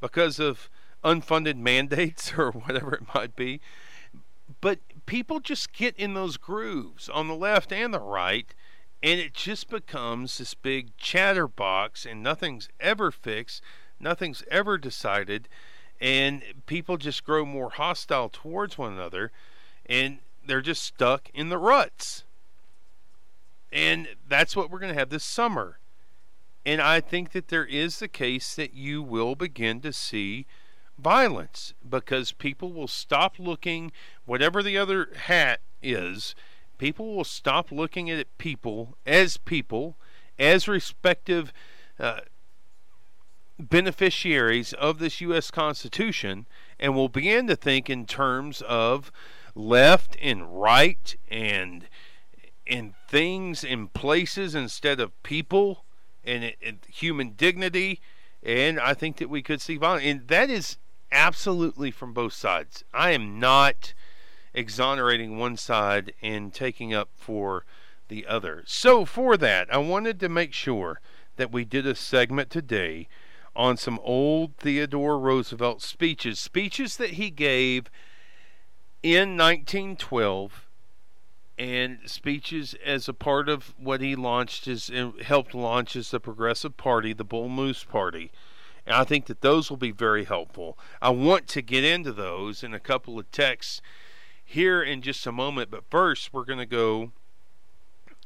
because 0.00 0.38
of 0.40 0.68
unfunded 1.04 1.56
mandates 1.58 2.32
or 2.36 2.50
whatever 2.50 2.94
it 2.94 3.14
might 3.14 3.36
be. 3.36 3.60
But 4.60 4.80
people 5.06 5.40
just 5.40 5.72
get 5.72 5.96
in 5.96 6.14
those 6.14 6.36
grooves 6.36 7.08
on 7.08 7.28
the 7.28 7.34
left 7.34 7.72
and 7.72 7.92
the 7.92 8.00
right, 8.00 8.54
and 9.02 9.18
it 9.18 9.34
just 9.34 9.68
becomes 9.68 10.38
this 10.38 10.54
big 10.54 10.96
chatterbox, 10.96 12.06
and 12.06 12.22
nothing's 12.22 12.68
ever 12.80 13.10
fixed, 13.10 13.62
nothing's 13.98 14.44
ever 14.50 14.78
decided, 14.78 15.48
and 16.00 16.42
people 16.66 16.96
just 16.96 17.24
grow 17.24 17.44
more 17.44 17.70
hostile 17.70 18.28
towards 18.28 18.78
one 18.78 18.92
another, 18.92 19.32
and 19.86 20.18
they're 20.44 20.60
just 20.60 20.82
stuck 20.82 21.30
in 21.34 21.48
the 21.48 21.58
ruts. 21.58 22.24
And 23.72 24.08
that's 24.28 24.54
what 24.54 24.70
we're 24.70 24.78
going 24.78 24.92
to 24.92 24.98
have 24.98 25.10
this 25.10 25.24
summer. 25.24 25.78
And 26.64 26.80
I 26.80 27.00
think 27.00 27.32
that 27.32 27.48
there 27.48 27.64
is 27.64 27.98
the 27.98 28.08
case 28.08 28.54
that 28.54 28.74
you 28.74 29.02
will 29.02 29.34
begin 29.34 29.80
to 29.80 29.92
see 29.92 30.46
violence 31.02 31.74
because 31.88 32.32
people 32.32 32.72
will 32.72 32.88
stop 32.88 33.38
looking, 33.38 33.92
whatever 34.24 34.62
the 34.62 34.78
other 34.78 35.08
hat 35.16 35.60
is, 35.82 36.34
people 36.78 37.14
will 37.14 37.24
stop 37.24 37.70
looking 37.70 38.10
at 38.10 38.38
people 38.38 38.96
as 39.06 39.36
people, 39.36 39.96
as 40.38 40.68
respective 40.68 41.52
uh, 41.98 42.20
beneficiaries 43.58 44.72
of 44.74 44.98
this 44.98 45.20
U.S. 45.20 45.50
Constitution, 45.50 46.46
and 46.80 46.94
will 46.94 47.08
begin 47.08 47.46
to 47.46 47.56
think 47.56 47.88
in 47.88 48.06
terms 48.06 48.62
of 48.62 49.12
left 49.54 50.16
and 50.20 50.60
right 50.60 51.16
and 51.30 51.88
and 52.66 52.94
things 53.08 53.64
and 53.64 53.92
places 53.92 54.54
instead 54.54 55.00
of 55.00 55.22
people 55.22 55.84
and, 56.24 56.54
and 56.64 56.78
human 56.88 57.30
dignity. 57.30 58.00
And 58.42 58.78
I 58.78 58.94
think 58.94 59.16
that 59.16 59.28
we 59.28 59.42
could 59.42 59.60
see 59.60 59.76
violence. 59.76 60.04
And 60.04 60.28
that 60.28 60.48
is 60.48 60.78
absolutely 61.12 61.90
from 61.90 62.12
both 62.12 62.32
sides. 62.32 62.82
I 62.92 63.10
am 63.10 63.38
not 63.38 63.94
exonerating 64.54 65.38
one 65.38 65.56
side 65.56 66.12
and 66.22 66.52
taking 66.52 66.92
up 66.92 67.10
for 67.14 67.64
the 68.08 68.26
other. 68.26 68.62
So, 68.66 69.04
for 69.04 69.36
that, 69.36 69.72
I 69.72 69.78
wanted 69.78 70.18
to 70.20 70.28
make 70.28 70.52
sure 70.52 71.00
that 71.36 71.52
we 71.52 71.64
did 71.64 71.86
a 71.86 71.94
segment 71.94 72.50
today 72.50 73.08
on 73.54 73.76
some 73.76 73.98
old 74.02 74.56
Theodore 74.56 75.18
Roosevelt 75.18 75.82
speeches, 75.82 76.38
speeches 76.38 76.96
that 76.96 77.10
he 77.10 77.30
gave 77.30 77.90
in 79.02 79.36
1912 79.36 80.68
and 81.58 81.98
speeches 82.06 82.74
as 82.84 83.08
a 83.08 83.14
part 83.14 83.48
of 83.48 83.74
what 83.78 84.00
he 84.00 84.16
launched 84.16 84.64
his 84.64 84.90
helped 85.22 85.54
launch 85.54 85.96
as 85.96 86.10
the 86.10 86.20
Progressive 86.20 86.76
Party, 86.76 87.12
the 87.12 87.24
Bull 87.24 87.48
Moose 87.48 87.84
Party. 87.84 88.32
And 88.86 88.96
I 88.96 89.04
think 89.04 89.26
that 89.26 89.40
those 89.40 89.70
will 89.70 89.76
be 89.76 89.92
very 89.92 90.24
helpful. 90.24 90.78
I 91.00 91.10
want 91.10 91.46
to 91.48 91.62
get 91.62 91.84
into 91.84 92.12
those 92.12 92.62
in 92.62 92.74
a 92.74 92.80
couple 92.80 93.18
of 93.18 93.30
texts 93.30 93.80
here 94.44 94.82
in 94.82 95.02
just 95.02 95.26
a 95.26 95.32
moment, 95.32 95.70
but 95.70 95.84
first 95.90 96.32
we're 96.32 96.44
going 96.44 96.58
to 96.58 96.66
go 96.66 97.12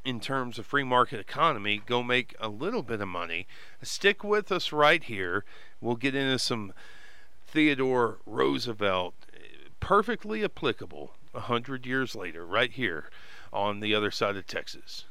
in 0.05 0.21
terms 0.21 0.59
of 0.59 0.65
free 0.65 0.85
market 0.85 1.19
economy, 1.19 1.83
go 1.85 2.03
make 2.03 2.35
a 2.41 2.49
little 2.49 2.83
bit 2.83 3.01
of 3.01 3.09
money. 3.09 3.47
Stick 3.83 4.23
with 4.23 4.53
us 4.53 4.73
right 4.73 5.03
here. 5.03 5.45
We'll 5.81 5.97
get 5.97 6.15
into 6.15 6.39
some 6.39 6.73
Theodore 7.47 8.19
Roosevelt, 8.25 9.15
perfectly 9.81 10.45
applicable 10.45 11.15
a 11.35 11.41
hundred 11.41 11.87
years 11.87 12.15
later, 12.15 12.47
right 12.47 12.71
here 12.71 13.11
on 13.53 13.81
the 13.81 13.95
other 13.95 14.11
side 14.11 14.37
of 14.37 14.47
Texas. 14.47 15.05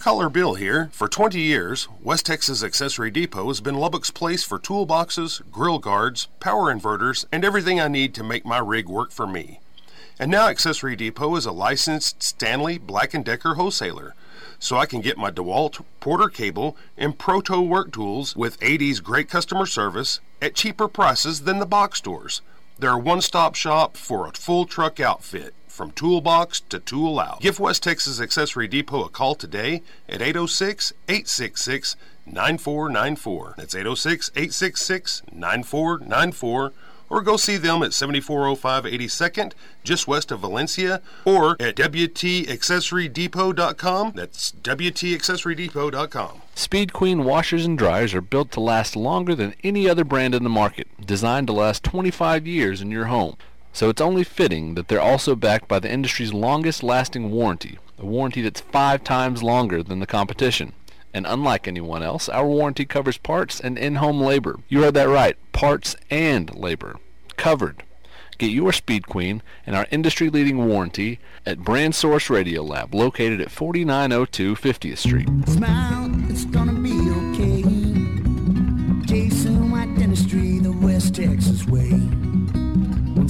Collar 0.00 0.30
Bill 0.30 0.54
here. 0.54 0.88
For 0.92 1.08
20 1.08 1.38
years, 1.38 1.86
West 2.02 2.24
Texas 2.26 2.64
Accessory 2.64 3.10
Depot 3.10 3.48
has 3.48 3.60
been 3.60 3.74
Lubbock's 3.74 4.10
place 4.10 4.42
for 4.42 4.58
toolboxes, 4.58 5.42
grill 5.52 5.78
guards, 5.78 6.28
power 6.40 6.74
inverters, 6.74 7.26
and 7.30 7.44
everything 7.44 7.78
I 7.78 7.88
need 7.88 8.14
to 8.14 8.24
make 8.24 8.46
my 8.46 8.58
rig 8.58 8.88
work 8.88 9.12
for 9.12 9.26
me. 9.26 9.60
And 10.18 10.30
now 10.30 10.48
Accessory 10.48 10.96
Depot 10.96 11.36
is 11.36 11.44
a 11.44 11.52
licensed 11.52 12.22
Stanley 12.22 12.78
Black 12.78 13.12
& 13.22 13.24
Decker 13.24 13.54
wholesaler, 13.54 14.14
so 14.58 14.78
I 14.78 14.86
can 14.86 15.02
get 15.02 15.18
my 15.18 15.30
DeWalt 15.30 15.84
Porter 16.00 16.28
cable 16.28 16.76
and 16.96 17.18
Proto 17.18 17.60
work 17.60 17.92
tools 17.92 18.34
with 18.34 18.62
AD's 18.62 19.00
great 19.00 19.28
customer 19.28 19.66
service 19.66 20.20
at 20.40 20.54
cheaper 20.54 20.88
prices 20.88 21.42
than 21.42 21.58
the 21.58 21.66
box 21.66 21.98
stores. 21.98 22.40
They're 22.78 22.92
a 22.92 22.98
one-stop 22.98 23.54
shop 23.54 23.98
for 23.98 24.26
a 24.26 24.32
full 24.32 24.64
truck 24.64 24.98
outfit 24.98 25.54
from 25.80 25.90
toolbox 25.92 26.60
to 26.60 26.78
tool 26.78 27.18
out. 27.18 27.40
Give 27.40 27.58
West 27.58 27.82
Texas 27.82 28.20
Accessory 28.20 28.68
Depot 28.68 29.04
a 29.04 29.08
call 29.08 29.34
today 29.34 29.80
at 30.10 30.20
806 30.20 30.92
866 31.08 31.96
9494. 32.26 33.54
That's 33.56 33.74
806 33.74 34.30
866 34.36 35.22
9494 35.32 36.72
or 37.08 37.22
go 37.22 37.38
see 37.38 37.56
them 37.56 37.82
at 37.82 37.94
7405 37.94 38.84
82nd, 38.84 39.52
just 39.82 40.06
west 40.06 40.30
of 40.30 40.40
Valencia, 40.40 41.00
or 41.24 41.56
at 41.58 41.76
WTAccessoryDepot.com. 41.76 44.12
That's 44.14 44.52
WTAccessoryDepot.com. 44.52 46.42
Speed 46.54 46.92
Queen 46.92 47.24
washers 47.24 47.64
and 47.64 47.78
dryers 47.78 48.12
are 48.12 48.20
built 48.20 48.52
to 48.52 48.60
last 48.60 48.96
longer 48.96 49.34
than 49.34 49.54
any 49.64 49.88
other 49.88 50.04
brand 50.04 50.34
in 50.34 50.44
the 50.44 50.50
market, 50.50 50.88
designed 51.04 51.46
to 51.46 51.54
last 51.54 51.82
25 51.82 52.46
years 52.46 52.82
in 52.82 52.90
your 52.90 53.06
home. 53.06 53.38
So 53.72 53.88
it's 53.88 54.00
only 54.00 54.24
fitting 54.24 54.74
that 54.74 54.88
they're 54.88 55.00
also 55.00 55.34
backed 55.36 55.68
by 55.68 55.78
the 55.78 55.90
industry's 55.90 56.32
longest 56.32 56.82
lasting 56.82 57.30
warranty, 57.30 57.78
a 57.98 58.04
warranty 58.04 58.42
that's 58.42 58.60
five 58.60 59.04
times 59.04 59.42
longer 59.42 59.82
than 59.82 60.00
the 60.00 60.06
competition. 60.06 60.72
And 61.12 61.26
unlike 61.26 61.66
anyone 61.66 62.02
else, 62.02 62.28
our 62.28 62.46
warranty 62.46 62.84
covers 62.84 63.18
parts 63.18 63.60
and 63.60 63.78
in-home 63.78 64.20
labor. 64.20 64.60
You 64.68 64.82
heard 64.82 64.94
that 64.94 65.08
right, 65.08 65.36
parts 65.52 65.96
and 66.10 66.54
labor. 66.54 66.98
Covered. 67.36 67.82
Get 68.38 68.52
your 68.52 68.72
Speed 68.72 69.06
Queen 69.06 69.42
and 69.66 69.76
our 69.76 69.86
industry-leading 69.90 70.66
warranty 70.66 71.18
at 71.44 71.58
Brand 71.58 71.94
Source 71.94 72.30
Radio 72.30 72.62
Lab, 72.62 72.94
located 72.94 73.40
at 73.40 73.50
4902 73.50 74.54
50th 74.54 74.98
Street. 74.98 75.28
Smile, 75.46 76.10
it's 76.30 76.44
gonna 76.46 76.72
be 76.72 76.92
okay. 76.92 77.62
Jason 79.04 79.70
White 79.70 79.94
Dentistry, 79.96 80.58
the 80.58 80.72
West 80.72 81.16
Texas 81.16 81.66
way. 81.66 81.90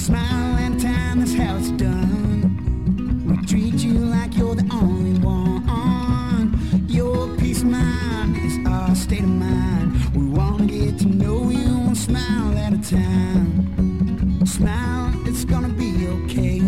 Smile 0.00 0.56
and 0.56 0.80
time, 0.80 1.20
that's 1.20 1.34
how 1.34 1.56
it's 1.58 1.70
done. 1.72 3.26
We 3.28 3.36
treat 3.46 3.74
you 3.84 3.92
like 3.92 4.34
you're 4.34 4.54
the 4.54 4.66
only 4.72 5.18
one. 5.20 6.58
Your 6.88 7.28
peace 7.36 7.60
of 7.60 7.68
mind 7.68 8.34
is 8.38 8.66
our 8.66 8.94
state 8.94 9.24
of 9.24 9.28
mind. 9.28 9.92
We 10.14 10.24
wanna 10.24 10.64
get 10.64 10.98
to 11.00 11.06
know 11.06 11.50
you 11.50 11.94
smile 11.94 12.56
at 12.56 12.72
a 12.72 12.78
time. 12.78 14.46
Smile, 14.46 15.12
it's 15.26 15.44
gonna 15.44 15.68
be 15.68 16.06
okay. 16.06 16.60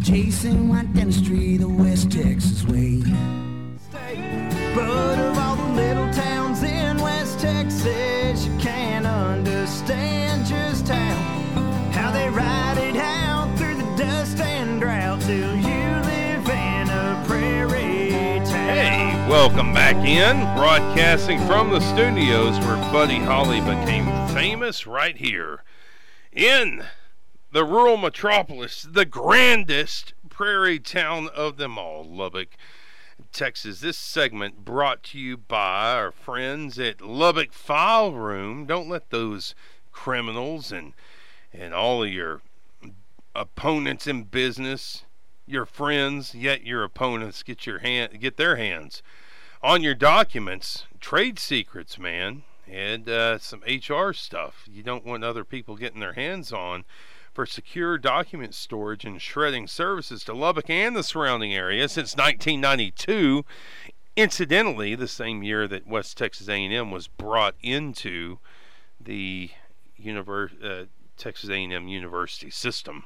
Jason 0.00 0.68
White 0.68 0.92
Dentistry, 0.94 1.56
the 1.56 1.68
West 1.68 2.10
Texas 2.10 2.64
way. 2.64 3.00
But 4.74 5.18
of 5.20 5.38
all 5.38 5.54
the 5.54 5.72
little 5.74 6.12
towns 6.12 6.64
in 6.64 6.98
West 6.98 7.38
Texas, 7.38 8.48
Hey, 18.48 19.14
welcome 19.28 19.74
back 19.74 19.96
in. 19.96 20.40
Broadcasting 20.56 21.38
from 21.46 21.70
the 21.70 21.80
studios 21.80 22.58
where 22.60 22.76
Buddy 22.90 23.18
Holly 23.18 23.60
became 23.60 24.06
famous 24.28 24.86
right 24.86 25.16
here 25.16 25.62
in 26.32 26.84
the 27.50 27.64
rural 27.64 27.98
metropolis, 27.98 28.86
the 28.90 29.04
grandest 29.04 30.14
prairie 30.30 30.78
town 30.78 31.28
of 31.34 31.58
them 31.58 31.76
all, 31.76 32.02
Lubbock, 32.02 32.56
Texas. 33.30 33.80
This 33.80 33.98
segment 33.98 34.64
brought 34.64 35.02
to 35.04 35.18
you 35.18 35.36
by 35.36 35.94
our 35.94 36.10
friends 36.10 36.78
at 36.78 37.02
Lubbock 37.02 37.52
File 37.52 38.12
Room. 38.12 38.64
Don't 38.64 38.88
let 38.88 39.10
those 39.10 39.54
criminals 39.92 40.72
and 40.72 40.94
and 41.52 41.74
all 41.74 42.02
of 42.02 42.12
your 42.12 42.40
opponents 43.34 44.06
in 44.06 44.24
business, 44.24 45.04
your 45.46 45.66
friends, 45.66 46.34
yet 46.34 46.64
your 46.64 46.84
opponents 46.84 47.42
get 47.42 47.66
your 47.66 47.80
hand 47.80 48.20
get 48.20 48.36
their 48.36 48.56
hands 48.56 49.02
on 49.62 49.82
your 49.82 49.94
documents, 49.94 50.86
trade 51.00 51.38
secrets, 51.38 51.98
man, 51.98 52.42
and 52.66 53.08
uh, 53.08 53.38
some 53.38 53.62
HR 53.66 54.12
stuff 54.12 54.64
you 54.70 54.82
don't 54.82 55.06
want 55.06 55.24
other 55.24 55.44
people 55.44 55.76
getting 55.76 56.00
their 56.00 56.14
hands 56.14 56.52
on 56.52 56.84
for 57.32 57.46
secure 57.46 57.96
document 57.96 58.54
storage 58.54 59.04
and 59.04 59.22
shredding 59.22 59.66
services 59.66 60.24
to 60.24 60.34
Lubbock 60.34 60.68
and 60.68 60.94
the 60.94 61.02
surrounding 61.02 61.54
area 61.54 61.88
since 61.88 62.14
1992. 62.14 63.44
Incidentally, 64.16 64.94
the 64.94 65.08
same 65.08 65.42
year 65.42 65.66
that 65.66 65.86
West 65.86 66.18
Texas 66.18 66.48
A&M 66.48 66.90
was 66.90 67.08
brought 67.08 67.54
into 67.62 68.38
the 69.00 69.50
univer- 69.98 70.52
uh, 70.62 70.84
Texas 71.22 71.50
A&M 71.50 71.86
University 71.86 72.50
system. 72.50 73.04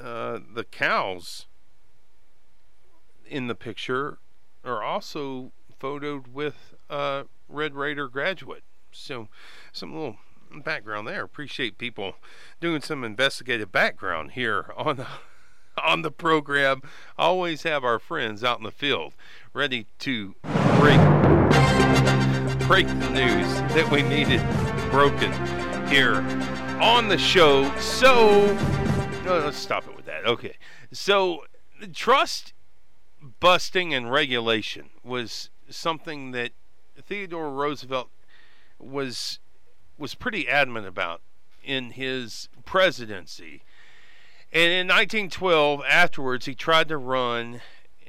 uh, 0.00 0.38
the 0.54 0.64
cows 0.64 1.44
in 3.28 3.46
the 3.46 3.54
picture 3.54 4.16
are 4.64 4.82
also 4.82 5.52
photoed 5.78 6.28
with 6.28 6.74
a 6.88 7.26
Red 7.46 7.74
Raider 7.74 8.08
graduate. 8.08 8.62
So, 8.96 9.28
some 9.72 9.94
little 9.94 10.16
background 10.64 11.06
there. 11.06 11.22
Appreciate 11.22 11.78
people 11.78 12.16
doing 12.60 12.80
some 12.80 13.04
investigative 13.04 13.72
background 13.72 14.32
here 14.32 14.72
on 14.76 14.96
the 14.96 15.06
on 15.82 16.02
the 16.02 16.10
program. 16.10 16.82
Always 17.18 17.62
have 17.64 17.84
our 17.84 17.98
friends 17.98 18.42
out 18.42 18.58
in 18.58 18.64
the 18.64 18.70
field 18.70 19.12
ready 19.52 19.86
to 20.00 20.34
break 20.78 21.00
break 22.66 22.86
the 22.88 23.10
news 23.10 23.54
that 23.74 23.88
we 23.92 24.02
needed 24.02 24.40
broken 24.90 25.32
here 25.88 26.16
on 26.80 27.08
the 27.08 27.18
show. 27.18 27.72
So 27.78 28.56
let's 29.24 29.56
stop 29.56 29.86
it 29.86 29.94
with 29.94 30.06
that. 30.06 30.24
Okay. 30.26 30.56
So 30.92 31.44
trust 31.92 32.52
busting 33.40 33.94
and 33.94 34.10
regulation 34.10 34.90
was 35.04 35.50
something 35.68 36.32
that 36.32 36.52
Theodore 37.06 37.50
Roosevelt 37.50 38.08
was 38.78 39.38
was 39.98 40.14
pretty 40.14 40.48
adamant 40.48 40.86
about 40.86 41.22
in 41.64 41.92
his 41.92 42.48
presidency. 42.64 43.62
And 44.52 44.72
in 44.72 44.86
1912, 44.86 45.82
afterwards, 45.88 46.46
he 46.46 46.54
tried 46.54 46.88
to 46.88 46.96
run 46.96 47.60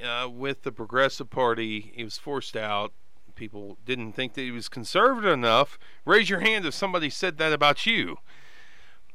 uh, 0.04 0.30
with 0.30 0.64
the 0.64 0.72
Progressive 0.72 1.30
Party. 1.30 1.92
He 1.96 2.04
was 2.04 2.18
forced 2.18 2.56
out. 2.56 2.94
People 3.36 3.78
didn't 3.86 4.14
think 4.14 4.34
that 4.34 4.42
he 4.42 4.52
was 4.52 4.70
conservative 4.70 5.32
enough. 5.32 5.80
Raise 6.06 6.30
your 6.30 6.40
hand 6.40 6.66
if 6.66 6.74
somebody 6.74 7.10
said 7.10 7.38
that 7.38 7.54
about 7.54 7.86
you. 7.86 8.18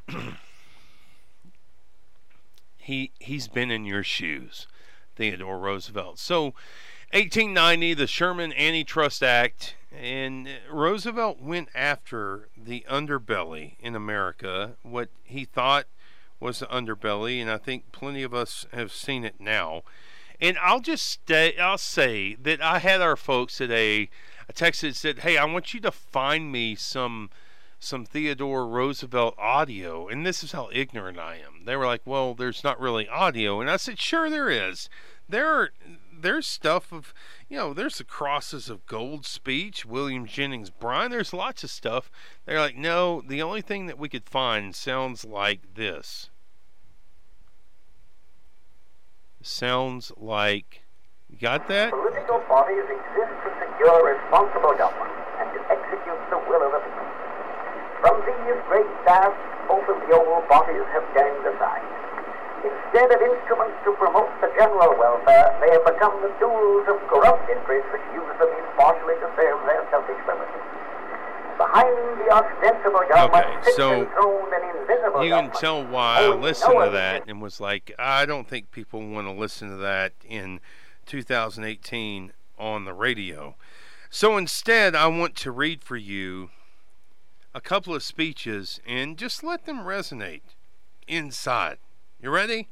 he 2.77 3.13
he's 3.19 3.49
been 3.49 3.71
in 3.71 3.85
your 3.85 4.03
shoes, 4.03 4.67
Theodore 5.17 5.59
Roosevelt. 5.59 6.19
So, 6.19 6.55
1890, 7.13 7.93
the 7.93 8.07
Sherman 8.07 8.55
Antitrust 8.55 9.23
Act, 9.23 9.75
and 9.95 10.49
Roosevelt 10.71 11.43
went 11.43 11.69
after 11.75 12.49
the 12.57 12.87
underbelly 12.89 13.75
in 13.81 13.95
America, 13.95 14.77
what 14.83 15.11
he 15.23 15.45
thought 15.45 15.85
was 16.41 16.61
the 16.61 16.67
underbelly, 16.67 17.39
and 17.39 17.51
I 17.51 17.59
think 17.59 17.93
plenty 17.93 18.23
of 18.23 18.33
us 18.33 18.65
have 18.73 18.93
seen 18.93 19.27
it 19.27 19.35
now. 19.39 19.83
And 20.41 20.57
I'll 20.59 20.81
just 20.81 21.07
stay. 21.07 21.55
I'll 21.59 21.77
say 21.77 22.35
that 22.37 22.63
I 22.63 22.79
had 22.79 23.03
our 23.03 23.17
folks 23.17 23.59
today. 23.59 24.09
I 24.49 24.53
texted 24.53 24.95
said, 24.95 25.19
"Hey, 25.19 25.37
I 25.37 25.45
want 25.45 25.75
you 25.75 25.81
to 25.81 25.93
find 25.93 26.51
me 26.51 26.75
some." 26.75 27.29
some 27.79 28.07
Theodore 28.07 28.65
Roosevelt 28.65 29.35
audio, 29.37 30.07
and 30.07 30.25
this 30.25 30.45
is 30.45 30.53
how 30.53 30.71
ignorant 30.73 31.19
I 31.19 31.35
am. 31.45 31.65
They 31.65 31.75
were 31.75 31.85
like, 31.85 32.03
"Well, 32.05 32.33
there's 32.33 32.63
not 32.63 32.81
really 32.81 33.09
audio," 33.09 33.61
and 33.61 33.69
I 33.69 33.77
said, 33.77 33.99
"Sure, 33.99 34.31
there 34.31 34.49
is. 34.49 34.89
There 35.29 35.49
are 35.49 35.73
there's 36.23 36.47
stuff 36.47 36.93
of 36.93 37.13
you 37.49 37.57
know 37.57 37.75
there's 37.75 37.99
the 37.99 38.05
crosses 38.05 38.71
of 38.71 38.87
gold 38.87 39.27
speech 39.27 39.85
william 39.85 40.25
jennings 40.27 40.71
bryan 40.71 41.11
there's 41.11 41.33
lots 41.33 41.63
of 41.65 41.71
stuff. 41.71 42.11
They're 42.47 42.61
like 42.61 42.77
no 42.77 43.21
the 43.21 43.43
only 43.43 43.61
thing 43.61 43.87
that 43.87 43.99
we 43.99 44.09
could 44.09 44.29
find 44.29 44.75
sounds 44.75 45.25
like 45.25 45.75
this. 45.75 46.31
Sounds 49.43 50.13
like 50.17 50.85
you 51.29 51.37
got 51.39 51.67
that? 51.69 51.91
Political 51.91 52.39
bodies 52.49 52.87
exist 52.87 53.35
to 53.43 53.51
secure 53.59 54.15
responsible 54.15 54.75
government 54.79 55.13
and 55.43 55.51
to 55.53 55.61
execute 55.67 56.23
the 56.31 56.39
will 56.49 56.63
of 56.63 56.73
the 56.73 56.81
people. 56.87 57.11
From 58.01 58.17
these 58.23 58.59
great 58.71 58.91
tasks 59.05 59.43
both 59.67 59.89
of 59.89 59.99
the 60.07 60.15
old 60.15 60.49
bodies 60.49 60.87
have 60.95 61.07
turned 61.15 61.47
aside 61.47 62.02
Instead 62.63 63.11
of 63.11 63.19
instruments 63.19 63.75
to 63.83 63.91
promote 63.99 64.31
the 64.41 64.47
general 64.55 64.95
welfare, 64.95 65.51
they 65.59 65.71
have 65.75 65.85
become 65.85 66.15
the 66.23 66.31
tools 66.39 66.87
of 66.87 66.97
corrupt 67.11 67.51
interests 67.51 67.91
which 67.91 68.07
use 68.15 68.35
them 68.39 68.51
impartially 68.55 69.19
to 69.19 69.29
serve 69.35 69.59
their 69.67 69.83
selfish 69.91 70.23
purposes. 70.23 70.63
Behind 71.59 71.95
the 72.23 72.29
ostensible 72.31 73.03
government 73.11 73.47
Okay, 73.63 73.73
so 73.75 74.07
an 74.07 74.63
invisible 74.79 75.25
you 75.25 75.31
can 75.31 75.51
tell 75.51 75.85
why 75.85 76.21
I 76.21 76.27
oh, 76.27 76.37
listened 76.37 76.75
no 76.75 76.85
to 76.87 76.91
that 76.91 77.25
and 77.27 77.43
was 77.43 77.61
like, 77.61 77.93
I 77.99 78.27
don't 78.27 78.49
think 78.49 78.71
people 78.71 79.07
want 79.07 79.27
to 79.27 79.33
listen 79.33 79.71
to 79.71 79.77
that 79.77 80.13
in 80.25 80.61
2018 81.07 82.33
on 82.59 82.85
the 82.85 82.93
radio. 82.93 83.57
So 84.09 84.37
instead, 84.37 84.95
I 84.95 85.07
want 85.09 85.37
to 85.37 85.51
read 85.51 85.83
for 85.83 85.97
you 85.97 86.51
a 87.55 87.61
couple 87.61 87.95
of 87.95 88.03
speeches 88.03 88.81
and 88.87 89.19
just 89.19 89.43
let 89.43 89.65
them 89.65 89.79
resonate 89.79 90.43
inside. 91.09 91.79
You 92.23 92.31
ready? 92.31 92.69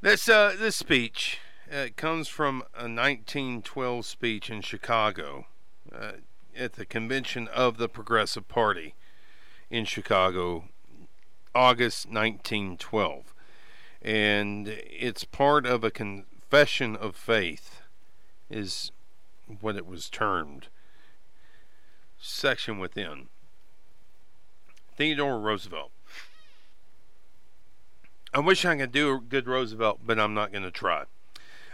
This 0.00 0.28
uh, 0.28 0.56
this 0.58 0.74
speech 0.74 1.38
uh, 1.72 1.86
comes 1.94 2.26
from 2.26 2.64
a 2.74 2.90
1912 2.90 4.04
speech 4.04 4.50
in 4.50 4.62
Chicago 4.62 5.46
uh, 5.94 6.14
at 6.56 6.72
the 6.72 6.84
convention 6.84 7.46
of 7.46 7.76
the 7.76 7.88
Progressive 7.88 8.48
Party 8.48 8.96
in 9.70 9.84
Chicago, 9.84 10.70
August 11.54 12.06
1912. 12.06 13.32
And 14.02 14.66
it's 14.66 15.22
part 15.22 15.66
of 15.66 15.84
a 15.84 15.92
confession 15.92 16.96
of 16.96 17.14
faith, 17.14 17.82
is 18.50 18.90
what 19.60 19.76
it 19.76 19.86
was 19.86 20.10
termed. 20.10 20.66
Section 22.18 22.80
within. 22.80 23.28
Theodore 24.96 25.38
Roosevelt. 25.38 25.92
I 28.32 28.38
wish 28.38 28.64
I 28.64 28.76
could 28.76 28.92
do 28.92 29.14
a 29.14 29.20
good 29.20 29.48
Roosevelt, 29.48 30.00
but 30.06 30.20
I'm 30.20 30.34
not 30.34 30.52
going 30.52 30.62
to 30.62 30.70
try. 30.70 31.04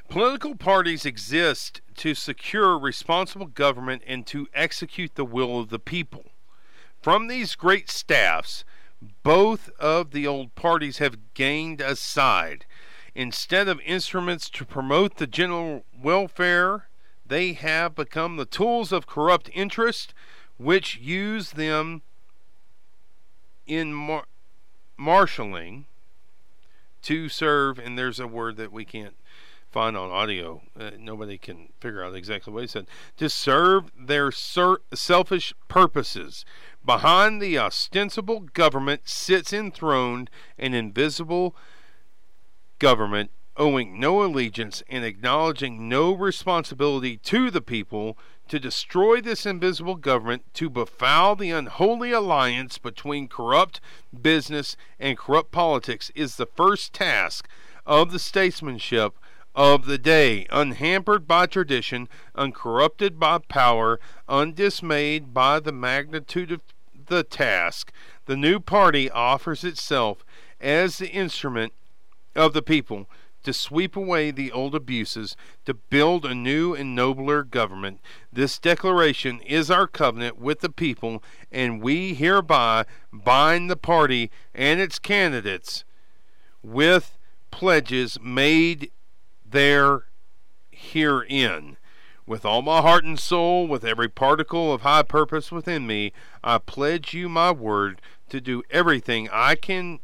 Political 0.08 0.56
parties 0.56 1.04
exist 1.04 1.82
to 1.96 2.14
secure 2.14 2.78
responsible 2.78 3.46
government 3.46 4.02
and 4.06 4.26
to 4.28 4.48
execute 4.54 5.16
the 5.16 5.24
will 5.24 5.60
of 5.60 5.68
the 5.68 5.78
people. 5.78 6.30
From 7.02 7.26
these 7.26 7.56
great 7.56 7.90
staffs, 7.90 8.64
both 9.22 9.68
of 9.78 10.12
the 10.12 10.26
old 10.26 10.54
parties 10.54 10.98
have 10.98 11.34
gained 11.34 11.82
a 11.82 11.94
side. 11.94 12.64
Instead 13.14 13.68
of 13.68 13.80
instruments 13.80 14.48
to 14.50 14.64
promote 14.64 15.16
the 15.16 15.26
general 15.26 15.84
welfare, 16.00 16.88
they 17.26 17.52
have 17.52 17.94
become 17.94 18.36
the 18.36 18.46
tools 18.46 18.92
of 18.92 19.06
corrupt 19.06 19.50
interest, 19.52 20.14
which 20.56 20.96
use 20.96 21.50
them 21.50 22.00
in 23.66 23.92
mar- 23.92 24.26
marshalling 24.96 25.84
to 27.02 27.28
serve. 27.28 27.78
And 27.78 27.98
there's 27.98 28.20
a 28.20 28.26
word 28.26 28.56
that 28.56 28.72
we 28.72 28.84
can't 28.84 29.16
find 29.70 29.96
on 29.96 30.10
audio. 30.10 30.62
Uh, 30.78 30.90
nobody 30.98 31.38
can 31.38 31.68
figure 31.80 32.02
out 32.02 32.14
exactly 32.14 32.52
what 32.52 32.62
he 32.62 32.66
said. 32.66 32.86
To 33.18 33.28
serve 33.28 33.90
their 33.98 34.32
ser- 34.32 34.80
selfish 34.94 35.52
purposes. 35.68 36.44
Behind 36.84 37.42
the 37.42 37.58
ostensible 37.58 38.40
government 38.40 39.02
sits 39.04 39.52
enthroned 39.52 40.30
an 40.58 40.72
invisible 40.72 41.54
government 42.78 43.30
owing 43.56 43.98
no 43.98 44.22
allegiance 44.22 44.82
and 44.88 45.04
acknowledging 45.04 45.88
no 45.88 46.12
responsibility 46.14 47.16
to 47.18 47.50
the 47.50 47.62
people 47.62 48.16
to 48.48 48.58
destroy 48.58 49.20
this 49.20 49.46
invisible 49.46 49.96
government, 49.96 50.42
to 50.54 50.70
befoul 50.70 51.36
the 51.36 51.50
unholy 51.50 52.12
alliance 52.12 52.78
between 52.78 53.28
corrupt 53.28 53.80
business 54.20 54.76
and 54.98 55.18
corrupt 55.18 55.50
politics 55.50 56.10
is 56.14 56.36
the 56.36 56.46
first 56.46 56.92
task 56.92 57.48
of 57.84 58.12
the 58.12 58.18
statesmanship 58.18 59.14
of 59.54 59.86
the 59.86 59.98
day, 59.98 60.46
unhampered 60.50 61.26
by 61.26 61.46
tradition, 61.46 62.08
uncorrupted 62.34 63.18
by 63.18 63.38
power, 63.38 63.98
undismayed 64.28 65.32
by 65.32 65.58
the 65.58 65.72
magnitude 65.72 66.52
of 66.52 66.60
the 67.08 67.22
task. 67.22 67.90
The 68.26 68.36
new 68.36 68.60
party 68.60 69.10
offers 69.10 69.64
itself 69.64 70.24
as 70.60 70.98
the 70.98 71.10
instrument 71.10 71.72
of 72.34 72.52
the 72.52 72.62
people 72.62 73.08
to 73.46 73.52
sweep 73.52 73.94
away 73.94 74.32
the 74.32 74.50
old 74.50 74.74
abuses, 74.74 75.36
to 75.64 75.72
build 75.72 76.24
a 76.24 76.34
new 76.34 76.74
and 76.74 76.96
nobler 76.96 77.44
government. 77.44 78.00
This 78.32 78.58
declaration 78.58 79.40
is 79.42 79.70
our 79.70 79.86
covenant 79.86 80.36
with 80.36 80.62
the 80.62 80.68
people, 80.68 81.22
and 81.52 81.80
we 81.80 82.12
hereby 82.14 82.86
bind 83.12 83.70
the 83.70 83.76
party 83.76 84.32
and 84.52 84.80
its 84.80 84.98
candidates 84.98 85.84
with 86.60 87.16
pledges 87.52 88.18
made 88.20 88.90
there 89.48 90.06
herein. 90.72 91.76
With 92.26 92.44
all 92.44 92.62
my 92.62 92.80
heart 92.82 93.04
and 93.04 93.18
soul, 93.18 93.68
with 93.68 93.84
every 93.84 94.08
particle 94.08 94.72
of 94.72 94.80
high 94.80 95.04
purpose 95.04 95.52
within 95.52 95.86
me, 95.86 96.12
I 96.42 96.58
pledge 96.58 97.14
you 97.14 97.28
my 97.28 97.52
word 97.52 98.00
to 98.28 98.40
do 98.40 98.64
everything 98.70 99.28
I 99.32 99.54
can 99.54 100.00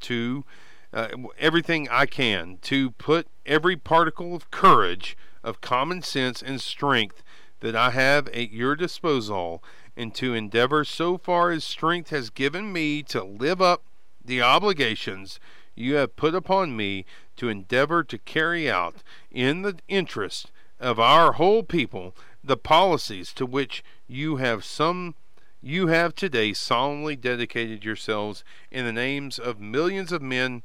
to 0.00 0.46
uh, 0.92 1.08
everything 1.38 1.88
I 1.90 2.06
can 2.06 2.58
to 2.62 2.90
put 2.92 3.26
every 3.44 3.76
particle 3.76 4.34
of 4.34 4.50
courage, 4.50 5.16
of 5.42 5.60
common 5.60 6.02
sense, 6.02 6.42
and 6.42 6.60
strength 6.60 7.22
that 7.60 7.76
I 7.76 7.90
have 7.90 8.28
at 8.28 8.50
your 8.50 8.76
disposal, 8.76 9.62
and 9.96 10.14
to 10.14 10.34
endeavor 10.34 10.84
so 10.84 11.18
far 11.18 11.50
as 11.50 11.64
strength 11.64 12.10
has 12.10 12.30
given 12.30 12.72
me 12.72 13.02
to 13.04 13.24
live 13.24 13.62
up 13.62 13.82
the 14.24 14.42
obligations 14.42 15.38
you 15.76 15.94
have 15.96 16.16
put 16.16 16.34
upon 16.34 16.76
me 16.76 17.04
to 17.36 17.48
endeavor 17.48 18.02
to 18.02 18.18
carry 18.18 18.68
out 18.68 18.96
in 19.30 19.62
the 19.62 19.78
interest 19.88 20.50
of 20.80 20.98
our 20.98 21.32
whole 21.32 21.62
people 21.62 22.14
the 22.42 22.56
policies 22.56 23.32
to 23.34 23.46
which 23.46 23.84
you 24.08 24.36
have 24.36 24.64
some 24.64 25.14
you 25.62 25.88
have 25.88 26.14
today 26.14 26.52
solemnly 26.52 27.16
dedicated 27.16 27.84
yourselves 27.84 28.44
in 28.70 28.84
the 28.84 28.92
names 28.92 29.38
of 29.38 29.60
millions 29.60 30.12
of 30.12 30.22
men 30.22 30.62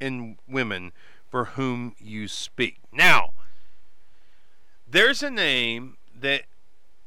and 0.00 0.36
women 0.48 0.92
for 1.30 1.46
whom 1.46 1.94
you 1.98 2.28
speak. 2.28 2.78
Now, 2.92 3.32
there's 4.86 5.22
a 5.22 5.30
name 5.30 5.96
that 6.18 6.42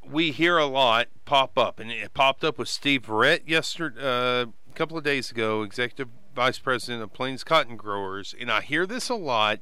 we 0.08 0.32
hear 0.32 0.58
a 0.58 0.66
lot 0.66 1.08
pop 1.26 1.58
up, 1.58 1.80
and 1.80 1.92
it 1.92 2.14
popped 2.14 2.44
up 2.44 2.58
with 2.58 2.68
Steve 2.68 3.04
Verett 3.04 3.48
yesterday, 3.48 4.02
uh, 4.02 4.46
a 4.46 4.74
couple 4.76 4.98
of 4.98 5.04
days 5.04 5.32
ago, 5.32 5.64
executive 5.64 6.10
vice 6.36 6.60
president 6.60 7.04
of 7.04 7.14
Plains 7.14 7.44
Cotton 7.44 7.76
Growers, 7.76 8.34
and 8.40 8.52
I 8.52 8.62
hear 8.62 8.86
this 8.86 9.10
a 9.10 9.16
lot, 9.16 9.60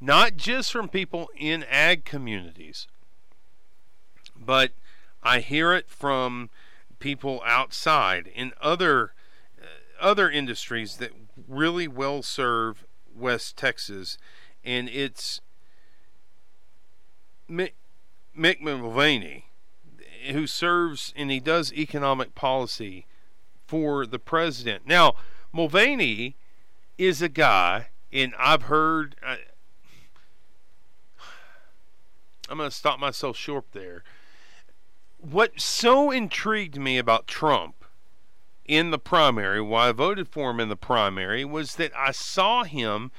not 0.00 0.36
just 0.36 0.70
from 0.70 0.88
people 0.88 1.28
in 1.36 1.64
ag 1.64 2.04
communities, 2.04 2.86
but 4.36 4.72
I 5.22 5.40
hear 5.40 5.72
it 5.72 5.88
from 5.88 6.50
people 6.98 7.42
outside 7.44 8.30
in 8.34 8.52
other 8.60 9.12
uh, 9.60 9.64
other 10.00 10.30
industries 10.30 10.96
that 10.96 11.12
really 11.48 11.88
well 11.88 12.22
serve 12.22 12.84
West 13.14 13.56
Texas, 13.56 14.18
and 14.64 14.88
it's 14.88 15.40
Mick, 17.50 17.72
Mick 18.36 18.60
Mulvaney, 18.60 19.46
who 20.30 20.46
serves 20.46 21.12
and 21.16 21.30
he 21.30 21.40
does 21.40 21.72
economic 21.72 22.34
policy 22.34 23.06
for 23.66 24.06
the 24.06 24.18
president. 24.18 24.86
Now, 24.86 25.14
Mulvaney 25.52 26.36
is 26.98 27.22
a 27.22 27.28
guy, 27.28 27.88
and 28.12 28.34
I've 28.38 28.62
heard. 28.62 29.16
Uh, 29.24 29.36
I'm 32.48 32.58
going 32.58 32.70
to 32.70 32.76
stop 32.76 33.00
myself 33.00 33.36
short 33.36 33.64
there. 33.72 34.04
What 35.18 35.60
so 35.60 36.10
intrigued 36.12 36.78
me 36.78 36.96
about 36.98 37.26
Trump 37.26 37.85
in 38.68 38.90
the 38.90 38.98
primary, 38.98 39.60
why 39.60 39.88
I 39.88 39.92
voted 39.92 40.28
for 40.28 40.50
him 40.50 40.60
in 40.60 40.68
the 40.68 40.76
primary, 40.76 41.44
was 41.44 41.76
that 41.76 41.92
I 41.96 42.12
saw 42.12 42.64
him 42.64 43.10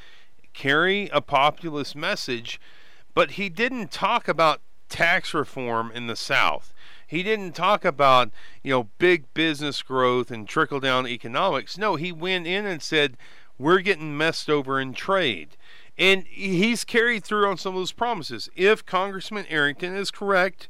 carry 0.54 1.10
a 1.10 1.22
populist 1.22 1.95
message, 1.95 2.60
but 3.14 3.32
he 3.32 3.50
didn't 3.50 3.91
talk 3.91 4.28
about 4.28 4.62
tax 4.89 5.34
reform 5.34 5.91
in 5.93 6.08
the 6.08 6.16
South. 6.16 6.74
He 7.06 7.24
didn't 7.24 7.54
talk 7.54 7.86
about, 7.86 8.32
you 8.64 8.72
know, 8.72 8.89
big 8.98 9.34
business 9.34 9.82
growth 9.82 10.32
and 10.32 10.48
trickle 10.48 10.80
down 10.80 11.08
economics. 11.08 11.78
No, 11.78 11.95
he 11.95 12.12
went 12.12 12.48
in 12.48 12.66
and 12.66 12.82
said, 12.82 13.18
we're 13.58 13.80
getting 13.80 14.18
messed 14.18 14.50
over 14.50 14.80
in 14.80 14.93
trade. 14.93 15.58
And 15.98 16.26
he's 16.28 16.84
carried 16.84 17.24
through 17.24 17.50
on 17.50 17.58
some 17.58 17.74
of 17.74 17.82
those 17.82 17.91
promises. 17.91 18.50
If 18.56 18.86
Congressman 18.86 19.45
Arrington 19.48 19.95
is 19.95 20.12
correct, 20.12 20.70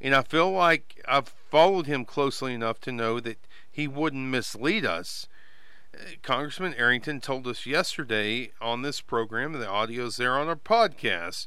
and 0.00 0.14
I 0.14 0.22
feel 0.22 0.50
like 0.50 1.02
I've 1.06 1.28
followed 1.28 1.86
him 1.86 2.04
closely 2.04 2.52
enough 2.52 2.80
to 2.80 2.92
know 2.92 3.20
that 3.20 3.38
he 3.76 3.86
wouldn't 3.86 4.28
mislead 4.28 4.86
us. 4.86 5.28
Uh, 5.94 5.98
Congressman 6.22 6.72
Arrington 6.78 7.20
told 7.20 7.46
us 7.46 7.66
yesterday 7.66 8.50
on 8.58 8.80
this 8.80 9.02
program, 9.02 9.52
and 9.52 9.62
the 9.62 9.68
audio's 9.68 10.16
there 10.16 10.38
on 10.38 10.48
our 10.48 10.56
podcast, 10.56 11.46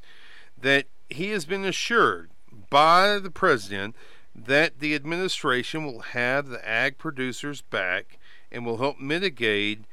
that 0.55 0.85
he 1.09 1.31
has 1.31 1.45
been 1.45 1.65
assured 1.65 2.29
by 2.69 3.17
the 3.17 3.31
president 3.31 3.95
that 4.35 4.77
the 4.79 4.93
administration 4.93 5.83
will 5.83 6.01
have 6.01 6.49
the 6.49 6.69
ag 6.69 6.99
producers 6.99 7.63
back 7.63 8.19
and 8.51 8.63
will 8.63 8.77
help 8.77 8.99
mitigate 8.99 9.85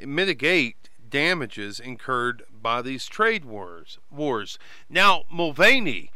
mitigate 0.00 0.90
damages 1.08 1.78
incurred 1.78 2.42
by 2.50 2.82
these 2.82 3.06
trade 3.06 3.44
wars. 3.44 4.00
Wars. 4.10 4.58
Now, 4.90 5.22
Mulvaney 5.30 6.10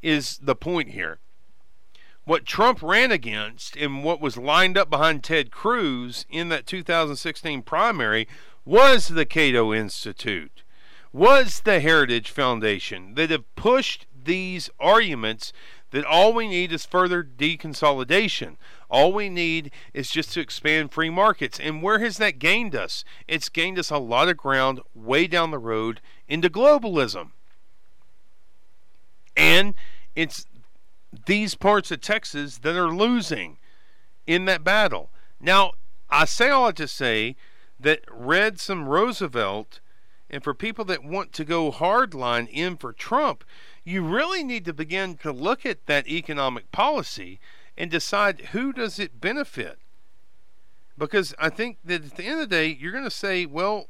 is 0.00 0.38
the 0.38 0.54
point 0.54 0.90
here. 0.90 1.18
What 2.24 2.46
Trump 2.46 2.82
ran 2.82 3.10
against 3.10 3.76
and 3.76 4.02
what 4.02 4.20
was 4.20 4.36
lined 4.36 4.78
up 4.78 4.88
behind 4.88 5.22
Ted 5.22 5.50
Cruz 5.50 6.24
in 6.30 6.48
that 6.48 6.66
2016 6.66 7.62
primary 7.62 8.26
was 8.64 9.08
the 9.08 9.26
Cato 9.26 9.74
Institute, 9.74 10.62
was 11.12 11.60
the 11.60 11.80
Heritage 11.80 12.30
Foundation 12.30 13.14
that 13.14 13.30
have 13.30 13.54
pushed 13.56 14.06
these 14.24 14.70
arguments 14.80 15.52
that 15.90 16.04
all 16.04 16.32
we 16.32 16.48
need 16.48 16.72
is 16.72 16.86
further 16.86 17.22
deconsolidation. 17.22 18.56
All 18.90 19.12
we 19.12 19.28
need 19.28 19.70
is 19.92 20.10
just 20.10 20.32
to 20.32 20.40
expand 20.40 20.92
free 20.92 21.10
markets. 21.10 21.60
And 21.60 21.82
where 21.82 22.00
has 22.00 22.16
that 22.16 22.38
gained 22.38 22.74
us? 22.74 23.04
It's 23.28 23.48
gained 23.48 23.78
us 23.78 23.90
a 23.90 23.98
lot 23.98 24.28
of 24.28 24.36
ground 24.36 24.80
way 24.94 25.26
down 25.26 25.50
the 25.50 25.58
road 25.58 26.00
into 26.26 26.50
globalism. 26.50 27.30
And 29.36 29.74
it's 30.16 30.46
these 31.26 31.54
parts 31.54 31.90
of 31.90 32.00
Texas 32.00 32.58
that 32.58 32.76
are 32.76 32.94
losing 32.94 33.58
in 34.26 34.44
that 34.46 34.64
battle. 34.64 35.10
Now, 35.40 35.72
I 36.10 36.24
say 36.24 36.50
all 36.50 36.72
to 36.72 36.88
say 36.88 37.36
that 37.78 38.00
read 38.10 38.60
some 38.60 38.88
Roosevelt, 38.88 39.80
and 40.30 40.42
for 40.42 40.54
people 40.54 40.84
that 40.86 41.04
want 41.04 41.32
to 41.34 41.44
go 41.44 41.70
hardline 41.70 42.48
in 42.50 42.76
for 42.76 42.92
Trump, 42.92 43.44
you 43.84 44.02
really 44.02 44.42
need 44.42 44.64
to 44.64 44.72
begin 44.72 45.16
to 45.18 45.32
look 45.32 45.66
at 45.66 45.86
that 45.86 46.08
economic 46.08 46.72
policy 46.72 47.38
and 47.76 47.90
decide 47.90 48.48
who 48.52 48.72
does 48.72 48.98
it 48.98 49.20
benefit. 49.20 49.78
Because 50.96 51.34
I 51.38 51.50
think 51.50 51.78
that 51.84 52.04
at 52.04 52.16
the 52.16 52.24
end 52.24 52.40
of 52.40 52.48
the 52.48 52.56
day, 52.56 52.68
you're 52.68 52.92
going 52.92 53.04
to 53.04 53.10
say, 53.10 53.46
well, 53.46 53.88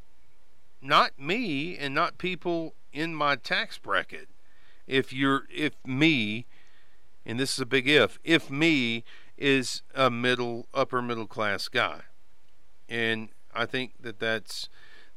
not 0.80 1.18
me 1.18 1.76
and 1.76 1.94
not 1.94 2.18
people 2.18 2.74
in 2.92 3.14
my 3.14 3.36
tax 3.36 3.78
bracket. 3.78 4.28
If 4.86 5.12
you're, 5.12 5.44
if 5.54 5.74
me, 5.86 6.46
and 7.26 7.38
this 7.38 7.54
is 7.54 7.60
a 7.60 7.66
big 7.66 7.88
if, 7.88 8.18
if 8.24 8.50
me 8.50 9.04
is 9.36 9.82
a 9.94 10.10
middle, 10.10 10.68
upper 10.74 11.02
middle 11.02 11.26
class 11.26 11.68
guy. 11.68 12.02
And 12.88 13.30
I 13.54 13.66
think 13.66 13.94
that 14.00 14.20
that's, 14.20 14.68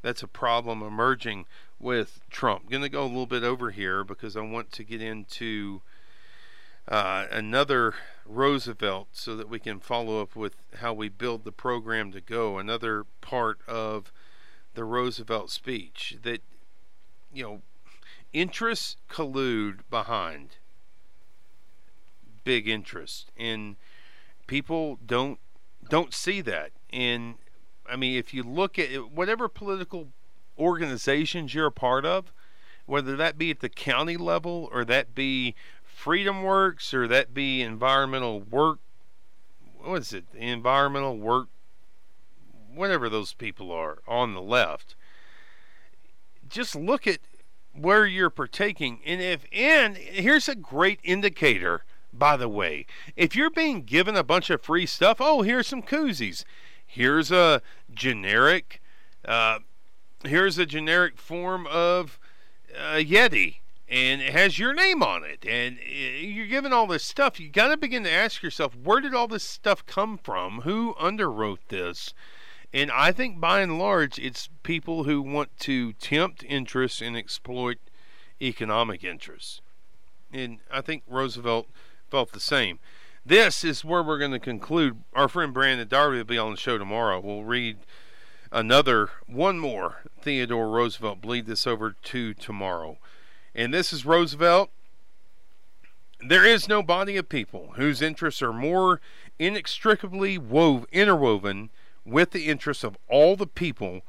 that's 0.02 0.24
a 0.24 0.28
problem 0.28 0.82
emerging 0.82 1.46
with 1.80 2.22
Trump. 2.30 2.64
I'm 2.64 2.70
going 2.70 2.84
to 2.84 2.90
go 2.90 3.04
a 3.04 3.06
little 3.06 3.28
bit 3.28 3.44
over 3.44 3.72
here 3.72 4.04
because 4.04 4.36
I 4.36 4.42
want 4.42 4.72
to 4.74 4.84
get 4.84 5.02
into 5.02 5.82
uh, 6.88 7.28
another 7.32 7.94
Roosevelt 8.26 9.10
so 9.12 9.36
that 9.36 9.50
we 9.50 9.60
can 9.60 9.80
follow 9.80 10.22
up 10.22 10.36
with 10.36 10.56
how 10.78 10.94
we 10.94 11.10
build 11.10 11.44
the 11.44 11.52
program 11.52 12.12
to 12.14 12.22
go. 12.22 12.58
Another 12.58 13.06
part 13.22 13.60
of 13.68 14.12
the 14.74 14.86
Roosevelt 14.86 15.52
speech 15.52 16.18
that, 16.24 16.42
you 17.34 17.44
know, 17.44 17.62
interests 18.34 18.98
collude 19.10 19.80
behind 19.90 20.58
big 22.48 22.68
interest 22.68 23.32
and 23.38 23.76
people 24.48 24.98
don't 25.06 25.40
don't 25.90 26.14
see 26.14 26.40
that 26.42 26.72
and 26.92 27.36
i 27.90 27.96
mean 27.96 28.18
if 28.18 28.34
you 28.34 28.42
look 28.42 28.80
at 28.80 28.90
it, 28.90 29.12
whatever 29.12 29.48
political 29.50 30.08
organizations 30.60 31.54
you're 31.54 31.68
a 31.68 31.72
part 31.72 32.06
of, 32.06 32.32
whether 32.86 33.16
that 33.16 33.38
be 33.38 33.52
at 33.52 33.60
the 33.60 33.70
county 33.70 34.18
level 34.18 34.70
or 34.72 34.84
that 34.86 35.14
be 35.14 35.56
Freedom 35.84 36.44
Works 36.44 36.94
or 36.94 37.08
that 37.08 37.34
be 37.34 37.62
environmental 37.62 38.42
work, 38.42 38.80
what 39.80 40.02
is 40.02 40.14
it? 40.14 40.26
Environmental 40.34 41.18
work, 41.18 41.50
whatever 42.74 43.10
those 43.10 43.34
people 43.34 43.72
are 43.72 44.00
on 44.08 44.34
the 44.34 44.42
left. 44.42 44.96
Just 46.48 46.76
look 46.76 47.08
at 47.08 47.20
where 47.74 48.06
you're 48.06 48.30
partaking, 48.30 49.00
and 49.06 49.22
if 49.22 49.46
and 49.52 49.98
here's 49.98 50.48
a 50.48 50.56
great 50.56 51.00
indicator. 51.04 51.84
By 52.18 52.38
the 52.38 52.50
way, 52.50 52.86
if 53.16 53.36
you're 53.36 53.50
being 53.50 53.84
given 53.84 54.16
a 54.16 54.24
bunch 54.24 54.50
of 54.50 54.62
free 54.62 54.86
stuff, 54.86 55.18
oh, 55.20 55.42
here's 55.42 55.68
some 55.68 55.84
koozies. 55.84 56.44
Here's 56.86 57.32
a 57.32 57.62
generic 57.94 58.82
uh, 59.26 59.60
here's 60.24 60.58
a 60.58 60.66
generic 60.66 61.18
form 61.18 61.68
of 61.68 62.20
uh, 62.76 62.96
Yeti 62.96 63.58
and 63.90 64.22
it 64.22 64.34
has 64.34 64.60
your 64.60 64.74
name 64.74 65.04
on 65.04 65.24
it 65.24 65.46
and 65.46 65.78
uh, 65.78 66.20
you're 66.20 66.48
given 66.48 66.74
all 66.74 66.88
this 66.88 67.04
stuff. 67.04 67.40
You 67.40 67.50
got 67.50 67.70
to 67.70 67.78
begin 67.78 68.04
to 68.04 68.12
ask 68.12 68.42
yourself 68.42 68.76
where 68.76 69.02
did 69.02 69.14
all 69.14 69.28
this 69.28 69.44
stuff 69.44 69.86
come 69.86 70.18
from? 70.18 70.62
Who 70.62 70.96
underwrote 70.96 71.68
this? 71.68 72.14
And 72.74 72.92
i 72.92 73.12
think 73.12 73.40
by 73.40 73.62
and 73.62 73.78
large 73.78 74.18
it's 74.20 74.50
people 74.64 75.04
who 75.04 75.22
want 75.22 75.58
to 75.60 75.94
tempt 75.94 76.44
interests 76.44 77.02
and 77.02 77.16
exploit 77.16 77.78
economic 78.42 79.04
interests. 79.04 79.62
And 80.32 80.60
i 80.72 80.82
think 80.82 81.04
roosevelt 81.08 81.68
felt 82.10 82.32
the 82.32 82.40
same 82.40 82.80
this 83.26 83.64
is 83.64 83.84
where 83.84 84.02
we're 84.02 84.18
going 84.18 84.32
to 84.32 84.40
conclude 84.40 85.04
our 85.14 85.28
friend 85.28 85.54
brandon 85.54 85.88
darby 85.88 86.18
will 86.18 86.24
be 86.24 86.38
on 86.38 86.52
the 86.52 86.58
show 86.58 86.78
tomorrow 86.78 87.20
we'll 87.20 87.44
read 87.44 87.78
another, 88.52 89.10
one 89.26 89.60
more 89.60 90.04
Theodore 90.22 90.70
Roosevelt. 90.70 91.22
Bleed 91.22 91.46
this 91.46 91.68
over 91.68 91.92
to 91.92 92.34
tomorrow. 92.34 92.98
And 93.56 93.74
this 93.74 93.92
is 93.92 94.06
Roosevelt. 94.06 94.70
There 96.20 96.46
is 96.46 96.68
no 96.68 96.82
body 96.82 97.18
of 97.18 97.30
people 97.30 97.74
whose 97.76 98.02
interests 98.02 98.42
are 98.42 98.54
more 98.54 99.00
inextricably 99.38 100.38
wove, 100.38 100.86
interwoven 100.92 101.70
with 102.06 102.32
the 102.32 102.48
interests 102.48 102.84
of 102.84 102.98
all 103.08 103.36
the 103.36 103.48
people 103.48 104.02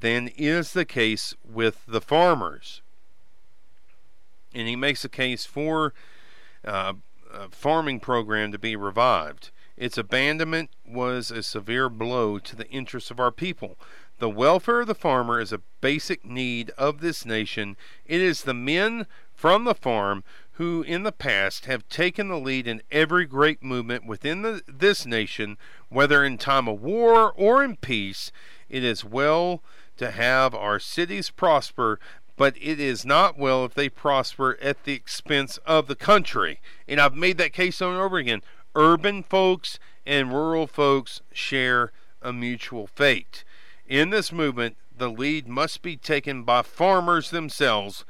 than 0.00 0.28
is 0.36 0.72
the 0.72 0.84
case 0.84 1.34
with 1.42 1.84
the 1.86 2.00
farmers. 2.00 2.82
And 4.54 4.68
he 4.68 4.76
makes 4.76 5.04
a 5.04 5.08
case 5.08 5.46
for 5.46 5.94
uh, 6.64 6.94
a 7.32 7.48
farming 7.50 8.00
program 8.00 8.52
to 8.52 8.58
be 8.58 8.76
revived. 8.76 9.50
Its 9.76 9.96
abandonment 9.96 10.70
was 10.86 11.30
a 11.30 11.42
severe 11.42 11.88
blow 11.88 12.38
to 12.38 12.56
the 12.56 12.68
interests 12.68 13.10
of 13.10 13.20
our 13.20 13.30
people. 13.30 13.78
The 14.18 14.28
welfare 14.28 14.80
of 14.80 14.88
the 14.88 14.94
farmer 14.94 15.40
is 15.40 15.52
a 15.52 15.62
basic 15.80 16.24
need 16.24 16.70
of 16.76 17.00
this 17.00 17.24
nation. 17.24 17.76
It 18.04 18.20
is 18.20 18.42
the 18.42 18.54
men 18.54 19.06
from 19.32 19.62
the 19.62 19.74
farm 19.74 20.24
who 20.52 20.82
in 20.82 21.04
the 21.04 21.12
past 21.12 21.66
have 21.66 21.88
taken 21.88 22.26
the 22.26 22.40
lead 22.40 22.66
in 22.66 22.82
every 22.90 23.24
great 23.24 23.62
movement 23.62 24.04
within 24.04 24.42
the, 24.42 24.60
this 24.66 25.06
nation, 25.06 25.56
whether 25.88 26.24
in 26.24 26.36
time 26.36 26.66
of 26.66 26.82
war 26.82 27.32
or 27.36 27.62
in 27.62 27.76
peace. 27.76 28.32
It 28.68 28.82
is 28.82 29.04
well 29.04 29.62
to 29.98 30.10
have 30.10 30.52
our 30.52 30.80
cities 30.80 31.30
prosper, 31.30 32.00
but 32.38 32.56
it 32.56 32.80
is 32.80 33.04
not 33.04 33.36
well 33.36 33.64
if 33.64 33.74
they 33.74 33.90
prosper 33.90 34.56
at 34.62 34.84
the 34.84 34.94
expense 34.94 35.58
of 35.66 35.88
the 35.88 35.96
country. 35.96 36.60
And 36.86 37.00
I've 37.00 37.16
made 37.16 37.36
that 37.38 37.52
case 37.52 37.82
over 37.82 37.92
and 37.92 38.00
over 38.00 38.16
again 38.16 38.42
urban 38.74 39.24
folks 39.24 39.78
and 40.06 40.32
rural 40.32 40.68
folks 40.68 41.20
share 41.32 41.92
a 42.22 42.32
mutual 42.32 42.86
fate. 42.86 43.44
In 43.86 44.10
this 44.10 44.30
movement, 44.30 44.76
the 44.96 45.10
lead 45.10 45.48
must 45.48 45.82
be 45.82 45.96
taken 45.96 46.44
by 46.44 46.62
farmers 46.62 47.30
themselves, 47.30 48.04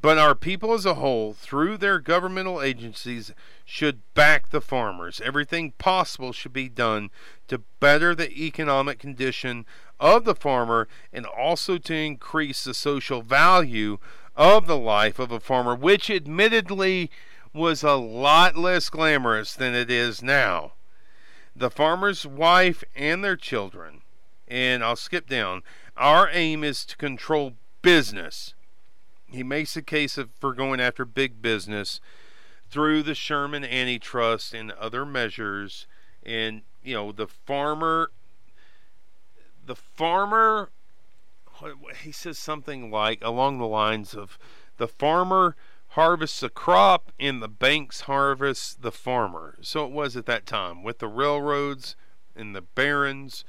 but 0.00 0.18
our 0.18 0.34
people 0.34 0.72
as 0.72 0.84
a 0.84 0.94
whole, 0.94 1.32
through 1.32 1.76
their 1.78 1.98
governmental 1.98 2.60
agencies, 2.60 3.32
should 3.64 4.00
back 4.14 4.50
the 4.50 4.60
farmers. 4.60 5.20
Everything 5.24 5.72
possible 5.72 6.32
should 6.32 6.52
be 6.52 6.68
done 6.68 7.10
to 7.48 7.62
better 7.80 8.14
the 8.14 8.30
economic 8.30 8.98
condition 8.98 9.64
of 10.02 10.24
the 10.24 10.34
farmer 10.34 10.88
and 11.12 11.24
also 11.24 11.78
to 11.78 11.94
increase 11.94 12.64
the 12.64 12.74
social 12.74 13.22
value 13.22 13.98
of 14.36 14.66
the 14.66 14.76
life 14.76 15.18
of 15.18 15.30
a 15.30 15.40
farmer, 15.40 15.74
which 15.74 16.10
admittedly 16.10 17.10
was 17.54 17.82
a 17.82 17.92
lot 17.94 18.56
less 18.56 18.90
glamorous 18.90 19.54
than 19.54 19.74
it 19.74 19.90
is 19.90 20.22
now. 20.22 20.72
the 21.54 21.70
farmer's 21.70 22.26
wife 22.26 22.82
and 22.94 23.22
their 23.22 23.36
children. 23.36 24.00
And 24.48 24.82
I'll 24.82 24.96
skip 24.96 25.28
down. 25.28 25.62
Our 25.96 26.28
aim 26.32 26.64
is 26.64 26.84
to 26.86 26.96
control 26.96 27.54
business. 27.82 28.54
He 29.30 29.42
makes 29.42 29.76
a 29.76 29.82
case 29.82 30.18
of, 30.18 30.30
for 30.38 30.52
going 30.52 30.80
after 30.80 31.04
big 31.04 31.40
business 31.40 32.00
through 32.70 33.02
the 33.02 33.14
Sherman 33.14 33.64
antitrust 33.64 34.54
and 34.54 34.72
other 34.72 35.04
measures. 35.06 35.86
And, 36.22 36.62
you 36.82 36.94
know, 36.94 37.12
the 37.12 37.26
farmer, 37.26 38.10
the 39.64 39.76
farmer, 39.76 40.70
he 42.02 42.12
says 42.12 42.38
something 42.38 42.90
like 42.90 43.22
along 43.22 43.58
the 43.58 43.66
lines 43.66 44.14
of 44.14 44.38
the 44.76 44.88
farmer 44.88 45.56
harvests 45.88 46.42
a 46.42 46.48
crop 46.48 47.12
and 47.20 47.42
the 47.42 47.48
banks 47.48 48.02
harvest 48.02 48.82
the 48.82 48.92
farmer. 48.92 49.58
So 49.60 49.84
it 49.84 49.92
was 49.92 50.16
at 50.16 50.26
that 50.26 50.46
time 50.46 50.82
with 50.82 50.98
the 50.98 51.08
railroads 51.08 51.96
and 52.34 52.56
the 52.56 52.62
barons. 52.62 53.44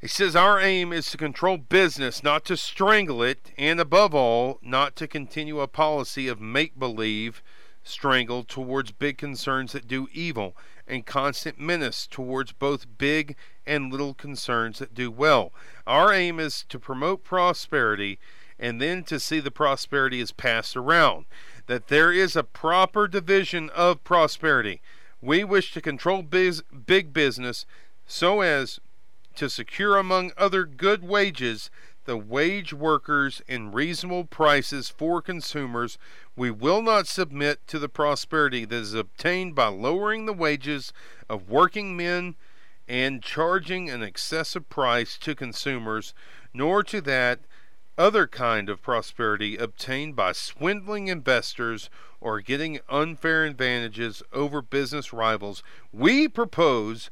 He 0.00 0.08
says 0.08 0.34
our 0.34 0.60
aim 0.60 0.92
is 0.92 1.10
to 1.10 1.18
control 1.18 1.58
business, 1.58 2.22
not 2.22 2.44
to 2.46 2.56
strangle 2.56 3.22
it, 3.22 3.52
and 3.58 3.80
above 3.80 4.14
all, 4.14 4.58
not 4.62 4.96
to 4.96 5.06
continue 5.06 5.60
a 5.60 5.68
policy 5.68 6.26
of 6.28 6.40
make 6.40 6.78
believe 6.78 7.42
strangle 7.82 8.44
towards 8.44 8.92
big 8.92 9.18
concerns 9.18 9.72
that 9.72 9.88
do 9.88 10.08
evil, 10.12 10.56
and 10.90 11.06
constant 11.06 11.58
menace 11.58 12.06
towards 12.06 12.52
both 12.52 12.98
big 12.98 13.36
and 13.66 13.90
little 13.90 14.14
concerns 14.14 14.78
that 14.80 14.94
do 14.94 15.10
well. 15.10 15.52
Our 15.86 16.12
aim 16.12 16.40
is 16.40 16.64
to 16.68 16.78
promote 16.78 17.24
prosperity 17.24 18.18
and 18.58 18.80
then 18.80 19.04
to 19.04 19.18
see 19.18 19.40
the 19.40 19.50
prosperity 19.50 20.20
is 20.20 20.32
passed 20.32 20.76
around, 20.76 21.24
that 21.66 21.88
there 21.88 22.12
is 22.12 22.36
a 22.36 22.44
proper 22.44 23.08
division 23.08 23.70
of 23.70 24.04
prosperity. 24.04 24.82
We 25.22 25.44
wish 25.44 25.72
to 25.72 25.80
control 25.80 26.22
biz- 26.22 26.62
big 26.86 27.12
business 27.12 27.64
so 28.06 28.42
as 28.42 28.80
to 29.36 29.48
secure, 29.48 29.96
among 29.96 30.32
other 30.36 30.64
good 30.64 31.02
wages, 31.02 31.70
the 32.04 32.16
wage 32.16 32.72
workers 32.72 33.42
and 33.48 33.74
reasonable 33.74 34.24
prices 34.24 34.88
for 34.88 35.20
consumers. 35.20 35.98
We 36.34 36.50
will 36.50 36.82
not 36.82 37.06
submit 37.06 37.66
to 37.68 37.78
the 37.78 37.88
prosperity 37.88 38.64
that 38.64 38.76
is 38.76 38.94
obtained 38.94 39.54
by 39.54 39.66
lowering 39.68 40.26
the 40.26 40.32
wages 40.32 40.92
of 41.28 41.48
working 41.48 41.96
men 41.96 42.36
and 42.88 43.22
charging 43.22 43.88
an 43.88 44.02
excessive 44.02 44.68
price 44.68 45.16
to 45.18 45.34
consumers, 45.34 46.12
nor 46.52 46.82
to 46.82 47.00
that 47.02 47.40
other 47.96 48.26
kind 48.26 48.68
of 48.68 48.82
prosperity 48.82 49.56
obtained 49.56 50.16
by 50.16 50.32
swindling 50.32 51.08
investors 51.08 51.90
or 52.20 52.40
getting 52.40 52.80
unfair 52.88 53.44
advantages 53.44 54.22
over 54.32 54.62
business 54.62 55.12
rivals. 55.12 55.62
We 55.92 56.26
propose 56.26 57.10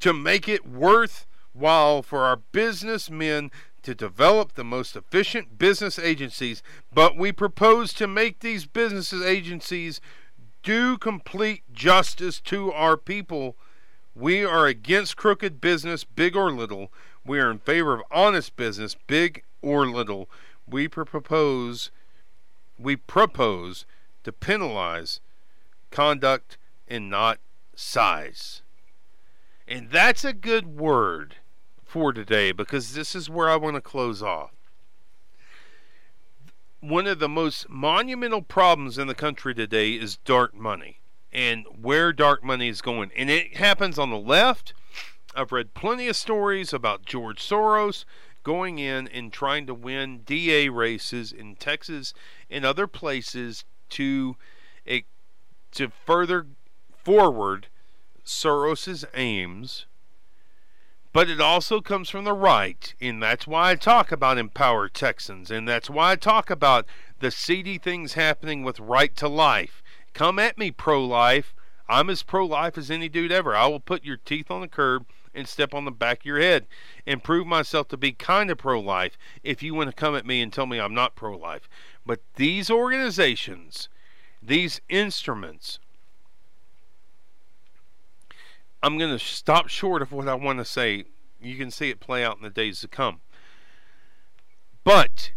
to 0.00 0.12
make 0.12 0.48
it 0.48 0.66
worth 0.66 1.26
while 1.54 2.02
for 2.02 2.20
our 2.20 2.36
businessmen 2.36 3.50
to 3.84 3.94
develop 3.94 4.54
the 4.54 4.64
most 4.64 4.96
efficient 4.96 5.58
business 5.58 5.98
agencies, 5.98 6.62
but 6.92 7.16
we 7.16 7.32
propose 7.32 7.92
to 7.94 8.06
make 8.06 8.40
these 8.40 8.66
business 8.66 9.12
agencies 9.12 10.00
do 10.62 10.96
complete 10.98 11.62
justice 11.72 12.40
to 12.40 12.72
our 12.72 12.96
people. 12.96 13.56
We 14.14 14.44
are 14.44 14.66
against 14.66 15.16
crooked 15.16 15.60
business, 15.60 16.04
big 16.04 16.34
or 16.34 16.50
little. 16.50 16.90
We 17.24 17.38
are 17.38 17.50
in 17.50 17.58
favor 17.58 17.94
of 17.94 18.02
honest 18.10 18.56
business, 18.56 18.96
big 19.06 19.44
or 19.62 19.86
little. 19.86 20.28
We 20.68 20.88
propose 20.88 21.90
we 22.78 22.96
propose 22.96 23.86
to 24.24 24.32
penalize 24.32 25.20
conduct 25.90 26.58
and 26.88 27.08
not 27.08 27.38
size. 27.76 28.62
And 29.68 29.90
that's 29.90 30.24
a 30.24 30.32
good 30.32 30.66
word 30.78 31.36
for 31.94 32.12
today 32.12 32.50
because 32.50 32.94
this 32.94 33.14
is 33.14 33.30
where 33.30 33.48
I 33.48 33.54
want 33.54 33.76
to 33.76 33.80
close 33.80 34.20
off. 34.20 34.50
One 36.80 37.06
of 37.06 37.20
the 37.20 37.28
most 37.28 37.70
monumental 37.70 38.42
problems 38.42 38.98
in 38.98 39.06
the 39.06 39.14
country 39.14 39.54
today 39.54 39.92
is 39.92 40.16
dark 40.16 40.56
money 40.56 40.98
and 41.32 41.64
where 41.80 42.12
dark 42.12 42.42
money 42.42 42.68
is 42.68 42.82
going. 42.82 43.12
And 43.16 43.30
it 43.30 43.58
happens 43.58 43.96
on 43.96 44.10
the 44.10 44.18
left. 44.18 44.74
I've 45.36 45.52
read 45.52 45.72
plenty 45.74 46.08
of 46.08 46.16
stories 46.16 46.72
about 46.72 47.04
George 47.04 47.40
Soros 47.40 48.04
going 48.42 48.80
in 48.80 49.06
and 49.06 49.32
trying 49.32 49.64
to 49.68 49.72
win 49.72 50.22
DA 50.26 50.70
races 50.70 51.30
in 51.30 51.54
Texas 51.54 52.12
and 52.50 52.64
other 52.64 52.88
places 52.88 53.64
to 53.90 54.34
to 55.70 55.88
further 56.04 56.48
forward 57.04 57.68
Soros's 58.24 59.04
aims. 59.14 59.86
But 61.14 61.30
it 61.30 61.40
also 61.40 61.80
comes 61.80 62.10
from 62.10 62.24
the 62.24 62.32
right, 62.32 62.92
and 63.00 63.22
that's 63.22 63.46
why 63.46 63.70
I 63.70 63.74
talk 63.76 64.10
about 64.10 64.36
Empower 64.36 64.88
Texans, 64.88 65.48
and 65.48 65.68
that's 65.68 65.88
why 65.88 66.10
I 66.10 66.16
talk 66.16 66.50
about 66.50 66.86
the 67.20 67.30
seedy 67.30 67.78
things 67.78 68.14
happening 68.14 68.64
with 68.64 68.80
right 68.80 69.14
to 69.18 69.28
life. 69.28 69.80
Come 70.12 70.40
at 70.40 70.58
me, 70.58 70.72
pro 70.72 71.04
life. 71.04 71.54
I'm 71.88 72.10
as 72.10 72.24
pro 72.24 72.44
life 72.44 72.76
as 72.76 72.90
any 72.90 73.08
dude 73.08 73.30
ever. 73.30 73.54
I 73.54 73.68
will 73.68 73.78
put 73.78 74.02
your 74.02 74.16
teeth 74.16 74.50
on 74.50 74.60
the 74.60 74.66
curb 74.66 75.06
and 75.32 75.46
step 75.46 75.72
on 75.72 75.84
the 75.84 75.92
back 75.92 76.22
of 76.22 76.26
your 76.26 76.40
head 76.40 76.66
and 77.06 77.22
prove 77.22 77.46
myself 77.46 77.86
to 77.88 77.96
be 77.96 78.10
kind 78.10 78.50
of 78.50 78.58
pro 78.58 78.80
life 78.80 79.16
if 79.44 79.62
you 79.62 79.72
want 79.72 79.90
to 79.90 79.94
come 79.94 80.16
at 80.16 80.26
me 80.26 80.42
and 80.42 80.52
tell 80.52 80.66
me 80.66 80.80
I'm 80.80 80.94
not 80.94 81.14
pro 81.14 81.38
life. 81.38 81.68
But 82.04 82.22
these 82.34 82.70
organizations, 82.70 83.88
these 84.42 84.80
instruments, 84.88 85.78
I'm 88.84 88.98
going 88.98 89.16
to 89.16 89.24
stop 89.24 89.68
short 89.68 90.02
of 90.02 90.12
what 90.12 90.28
I 90.28 90.34
want 90.34 90.58
to 90.58 90.64
say. 90.64 91.04
You 91.40 91.56
can 91.56 91.70
see 91.70 91.90
it 91.90 92.00
play 92.00 92.24
out 92.24 92.36
in 92.36 92.42
the 92.42 92.50
days 92.50 92.80
to 92.80 92.88
come. 92.88 93.20
But 94.84 95.32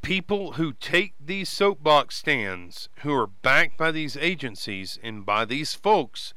people 0.00 0.52
who 0.52 0.72
take 0.72 1.14
these 1.18 1.48
soapbox 1.48 2.16
stands, 2.16 2.88
who 3.00 3.12
are 3.14 3.26
backed 3.26 3.76
by 3.76 3.90
these 3.90 4.16
agencies 4.16 4.98
and 5.02 5.26
by 5.26 5.44
these 5.44 5.74
folks, 5.74 6.32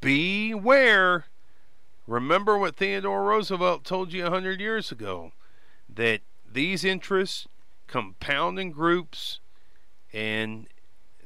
beware 0.00 1.26
Remember 2.06 2.58
what 2.58 2.76
Theodore 2.76 3.24
Roosevelt 3.24 3.84
told 3.84 4.12
you 4.12 4.26
a 4.26 4.30
hundred 4.30 4.60
years 4.60 4.90
ago 4.90 5.32
that 5.88 6.20
these 6.50 6.84
interests 6.84 7.46
compound 7.86 8.58
in 8.58 8.72
groups 8.72 9.38
and 10.12 10.66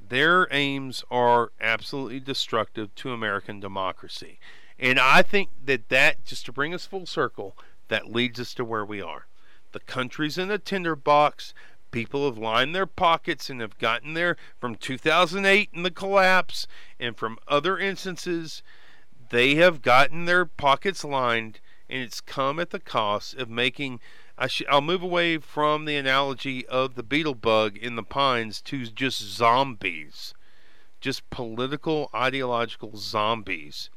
their 0.09 0.49
aims 0.51 1.05
are 1.11 1.53
absolutely 1.61 2.21
destructive 2.21 2.95
to 2.97 3.13
American 3.13 3.61
democracy. 3.61 4.39
And 4.79 4.99
I 4.99 5.23
think 5.23 5.51
that 5.65 5.89
that, 5.89 6.25
just 6.25 6.47
to 6.47 6.53
bring 6.53 6.75
us 6.75 6.87
full 6.87 7.07
circle, 7.07 7.57
that 7.89 8.13
leads 8.13 8.41
us 8.41 8.55
to 8.55 8.65
where 8.65 8.85
we 8.85 9.01
are. 9.01 9.27
The 9.73 9.81
country's 9.81 10.39
in 10.39 10.51
a 10.51 10.59
tinderbox. 10.59 11.55
People 11.91 12.27
have 12.27 12.39
lined 12.39 12.75
their 12.75 12.87
pockets 12.87 13.49
and 13.49 13.61
have 13.61 13.79
gotten 13.79 14.15
there 14.15 14.37
from 14.59 14.75
2008 14.75 15.71
and 15.73 15.85
the 15.85 15.91
collapse 15.91 16.67
and 16.99 17.17
from 17.17 17.39
other 17.49 17.79
instances 17.79 18.63
they 19.31 19.57
have 19.57 19.83
gotten 19.83 20.25
their 20.25 20.45
pockets 20.45 21.05
lined, 21.05 21.61
and 21.89 22.03
it's 22.03 22.21
come 22.21 22.61
at 22.61 22.71
the 22.71 22.81
cost 22.81 23.35
of 23.35 23.49
making. 23.49 24.01
I 24.39 24.47
sh- 24.49 24.63
I'll 24.69 24.83
move 24.83 25.03
away 25.03 25.39
from 25.39 25.85
the 25.85 25.97
analogy 25.97 26.67
of 26.67 26.95
the 26.95 27.03
beetle 27.03 27.35
bug 27.35 27.77
in 27.77 27.97
the 27.97 28.03
pines 28.03 28.61
to 28.63 28.87
just 28.87 29.21
zombies, 29.23 30.35
just 31.01 31.29
political, 31.31 32.11
ideological 32.15 32.97
zombies. 32.97 33.91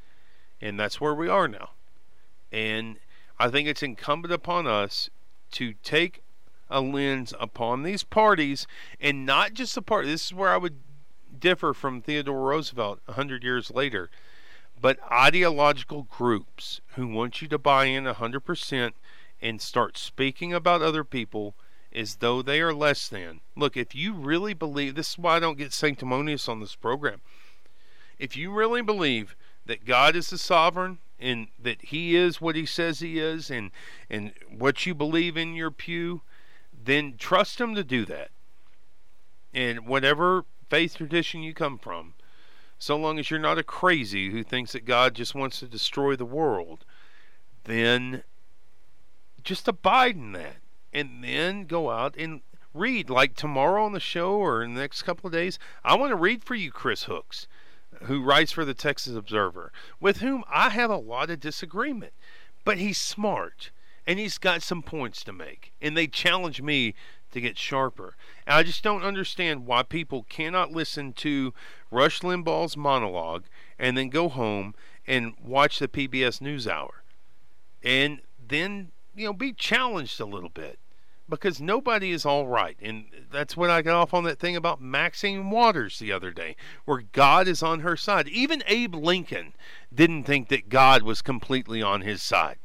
And 0.62 0.80
that's 0.80 1.02
where 1.02 1.14
we 1.14 1.28
are 1.28 1.48
now. 1.48 1.72
And 2.52 2.98
I 3.38 3.50
think 3.50 3.68
it's 3.68 3.84
incumbent 3.84 4.34
upon 4.34 4.68
us 4.68 5.10
to 5.52 5.74
take 5.84 6.24
a 6.70 6.82
lens 6.82 7.34
upon 7.40 7.84
these 7.84 8.04
parties 8.04 8.68
and 9.00 9.26
not 9.26 9.54
just 9.54 9.76
the 9.76 9.82
party. 9.82 10.10
This 10.10 10.26
is 10.26 10.34
where 10.34 10.50
I 10.50 10.58
would 10.58 10.78
differ 11.40 11.74
from 11.74 12.02
Theodore 12.02 12.42
Roosevelt 12.42 13.00
a 13.08 13.14
hundred 13.14 13.44
years 13.44 13.72
later 13.72 14.10
but 14.82 15.00
ideological 15.12 16.04
groups 16.04 16.82
who 16.96 17.08
want 17.08 17.42
you 17.42 17.48
to 17.48 17.58
buy 17.58 17.86
in 17.86 18.08
a 18.08 18.16
100% 18.16 18.92
and 19.42 19.62
start 19.62 19.98
speaking 19.98 20.54
about 20.54 20.82
other 20.82 21.04
people 21.04 21.56
as 21.94 22.18
though 22.18 22.42
they 22.42 22.62
are 22.62 22.74
less 22.74 23.08
than. 23.08 23.42
Look, 23.56 23.76
if 23.76 23.96
you 23.96 24.14
really 24.14 24.54
believe, 24.54 24.96
this 24.96 25.12
is 25.12 25.18
why 25.18 25.38
I 25.38 25.40
don't 25.40 25.58
get 25.58 25.74
sanctimonious 25.74 26.48
on 26.48 26.60
this 26.60 26.76
program. 26.76 27.22
If 28.18 28.36
you 28.36 28.52
really 28.52 28.82
believe 28.82 29.36
that 29.66 29.86
God 29.86 30.16
is 30.16 30.30
the 30.30 30.38
sovereign 30.38 31.00
and 31.20 31.48
that 31.58 31.82
He 31.84 32.16
is 32.16 32.42
what 32.42 32.56
He 32.56 32.66
says 32.66 33.00
He 33.00 33.20
is 33.20 33.50
and, 33.50 33.72
and 34.10 34.34
what 34.50 34.86
you 34.86 34.94
believe 34.94 35.38
in 35.38 35.56
your 35.56 35.72
pew, 35.72 36.22
then 36.72 37.16
trust 37.18 37.60
Him 37.60 37.76
to 37.76 37.84
do 37.84 38.06
that. 38.06 38.30
And 39.54 39.88
whatever 39.88 40.46
faith 40.70 40.98
tradition 40.98 41.42
you 41.42 41.54
come 41.54 41.80
from, 41.80 42.14
so 42.78 42.96
long 42.96 43.20
as 43.20 43.30
you're 43.30 43.40
not 43.40 43.58
a 43.58 43.64
crazy 43.64 44.30
who 44.30 44.44
thinks 44.44 44.72
that 44.72 44.86
God 44.86 45.16
just 45.16 45.36
wants 45.36 45.60
to 45.60 45.68
destroy 45.68 46.16
the 46.16 46.26
world, 46.26 46.86
then 47.66 48.24
just 49.44 49.68
abide 49.68 50.16
in 50.16 50.32
that. 50.34 50.58
And 50.92 51.24
then 51.24 51.66
go 51.66 51.90
out 51.90 52.16
and 52.18 52.42
read. 52.74 53.10
Like 53.10 53.36
tomorrow 53.36 53.86
on 53.86 53.94
the 53.94 54.00
show 54.00 54.34
or 54.34 54.64
in 54.64 54.74
the 54.74 54.82
next 54.82 55.04
couple 55.04 55.28
of 55.28 55.34
days, 55.34 55.60
I 55.84 55.96
want 55.96 56.12
to 56.12 56.16
read 56.16 56.44
for 56.44 56.56
you 56.56 56.72
Chris 56.72 57.04
Hooks. 57.04 57.48
who 58.04 58.22
writes 58.22 58.52
for 58.52 58.66
the 58.66 58.74
Texas 58.74 59.16
Observer, 59.16 59.72
with 60.00 60.18
whom 60.18 60.44
I 60.50 60.70
have 60.70 60.90
a 60.90 60.98
lot 60.98 61.30
of 61.30 61.40
disagreement. 61.40 62.14
But 62.64 62.78
he's 62.78 62.98
smart 62.98 63.72
and 64.06 64.20
he's 64.20 64.38
got 64.38 64.62
some 64.62 64.82
points 64.82 65.24
to 65.24 65.34
make. 65.34 65.72
And 65.82 65.96
they 65.96 66.08
challenge 66.08 66.62
me 66.62 66.96
to 67.32 67.42
get 67.42 67.58
sharper. 67.58 68.16
And 68.46 68.56
I 68.56 68.64
just 68.64 68.84
don't 68.84 69.04
understand 69.04 69.66
why 69.66 69.84
people 69.84 70.26
cannot 70.30 70.72
listen 70.72 71.14
to 71.14 71.54
Rush 71.92 72.22
Limbaugh's 72.22 72.76
monologue 72.76 73.44
and 73.78 73.98
then 73.98 74.10
go 74.10 74.30
home 74.30 74.74
and 75.06 75.34
watch 75.44 75.80
the 75.80 75.88
PBS 75.88 76.42
NewsHour. 76.42 76.90
And 77.84 78.22
then, 78.48 78.92
you 79.16 79.26
know, 79.26 79.34
be 79.34 79.54
challenged 79.54 80.20
a 80.20 80.26
little 80.26 80.50
bit 80.50 80.80
because 81.30 81.62
nobody 81.62 82.12
is 82.12 82.26
all 82.26 82.48
right. 82.48 82.78
And 82.82 83.06
that's 83.32 83.56
when 83.56 83.70
I 83.70 83.82
got 83.82 83.96
off 83.96 84.14
on 84.14 84.24
that 84.24 84.40
thing 84.40 84.56
about 84.56 84.82
Maxine 84.82 85.50
Waters 85.50 86.00
the 86.00 86.12
other 86.12 86.32
day, 86.32 86.56
where 86.86 87.04
God 87.12 87.48
is 87.48 87.62
on 87.62 87.82
her 87.82 87.96
side. 87.96 88.28
Even 88.28 88.64
Abe 88.66 88.96
Lincoln 88.96 89.54
didn't 89.94 90.24
think 90.24 90.50
that 90.50 90.70
God 90.70 91.04
was 91.04 91.22
completely 91.22 91.82
on 91.82 92.02
his 92.02 92.22
side. 92.22 92.58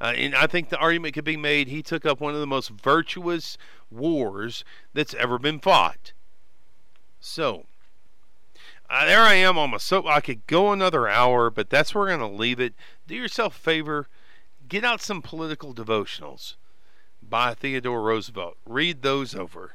Uh, 0.00 0.12
and 0.16 0.34
I 0.34 0.46
think 0.46 0.68
the 0.68 0.78
argument 0.78 1.14
could 1.14 1.24
be 1.24 1.36
made 1.36 1.68
he 1.68 1.82
took 1.82 2.04
up 2.04 2.20
one 2.20 2.34
of 2.34 2.40
the 2.40 2.46
most 2.46 2.70
virtuous 2.70 3.56
wars 3.90 4.64
that's 4.92 5.14
ever 5.14 5.38
been 5.38 5.58
fought. 5.58 6.12
So, 7.20 7.64
uh, 8.88 9.06
there 9.06 9.20
I 9.20 9.34
am 9.34 9.56
on 9.58 9.70
my 9.70 9.78
soap. 9.78 10.06
I 10.06 10.20
could 10.20 10.46
go 10.46 10.72
another 10.72 11.08
hour, 11.08 11.50
but 11.50 11.70
that's 11.70 11.94
where 11.94 12.04
we're 12.04 12.16
going 12.16 12.30
to 12.30 12.36
leave 12.36 12.60
it. 12.60 12.74
Do 13.06 13.14
yourself 13.14 13.56
a 13.56 13.60
favor, 13.60 14.08
get 14.68 14.84
out 14.84 15.00
some 15.00 15.22
political 15.22 15.74
devotionals 15.74 16.54
by 17.22 17.54
Theodore 17.54 18.02
Roosevelt. 18.02 18.56
Read 18.66 19.02
those 19.02 19.34
over. 19.34 19.74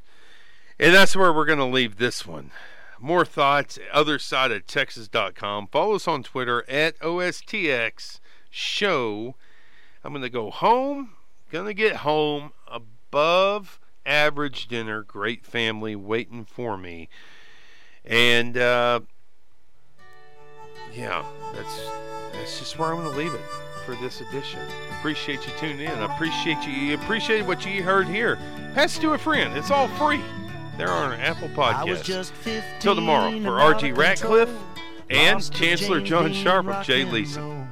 And 0.79 0.93
that's 0.93 1.15
where 1.15 1.31
we're 1.31 1.45
going 1.45 1.59
to 1.59 1.65
leave 1.65 1.97
this 1.97 2.25
one. 2.25 2.51
More 2.99 3.25
thoughts, 3.25 3.79
other 3.91 4.19
side 4.19 4.51
of 4.51 4.67
Texas.com. 4.67 5.67
Follow 5.67 5.95
us 5.95 6.07
on 6.07 6.23
Twitter 6.23 6.67
at 6.69 6.99
OSTX 6.99 8.19
Show. 8.49 9.35
I'm 10.03 10.11
going 10.11 10.21
to 10.21 10.29
go 10.29 10.51
home. 10.51 11.13
Going 11.51 11.65
to 11.65 11.73
get 11.73 11.97
home 11.97 12.51
above 12.67 13.79
average 14.05 14.67
dinner. 14.67 15.03
Great 15.03 15.45
family 15.45 15.95
waiting 15.95 16.45
for 16.45 16.77
me. 16.77 17.09
And 18.05 18.57
uh, 18.57 19.01
yeah, 20.93 21.25
that's 21.53 21.81
that's 22.33 22.59
just 22.59 22.79
where 22.79 22.89
I'm 22.89 23.01
going 23.01 23.11
to 23.11 23.17
leave 23.17 23.33
it 23.33 23.70
for 23.85 23.95
this 23.95 24.21
edition. 24.21 24.59
Appreciate 24.99 25.45
you 25.45 25.53
tuning 25.57 25.81
in. 25.81 25.91
I 25.91 26.13
appreciate 26.13 26.57
you. 26.67 26.93
Appreciate 26.95 27.45
what 27.45 27.65
you 27.65 27.83
heard 27.83 28.07
here. 28.07 28.37
Pass 28.73 28.97
it 28.97 29.01
to 29.01 29.11
a 29.13 29.17
friend. 29.17 29.57
It's 29.57 29.71
all 29.71 29.87
free. 29.89 30.21
They're 30.77 30.89
on 30.89 31.13
Apple 31.19 31.49
Podcast. 31.49 32.31
Till 32.79 32.95
tomorrow 32.95 33.31
for 33.41 33.51
RG 33.59 33.95
Ratcliffe 33.97 34.49
and 35.09 35.51
Chancellor 35.51 36.01
John 36.01 36.33
Sharp 36.33 36.67
of 36.67 36.85
Jay 36.85 37.03
Leeson. 37.03 37.67